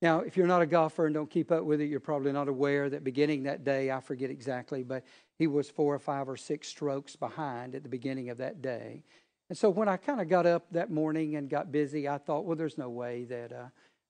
Now, 0.00 0.20
if 0.20 0.36
you're 0.36 0.46
not 0.46 0.62
a 0.62 0.66
golfer 0.66 1.06
and 1.06 1.14
don't 1.14 1.30
keep 1.30 1.50
up 1.50 1.64
with 1.64 1.80
it, 1.80 1.86
you're 1.86 1.98
probably 1.98 2.30
not 2.30 2.46
aware 2.46 2.88
that 2.88 3.02
beginning 3.02 3.42
that 3.44 3.64
day, 3.64 3.90
I 3.90 4.00
forget 4.00 4.30
exactly, 4.30 4.84
but 4.84 5.04
he 5.38 5.48
was 5.48 5.68
four 5.68 5.92
or 5.92 5.98
five 5.98 6.28
or 6.28 6.36
six 6.36 6.68
strokes 6.68 7.16
behind 7.16 7.74
at 7.74 7.82
the 7.82 7.88
beginning 7.88 8.30
of 8.30 8.38
that 8.38 8.62
day. 8.62 9.02
And 9.48 9.56
so 9.56 9.70
when 9.70 9.88
I 9.88 9.96
kind 9.96 10.20
of 10.20 10.28
got 10.28 10.46
up 10.46 10.66
that 10.72 10.90
morning 10.90 11.36
and 11.36 11.48
got 11.48 11.72
busy, 11.72 12.08
I 12.08 12.18
thought, 12.18 12.44
well, 12.44 12.56
there's 12.56 12.76
no 12.76 12.90
way 12.90 13.24
that 13.24 13.52
uh, 13.52 13.64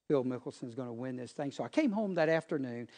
Phil 0.09 0.25
Mickelson's 0.25 0.75
going 0.75 0.89
to 0.89 0.93
win 0.93 1.17
this 1.17 1.33
thing. 1.33 1.53
So 1.53 1.63
I 1.63 1.69
came 1.69 1.93
home 1.93 2.15
that 2.15 2.29
afternoon, 2.29 2.89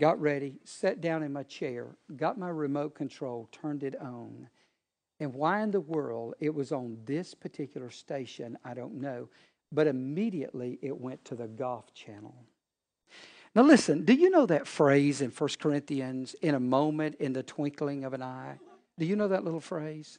got 0.00 0.20
ready, 0.20 0.60
sat 0.64 1.00
down 1.00 1.22
in 1.22 1.32
my 1.32 1.42
chair, 1.42 1.96
got 2.16 2.38
my 2.38 2.48
remote 2.48 2.94
control, 2.94 3.48
turned 3.52 3.82
it 3.82 4.00
on. 4.00 4.48
And 5.20 5.34
why 5.34 5.62
in 5.62 5.70
the 5.70 5.80
world 5.80 6.34
it 6.40 6.54
was 6.54 6.72
on 6.72 6.98
this 7.04 7.34
particular 7.34 7.90
station, 7.90 8.56
I 8.64 8.74
don't 8.74 9.00
know. 9.00 9.28
But 9.72 9.86
immediately 9.86 10.78
it 10.80 10.98
went 10.98 11.24
to 11.26 11.34
the 11.34 11.48
golf 11.48 11.92
channel. 11.92 12.34
Now, 13.54 13.62
listen, 13.62 14.04
do 14.04 14.12
you 14.12 14.30
know 14.30 14.46
that 14.46 14.66
phrase 14.66 15.22
in 15.22 15.30
1 15.30 15.50
Corinthians, 15.58 16.34
in 16.42 16.54
a 16.54 16.60
moment, 16.60 17.16
in 17.16 17.32
the 17.32 17.42
twinkling 17.42 18.04
of 18.04 18.12
an 18.12 18.22
eye? 18.22 18.58
Do 18.98 19.06
you 19.06 19.16
know 19.16 19.28
that 19.28 19.44
little 19.44 19.60
phrase? 19.60 20.18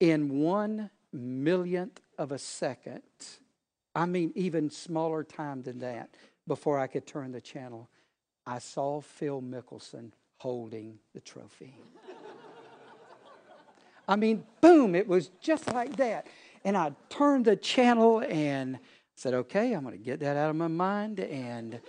In 0.00 0.40
one 0.40 0.90
millionth 1.12 2.00
of 2.18 2.32
a 2.32 2.38
second, 2.38 3.02
I 3.94 4.06
mean, 4.06 4.32
even 4.34 4.70
smaller 4.70 5.22
time 5.22 5.62
than 5.62 5.78
that, 5.80 6.10
before 6.46 6.78
I 6.78 6.86
could 6.86 7.06
turn 7.06 7.32
the 7.32 7.40
channel, 7.40 7.88
I 8.46 8.58
saw 8.58 9.00
Phil 9.00 9.42
Mickelson 9.42 10.12
holding 10.38 10.98
the 11.14 11.20
trophy. 11.20 11.74
I 14.08 14.16
mean, 14.16 14.44
boom, 14.60 14.94
it 14.94 15.06
was 15.06 15.30
just 15.40 15.72
like 15.72 15.96
that. 15.96 16.26
And 16.64 16.76
I 16.76 16.92
turned 17.10 17.44
the 17.44 17.56
channel 17.56 18.24
and 18.26 18.78
said, 19.14 19.34
okay, 19.34 19.72
I'm 19.72 19.82
going 19.84 19.96
to 19.96 20.02
get 20.02 20.20
that 20.20 20.36
out 20.36 20.50
of 20.50 20.56
my 20.56 20.66
mind. 20.66 21.20
And 21.20 21.80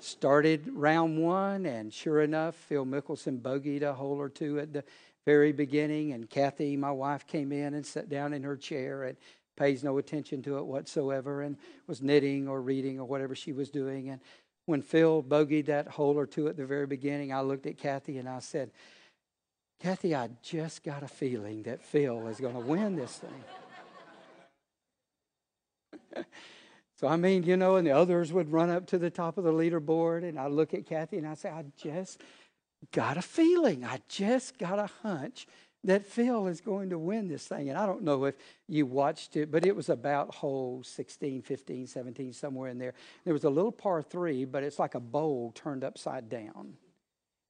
started 0.00 0.68
round 0.72 1.18
one. 1.18 1.66
And 1.66 1.92
sure 1.92 2.22
enough, 2.22 2.54
Phil 2.54 2.84
Mickelson 2.84 3.40
bogeyed 3.40 3.82
a 3.82 3.94
hole 3.94 4.20
or 4.20 4.28
two 4.28 4.58
at 4.58 4.72
the 4.72 4.84
very 5.26 5.52
beginning. 5.52 6.12
And 6.12 6.28
Kathy, 6.28 6.76
my 6.76 6.92
wife, 6.92 7.26
came 7.26 7.52
in 7.52 7.74
and 7.74 7.84
sat 7.84 8.08
down 8.08 8.32
in 8.32 8.42
her 8.42 8.56
chair 8.56 9.04
and 9.04 9.16
pays 9.56 9.84
no 9.84 9.98
attention 9.98 10.42
to 10.42 10.58
it 10.58 10.66
whatsoever 10.66 11.42
and 11.42 11.56
was 11.86 12.00
knitting 12.00 12.48
or 12.48 12.62
reading 12.62 12.98
or 12.98 13.04
whatever 13.04 13.34
she 13.34 13.52
was 13.52 13.70
doing. 13.70 14.08
And 14.08 14.20
when 14.66 14.82
Phil 14.82 15.22
bogeyed 15.22 15.66
that 15.66 15.88
hole 15.88 16.18
or 16.18 16.26
two 16.26 16.48
at 16.48 16.56
the 16.56 16.64
very 16.64 16.86
beginning, 16.86 17.32
I 17.32 17.40
looked 17.40 17.66
at 17.66 17.76
Kathy 17.76 18.18
and 18.18 18.28
I 18.28 18.38
said, 18.38 18.70
Kathy, 19.80 20.14
I 20.14 20.28
just 20.42 20.82
got 20.84 21.02
a 21.02 21.08
feeling 21.08 21.62
that 21.64 21.82
Phil 21.82 22.26
is 22.28 22.38
going 22.38 22.54
to 22.54 22.60
win 22.60 22.96
this 22.96 23.18
thing. 23.18 23.44
so, 26.96 27.08
I 27.08 27.16
mean, 27.16 27.42
you 27.44 27.56
know, 27.56 27.76
and 27.76 27.86
the 27.86 27.92
others 27.92 28.32
would 28.32 28.52
run 28.52 28.68
up 28.68 28.86
to 28.88 28.98
the 28.98 29.10
top 29.10 29.38
of 29.38 29.44
the 29.44 29.52
leaderboard, 29.52 30.22
and 30.28 30.38
I 30.38 30.48
look 30.48 30.74
at 30.74 30.86
Kathy 30.86 31.16
and 31.16 31.26
I 31.26 31.34
say, 31.34 31.48
I 31.48 31.64
just 31.76 32.22
got 32.92 33.16
a 33.16 33.22
feeling. 33.22 33.84
I 33.84 34.00
just 34.08 34.58
got 34.58 34.78
a 34.78 34.88
hunch 35.02 35.46
that 35.84 36.06
Phil 36.06 36.46
is 36.46 36.60
going 36.60 36.90
to 36.90 36.98
win 36.98 37.28
this 37.28 37.46
thing. 37.46 37.70
And 37.70 37.78
I 37.78 37.86
don't 37.86 38.02
know 38.02 38.24
if 38.24 38.34
you 38.68 38.84
watched 38.84 39.36
it, 39.36 39.50
but 39.50 39.64
it 39.64 39.74
was 39.74 39.88
about 39.88 40.34
hole 40.34 40.82
16, 40.84 41.42
15, 41.42 41.86
17, 41.86 42.32
somewhere 42.32 42.68
in 42.68 42.78
there. 42.78 42.94
There 43.24 43.32
was 43.32 43.44
a 43.44 43.50
little 43.50 43.72
par 43.72 44.02
three, 44.02 44.44
but 44.44 44.62
it's 44.62 44.78
like 44.78 44.94
a 44.94 45.00
bowl 45.00 45.52
turned 45.54 45.84
upside 45.84 46.28
down. 46.28 46.74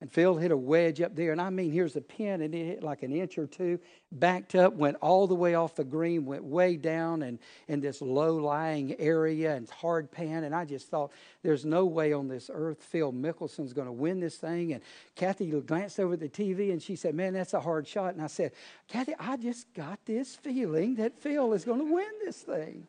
And 0.01 0.11
Phil 0.11 0.37
hit 0.37 0.51
a 0.51 0.57
wedge 0.57 1.03
up 1.03 1.15
there. 1.15 1.31
And 1.31 1.41
I 1.41 1.51
mean, 1.51 1.71
here's 1.71 1.95
a 1.95 2.01
pin, 2.01 2.41
and 2.41 2.55
it 2.55 2.65
hit 2.65 2.83
like 2.83 3.03
an 3.03 3.13
inch 3.13 3.37
or 3.37 3.47
two, 3.47 3.79
backed 4.11 4.55
up, 4.55 4.73
went 4.73 4.97
all 5.03 5.27
the 5.27 5.35
way 5.35 5.55
off 5.55 5.75
the 5.75 5.85
green, 5.85 6.25
went 6.25 6.43
way 6.43 6.77
down 6.77 7.23
and 7.23 7.39
in 7.69 7.81
this 7.81 8.01
low 8.01 8.37
lying 8.37 8.99
area 8.99 9.55
and 9.55 9.69
hard 9.69 10.11
pan. 10.11 10.45
And 10.45 10.55
I 10.55 10.65
just 10.65 10.89
thought, 10.89 11.13
there's 11.43 11.67
no 11.67 11.85
way 11.85 12.15
on 12.15 12.29
this 12.29 12.51
earth 12.53 12.83
Phil 12.83 13.13
Mickelson's 13.13 13.75
going 13.75 13.89
to 13.89 13.93
win 13.93 14.21
this 14.21 14.37
thing. 14.37 14.73
And 14.73 14.83
Kathy 15.17 15.51
glanced 15.51 16.01
over 16.01 16.17
the 16.17 16.29
TV 16.31 16.73
and 16.73 16.83
she 16.83 16.97
said, 16.97 17.15
Man, 17.15 17.35
that's 17.35 17.53
a 17.53 17.61
hard 17.61 17.87
shot. 17.87 18.15
And 18.15 18.23
I 18.23 18.29
said, 18.29 18.53
Kathy, 18.89 19.15
I 19.19 19.37
just 19.37 19.73
got 19.75 19.99
this 20.07 20.35
feeling 20.35 20.95
that 20.95 21.19
Phil 21.21 21.53
is 21.53 21.67
going 21.67 21.81
to 21.81 21.93
win 21.93 22.11
this 22.25 22.39
thing. 22.39 22.87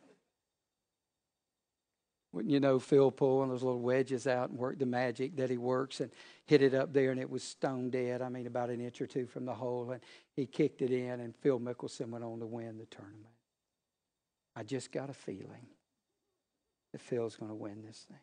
You 2.33 2.61
know, 2.61 2.79
Phil 2.79 3.11
one 3.11 3.49
of 3.49 3.49
those 3.49 3.63
little 3.63 3.81
wedges 3.81 4.25
out 4.25 4.49
and 4.51 4.57
worked 4.57 4.79
the 4.79 4.85
magic 4.85 5.35
that 5.35 5.49
he 5.49 5.57
works 5.57 5.99
and 5.99 6.09
hit 6.45 6.61
it 6.61 6.73
up 6.73 6.93
there, 6.93 7.11
and 7.11 7.19
it 7.19 7.29
was 7.29 7.43
stone 7.43 7.89
dead. 7.89 8.21
I 8.21 8.29
mean, 8.29 8.47
about 8.47 8.69
an 8.69 8.79
inch 8.79 9.01
or 9.01 9.07
two 9.07 9.25
from 9.25 9.45
the 9.45 9.53
hole, 9.53 9.91
and 9.91 10.01
he 10.33 10.45
kicked 10.45 10.81
it 10.81 10.91
in, 10.91 11.19
and 11.19 11.35
Phil 11.35 11.59
Mickelson 11.59 12.09
went 12.09 12.23
on 12.23 12.39
to 12.39 12.45
win 12.45 12.77
the 12.77 12.85
tournament. 12.85 13.25
I 14.55 14.63
just 14.63 14.93
got 14.93 15.09
a 15.09 15.13
feeling 15.13 15.67
that 16.93 17.01
Phil's 17.01 17.35
going 17.35 17.51
to 17.51 17.55
win 17.55 17.83
this 17.85 18.05
thing. 18.07 18.17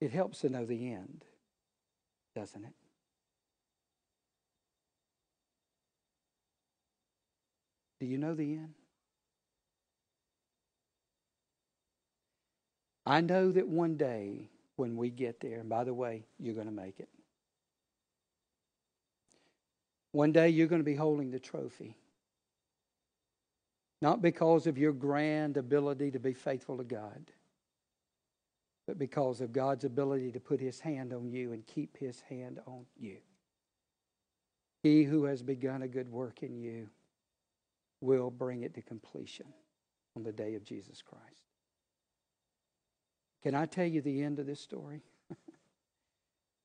It 0.00 0.10
helps 0.10 0.40
to 0.40 0.50
know 0.50 0.66
the 0.66 0.92
end, 0.92 1.24
doesn't 2.34 2.64
it? 2.64 2.74
Do 8.00 8.06
you 8.06 8.18
know 8.18 8.34
the 8.34 8.54
end? 8.54 8.74
I 13.04 13.20
know 13.20 13.50
that 13.50 13.66
one 13.66 13.96
day 13.96 14.48
when 14.76 14.96
we 14.96 15.10
get 15.10 15.40
there, 15.40 15.60
and 15.60 15.68
by 15.68 15.84
the 15.84 15.94
way, 15.94 16.24
you're 16.38 16.54
going 16.54 16.66
to 16.66 16.72
make 16.72 17.00
it. 17.00 17.08
One 20.12 20.32
day 20.32 20.50
you're 20.50 20.66
going 20.66 20.80
to 20.80 20.84
be 20.84 20.94
holding 20.94 21.30
the 21.30 21.40
trophy. 21.40 21.96
Not 24.00 24.20
because 24.20 24.66
of 24.66 24.78
your 24.78 24.92
grand 24.92 25.56
ability 25.56 26.10
to 26.10 26.18
be 26.18 26.32
faithful 26.32 26.76
to 26.78 26.84
God, 26.84 27.30
but 28.86 28.98
because 28.98 29.40
of 29.40 29.52
God's 29.52 29.84
ability 29.84 30.32
to 30.32 30.40
put 30.40 30.60
his 30.60 30.80
hand 30.80 31.12
on 31.12 31.30
you 31.30 31.52
and 31.52 31.66
keep 31.66 31.96
his 31.96 32.20
hand 32.28 32.60
on 32.66 32.84
you. 32.98 33.18
He 34.82 35.04
who 35.04 35.24
has 35.24 35.42
begun 35.42 35.82
a 35.82 35.88
good 35.88 36.10
work 36.10 36.42
in 36.42 36.56
you 36.56 36.88
will 38.00 38.30
bring 38.30 38.64
it 38.64 38.74
to 38.74 38.82
completion 38.82 39.46
on 40.16 40.24
the 40.24 40.32
day 40.32 40.56
of 40.56 40.64
Jesus 40.64 41.00
Christ. 41.00 41.51
Can 43.42 43.54
I 43.54 43.66
tell 43.66 43.86
you 43.86 44.00
the 44.00 44.22
end 44.22 44.38
of 44.38 44.46
this 44.46 44.60
story? 44.60 45.02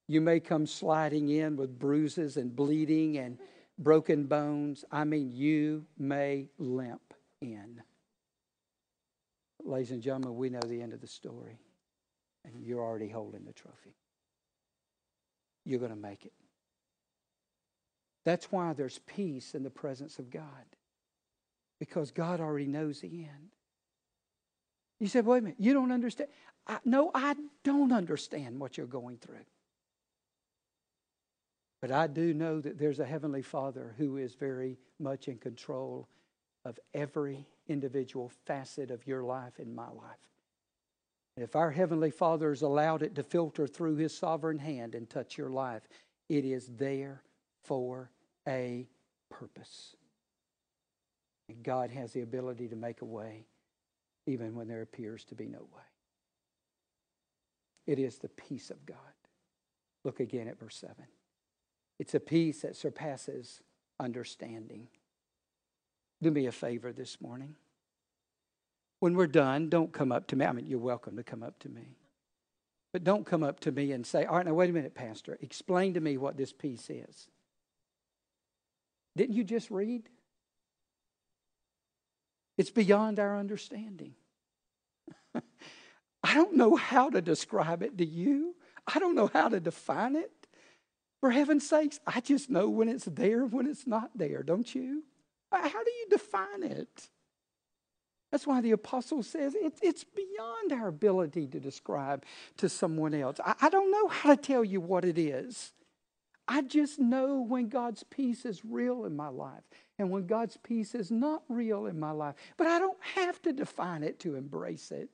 you 0.08 0.22
may 0.22 0.40
come 0.40 0.68
sliding 0.68 1.30
in 1.30 1.56
with 1.56 1.80
bruises 1.80 2.38
and 2.38 2.56
bleeding 2.56 3.18
and 3.18 3.40
broken 3.80 4.26
bones. 4.26 4.86
I 4.92 5.04
mean, 5.04 5.32
you 5.32 5.86
may 5.98 6.50
limp 6.58 7.14
in. 7.42 7.82
Ladies 9.64 9.92
and 9.92 10.02
gentlemen, 10.02 10.38
we 10.38 10.50
know 10.50 10.60
the 10.60 10.82
end 10.82 10.94
of 10.94 11.02
the 11.02 11.08
story, 11.08 11.60
and 12.46 12.64
you're 12.64 12.82
already 12.82 13.10
holding 13.10 13.44
the 13.44 13.54
trophy. 13.54 13.96
You're 15.66 15.80
going 15.80 15.92
to 15.92 15.98
make 15.98 16.26
it. 16.26 16.34
That's 18.24 18.52
why 18.52 18.74
there's 18.74 19.00
peace 19.00 19.56
in 19.56 19.64
the 19.64 19.70
presence 19.70 20.20
of 20.20 20.30
God, 20.30 20.44
because 21.80 22.12
God 22.12 22.40
already 22.40 22.68
knows 22.68 23.02
the 23.02 23.08
end. 23.08 23.57
You 25.00 25.08
said, 25.08 25.26
wait 25.26 25.40
a 25.40 25.42
minute, 25.42 25.58
you 25.60 25.74
don't 25.74 25.92
understand. 25.92 26.30
I, 26.66 26.80
no, 26.84 27.12
I 27.14 27.36
don't 27.64 27.92
understand 27.92 28.60
what 28.60 28.78
you're 28.78 28.88
going 28.88 29.18
through. 29.18 29.46
But 31.82 31.92
I 31.92 32.08
do 32.08 32.34
know 32.34 32.60
that 32.60 32.80
there's 32.80 33.00
a 33.00 33.06
Heavenly 33.06 33.44
Father 33.44 33.94
who 33.98 34.18
is 34.18 34.34
very 34.34 34.78
much 35.00 35.28
in 35.28 35.38
control 35.38 36.08
of 36.66 36.80
every 36.94 37.46
individual 37.68 38.32
facet 38.46 38.90
of 38.90 39.06
your 39.06 39.24
life 39.24 39.60
and 39.60 39.76
my 39.76 39.88
life. 39.88 40.28
And 41.36 41.44
if 41.44 41.56
our 41.56 41.70
Heavenly 41.70 42.10
Father 42.10 42.50
has 42.50 42.64
allowed 42.64 43.04
it 43.04 43.14
to 43.16 43.24
filter 43.24 43.68
through 43.68 43.98
His 43.98 44.18
sovereign 44.18 44.58
hand 44.58 44.96
and 44.96 45.08
touch 45.08 45.38
your 45.38 45.52
life, 45.52 45.84
it 46.30 46.44
is 46.44 46.72
there 46.78 47.22
for 47.64 48.10
a 48.48 48.88
purpose. 49.30 49.96
And 51.48 51.62
God 51.62 51.92
has 51.92 52.12
the 52.12 52.22
ability 52.22 52.68
to 52.70 52.76
make 52.76 53.02
a 53.04 53.06
way 53.06 53.46
even 54.28 54.56
when 54.56 54.68
there 54.68 54.82
appears 54.82 55.24
to 55.26 55.36
be 55.36 55.48
no 55.48 55.60
way. 55.60 55.84
It 57.86 58.00
is 58.00 58.18
the 58.18 58.30
peace 58.30 58.70
of 58.70 58.86
God. 58.86 58.98
Look 60.04 60.20
again 60.20 60.48
at 60.48 60.60
verse 60.60 60.76
7. 60.76 60.96
It's 62.00 62.14
a 62.14 62.20
peace 62.20 62.62
that 62.62 62.76
surpasses 62.76 63.62
understanding. 64.00 64.88
Do 66.22 66.32
me 66.32 66.46
a 66.46 66.52
favor 66.52 66.92
this 66.92 67.20
morning. 67.22 67.56
When 69.00 69.16
we're 69.16 69.28
done, 69.28 69.70
don't 69.70 69.94
come 69.94 70.12
up 70.12 70.28
to 70.28 70.36
me. 70.36 70.46
I 70.46 70.52
mean, 70.52 70.66
you're 70.66 70.80
welcome 70.80 71.16
to 71.18 71.24
come 71.24 71.44
up 71.44 71.60
to 71.60 71.70
me. 71.70 71.98
But 72.94 73.04
don't 73.04 73.26
come 73.26 73.44
up 73.44 73.60
to 73.62 73.72
me 73.72 73.92
and 73.92 74.06
say, 74.06 74.26
All 74.26 74.38
right, 74.38 74.46
now 74.46 74.54
wait 74.54 74.70
a 74.70 74.74
minute, 74.74 74.96
Pastor. 74.96 75.38
Explain 75.42 75.94
to 75.94 76.02
me 76.02 76.18
what 76.18 76.38
this 76.38 76.52
peace 76.52 76.90
is. 76.90 77.28
Didn't 79.16 79.36
you 79.36 79.44
just 79.44 79.70
read? 79.70 80.10
It's 82.58 82.72
beyond 82.72 83.20
our 83.20 83.38
understanding. 83.38 84.14
I 86.24 86.34
don't 86.34 86.56
know 86.56 86.76
how 86.76 87.10
to 87.10 87.22
describe 87.22 87.84
it 87.84 87.98
to 88.00 88.06
you. 88.06 88.56
I 88.88 89.00
don't 89.00 89.16
know 89.16 89.30
how 89.32 89.50
to 89.50 89.60
define 89.60 90.16
it. 90.16 90.32
For 91.20 91.32
heaven's 91.32 91.68
sakes, 91.68 92.00
I 92.06 92.20
just 92.22 92.50
know 92.50 92.70
when 92.70 92.90
it's 92.90 93.06
there, 93.06 93.46
when 93.46 93.68
it's 93.68 93.88
not 93.88 94.12
there, 94.16 94.44
don't 94.44 94.74
you? 94.74 95.04
Uh, 95.52 95.68
how 95.68 95.84
do 95.84 95.92
you 95.92 96.08
define 96.10 96.64
it? 96.64 97.10
That's 98.32 98.46
why 98.46 98.62
the 98.62 98.72
apostle 98.72 99.24
says 99.24 99.56
it, 99.56 99.80
it's 99.82 100.04
beyond 100.04 100.74
our 100.74 100.88
ability 100.88 101.48
to 101.48 101.60
describe 101.60 102.26
to 102.58 102.68
someone 102.68 103.14
else. 103.14 103.38
I, 103.44 103.56
I 103.62 103.70
don't 103.70 103.92
know 103.92 104.08
how 104.10 104.36
to 104.36 104.42
tell 104.42 104.64
you 104.64 104.82
what 104.82 105.06
it 105.06 105.18
is. 105.18 105.72
I 106.48 106.62
just 106.62 107.00
know 107.00 107.42
when 107.42 107.70
God's 107.70 108.04
peace 108.04 108.46
is 108.46 108.66
real 108.66 109.06
in 109.06 109.16
my 109.16 109.30
life 109.30 109.64
and 110.00 110.10
when 110.10 110.28
God's 110.28 110.58
peace 110.58 110.94
is 110.94 111.12
not 111.12 111.44
real 111.50 111.88
in 111.88 112.00
my 112.00 112.12
life. 112.12 112.36
But 112.56 112.68
I 112.68 112.80
don't 112.80 113.02
have 113.16 113.42
to 113.44 113.54
define 113.54 114.04
it 114.04 114.20
to 114.20 114.36
embrace 114.36 114.92
it, 114.92 115.10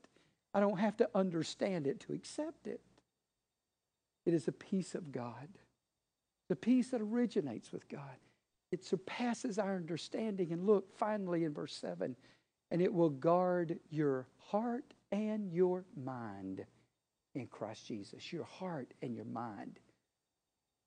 I 0.53 0.59
don't 0.59 0.79
have 0.79 0.97
to 0.97 1.09
understand 1.15 1.88
it 1.88 1.99
to 2.01 2.13
accept 2.13 2.67
it. 2.67 2.81
It 4.25 4.34
is 4.34 4.47
a 4.47 4.53
peace 4.53 4.95
of 4.95 5.11
God, 5.11 5.49
the 6.49 6.55
peace 6.55 6.89
that 6.89 7.01
originates 7.01 7.71
with 7.71 7.89
God. 7.89 8.17
It 8.71 8.84
surpasses 8.84 9.59
our 9.59 9.75
understanding. 9.75 10.51
And 10.51 10.65
look, 10.65 10.97
finally, 10.97 11.43
in 11.43 11.53
verse 11.53 11.75
7 11.75 12.15
and 12.73 12.81
it 12.81 12.91
will 12.91 13.11
guard 13.11 13.79
your 13.91 14.25
heart 14.49 14.95
and 15.11 15.53
your 15.53 15.86
mind 15.95 16.65
in 17.36 17.45
Christ 17.45 17.86
Jesus. 17.86 18.34
Your 18.34 18.45
heart 18.45 18.95
and 19.03 19.15
your 19.15 19.25
mind. 19.25 19.79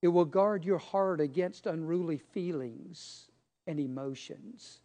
It 0.02 0.08
will 0.08 0.24
guard 0.24 0.64
your 0.64 0.78
heart 0.78 1.20
against 1.20 1.64
unruly 1.66 2.18
feelings 2.18 3.30
and 3.66 3.80
emotions. 3.80 4.80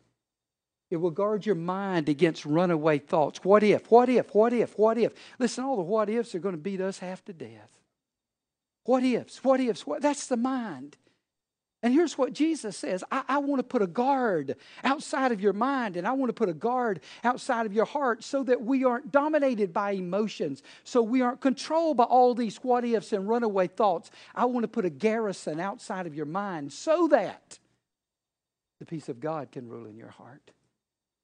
It 0.90 0.98
will 0.98 1.12
guard 1.12 1.46
your 1.46 1.56
mind 1.56 2.10
against 2.10 2.46
runaway 2.46 3.00
thoughts. 3.00 3.44
What 3.44 3.64
if? 3.64 3.90
What 3.90 4.10
if? 4.10 4.36
What 4.36 4.52
if? 4.52 4.78
What 4.78 4.98
if? 4.98 5.14
Listen, 5.40 5.64
all 5.64 5.78
the 5.78 5.84
what 5.84 6.10
ifs 6.10 6.36
are 6.36 6.40
going 6.40 6.56
to 6.56 6.62
beat 6.62 6.82
us 6.82 7.00
half 7.00 7.24
to 7.26 7.34
death. 7.34 7.70
What 8.84 9.04
ifs? 9.04 9.44
What 9.44 9.62
ifs? 9.62 9.88
What? 9.88 10.02
That's 10.02 10.28
the 10.28 10.38
mind. 10.38 10.98
And 11.84 11.94
here's 11.94 12.18
what 12.18 12.34
Jesus 12.34 12.78
says 12.78 13.04
I, 13.12 13.24
I, 13.28 13.38
want 13.40 13.60
to 13.60 13.64
put 13.64 13.82
a 13.82 13.88
guard 13.88 14.56
outside 14.84 15.32
of 15.32 15.42
your 15.42 15.54
mind, 15.54 15.98
and 15.98 16.08
I 16.08 16.12
want 16.12 16.30
to 16.30 16.34
put 16.34 16.50
a 16.50 16.54
guard 16.54 17.00
outside 17.24 17.66
of 17.66 17.74
your 17.74 17.86
heart 17.86 18.24
so 18.24 18.44
that 18.44 18.62
we 18.62 18.84
aren't 18.84 19.12
dominated 19.12 19.74
by 19.74 19.92
emotions, 19.92 20.62
so 20.84 21.02
we 21.02 21.22
aren't 21.22 21.42
controlled 21.42 21.98
by 21.98 22.04
all 22.04 22.36
these 22.36 22.58
what 22.58 22.86
ifs 22.86 23.14
and 23.14 23.28
runaway 23.28 23.68
thoughts. 23.68 24.12
I 24.36 24.46
want 24.46 24.64
to 24.64 24.68
put 24.68 24.86
a 24.86 24.92
garrison 24.92 25.60
outside 25.60 26.06
of 26.06 26.14
your 26.14 26.28
mind 26.28 26.72
so 26.72 27.08
that 27.08 27.58
the 28.82 28.86
peace 28.88 29.10
of 29.10 29.20
God 29.20 29.52
can 29.52 29.70
rule 29.70 29.86
in 29.86 29.96
your 29.96 30.10
heart. 30.10 30.50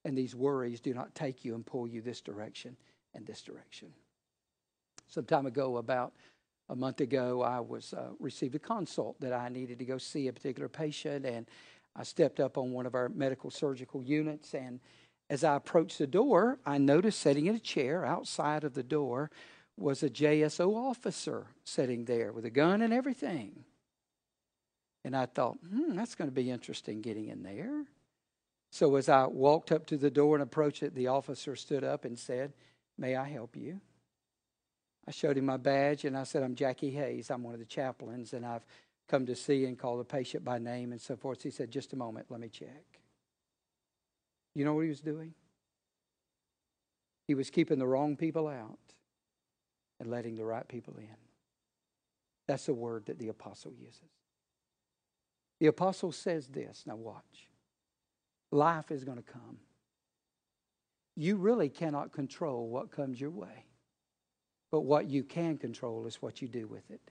And 0.05 0.15
these 0.15 0.35
worries 0.35 0.79
do 0.79 0.93
not 0.93 1.15
take 1.15 1.43
you 1.43 1.55
and 1.55 1.65
pull 1.65 1.87
you 1.87 2.01
this 2.01 2.21
direction 2.21 2.77
and 3.15 3.25
this 3.25 3.41
direction. 3.41 3.87
Some 5.07 5.25
time 5.25 5.47
ago, 5.47 5.77
about 5.77 6.13
a 6.69 6.75
month 6.75 7.01
ago, 7.01 7.41
I 7.41 7.59
was 7.59 7.95
uh, 7.95 8.09
received 8.19 8.53
a 8.53 8.59
consult 8.59 9.19
that 9.21 9.33
I 9.33 9.49
needed 9.49 9.79
to 9.79 9.85
go 9.85 9.97
see 9.97 10.27
a 10.27 10.33
particular 10.33 10.69
patient, 10.69 11.25
and 11.25 11.49
I 11.95 12.03
stepped 12.03 12.39
up 12.39 12.59
on 12.59 12.73
one 12.73 12.85
of 12.85 12.93
our 12.93 13.09
medical 13.09 13.49
surgical 13.49 14.03
units. 14.03 14.53
And 14.53 14.79
as 15.27 15.43
I 15.43 15.55
approached 15.55 15.97
the 15.97 16.05
door, 16.05 16.59
I 16.63 16.77
noticed 16.77 17.21
sitting 17.21 17.47
in 17.47 17.55
a 17.55 17.59
chair 17.59 18.05
outside 18.05 18.65
of 18.65 18.75
the 18.75 18.83
door 18.83 19.31
was 19.77 20.03
a 20.03 20.11
JSO 20.11 20.75
officer 20.75 21.47
sitting 21.63 22.05
there 22.05 22.31
with 22.31 22.45
a 22.45 22.51
gun 22.51 22.83
and 22.83 22.93
everything. 22.93 23.63
And 25.07 25.15
I 25.15 25.25
thought, 25.25 25.57
hmm, 25.65 25.95
that's 25.95 26.15
going 26.15 26.27
to 26.27 26.35
be 26.35 26.51
interesting 26.51 26.99
getting 26.99 27.29
in 27.29 27.41
there. 27.41 27.85
So 28.71 28.93
as 28.97 29.07
I 29.07 29.25
walked 29.25 29.71
up 29.71 29.85
to 29.85 29.95
the 29.95 30.11
door 30.11 30.35
and 30.35 30.43
approached 30.43 30.83
it, 30.83 30.93
the 30.93 31.07
officer 31.07 31.55
stood 31.55 31.85
up 31.85 32.03
and 32.03 32.19
said, 32.19 32.51
May 32.97 33.15
I 33.15 33.23
help 33.23 33.55
you? 33.55 33.79
I 35.07 35.11
showed 35.11 35.37
him 35.37 35.45
my 35.45 35.55
badge 35.55 36.03
and 36.03 36.17
I 36.17 36.23
said, 36.23 36.43
I'm 36.43 36.55
Jackie 36.55 36.91
Hayes. 36.91 37.31
I'm 37.31 37.41
one 37.41 37.53
of 37.53 37.61
the 37.61 37.65
chaplains 37.65 38.33
and 38.33 38.45
I've 38.45 38.65
come 39.07 39.25
to 39.27 39.35
see 39.35 39.63
and 39.63 39.79
call 39.79 39.97
the 39.97 40.03
patient 40.03 40.43
by 40.43 40.59
name 40.59 40.91
and 40.91 40.99
so 40.99 41.15
forth. 41.15 41.41
He 41.41 41.51
said, 41.51 41.71
Just 41.71 41.93
a 41.93 41.95
moment, 41.95 42.25
let 42.27 42.41
me 42.41 42.49
check. 42.49 42.99
You 44.55 44.65
know 44.65 44.73
what 44.73 44.81
he 44.81 44.89
was 44.89 44.99
doing? 44.99 45.33
He 47.27 47.33
was 47.33 47.49
keeping 47.49 47.79
the 47.79 47.87
wrong 47.87 48.17
people 48.17 48.49
out 48.49 48.77
and 50.01 50.11
letting 50.11 50.35
the 50.35 50.43
right 50.43 50.67
people 50.67 50.95
in. 50.97 51.15
That's 52.45 52.65
the 52.65 52.73
word 52.73 53.05
that 53.05 53.19
the 53.19 53.29
apostle 53.29 53.71
uses. 53.71 54.16
The 55.59 55.67
apostle 55.67 56.11
says 56.11 56.47
this 56.47 56.83
now, 56.85 56.95
watch. 56.95 57.49
Life 58.51 58.91
is 58.91 59.03
going 59.03 59.17
to 59.17 59.23
come. 59.23 59.57
You 61.15 61.37
really 61.37 61.69
cannot 61.69 62.11
control 62.11 62.69
what 62.69 62.91
comes 62.91 63.19
your 63.19 63.31
way. 63.31 63.65
But 64.71 64.81
what 64.81 65.09
you 65.09 65.23
can 65.23 65.57
control 65.57 66.05
is 66.05 66.21
what 66.21 66.41
you 66.41 66.47
do 66.47 66.67
with 66.67 66.89
it. 66.91 67.01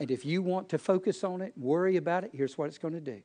And 0.00 0.10
if 0.10 0.24
you 0.24 0.42
want 0.42 0.68
to 0.70 0.78
focus 0.78 1.22
on 1.22 1.40
it, 1.40 1.56
worry 1.56 1.96
about 1.96 2.24
it, 2.24 2.30
here's 2.34 2.58
what 2.58 2.66
it's 2.66 2.78
going 2.78 2.94
to 2.94 3.00
do 3.00 3.22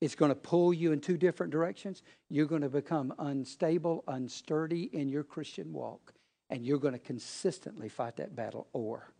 it's 0.00 0.14
going 0.14 0.30
to 0.30 0.34
pull 0.34 0.74
you 0.74 0.92
in 0.92 1.00
two 1.00 1.16
different 1.16 1.50
directions. 1.50 2.02
You're 2.28 2.46
going 2.46 2.60
to 2.60 2.68
become 2.68 3.14
unstable, 3.18 4.04
unsturdy 4.06 4.92
in 4.92 5.08
your 5.08 5.24
Christian 5.24 5.72
walk, 5.72 6.12
and 6.50 6.64
you're 6.66 6.78
going 6.78 6.92
to 6.92 6.98
consistently 6.98 7.88
fight 7.88 8.16
that 8.16 8.36
battle. 8.36 8.66
Or 8.74 9.10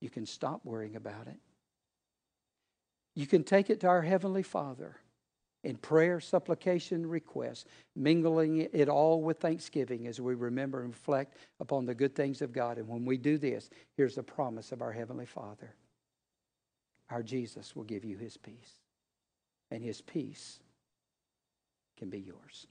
you 0.00 0.10
can 0.10 0.26
stop 0.26 0.64
worrying 0.64 0.96
about 0.96 1.28
it. 1.28 1.36
You 3.14 3.26
can 3.26 3.44
take 3.44 3.70
it 3.70 3.80
to 3.80 3.86
our 3.86 4.02
Heavenly 4.02 4.42
Father 4.42 4.96
in 5.62 5.76
prayer, 5.76 6.20
supplication, 6.20 7.06
request, 7.08 7.66
mingling 7.96 8.68
it 8.72 8.88
all 8.88 9.22
with 9.22 9.40
thanksgiving 9.40 10.06
as 10.06 10.20
we 10.20 10.34
remember 10.34 10.80
and 10.80 10.90
reflect 10.90 11.36
upon 11.58 11.86
the 11.86 11.94
good 11.94 12.14
things 12.14 12.42
of 12.42 12.52
God. 12.52 12.76
And 12.76 12.86
when 12.86 13.04
we 13.04 13.16
do 13.16 13.38
this, 13.38 13.70
here's 13.96 14.14
the 14.14 14.22
promise 14.22 14.72
of 14.72 14.82
our 14.82 14.92
Heavenly 14.92 15.26
Father 15.26 15.74
our 17.10 17.22
Jesus 17.22 17.76
will 17.76 17.84
give 17.84 18.04
you 18.04 18.16
his 18.16 18.36
peace, 18.36 18.80
and 19.70 19.82
his 19.82 20.00
peace 20.00 20.58
can 21.98 22.08
be 22.08 22.18
yours. 22.18 22.66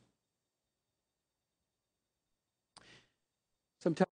Sometimes 3.79 4.12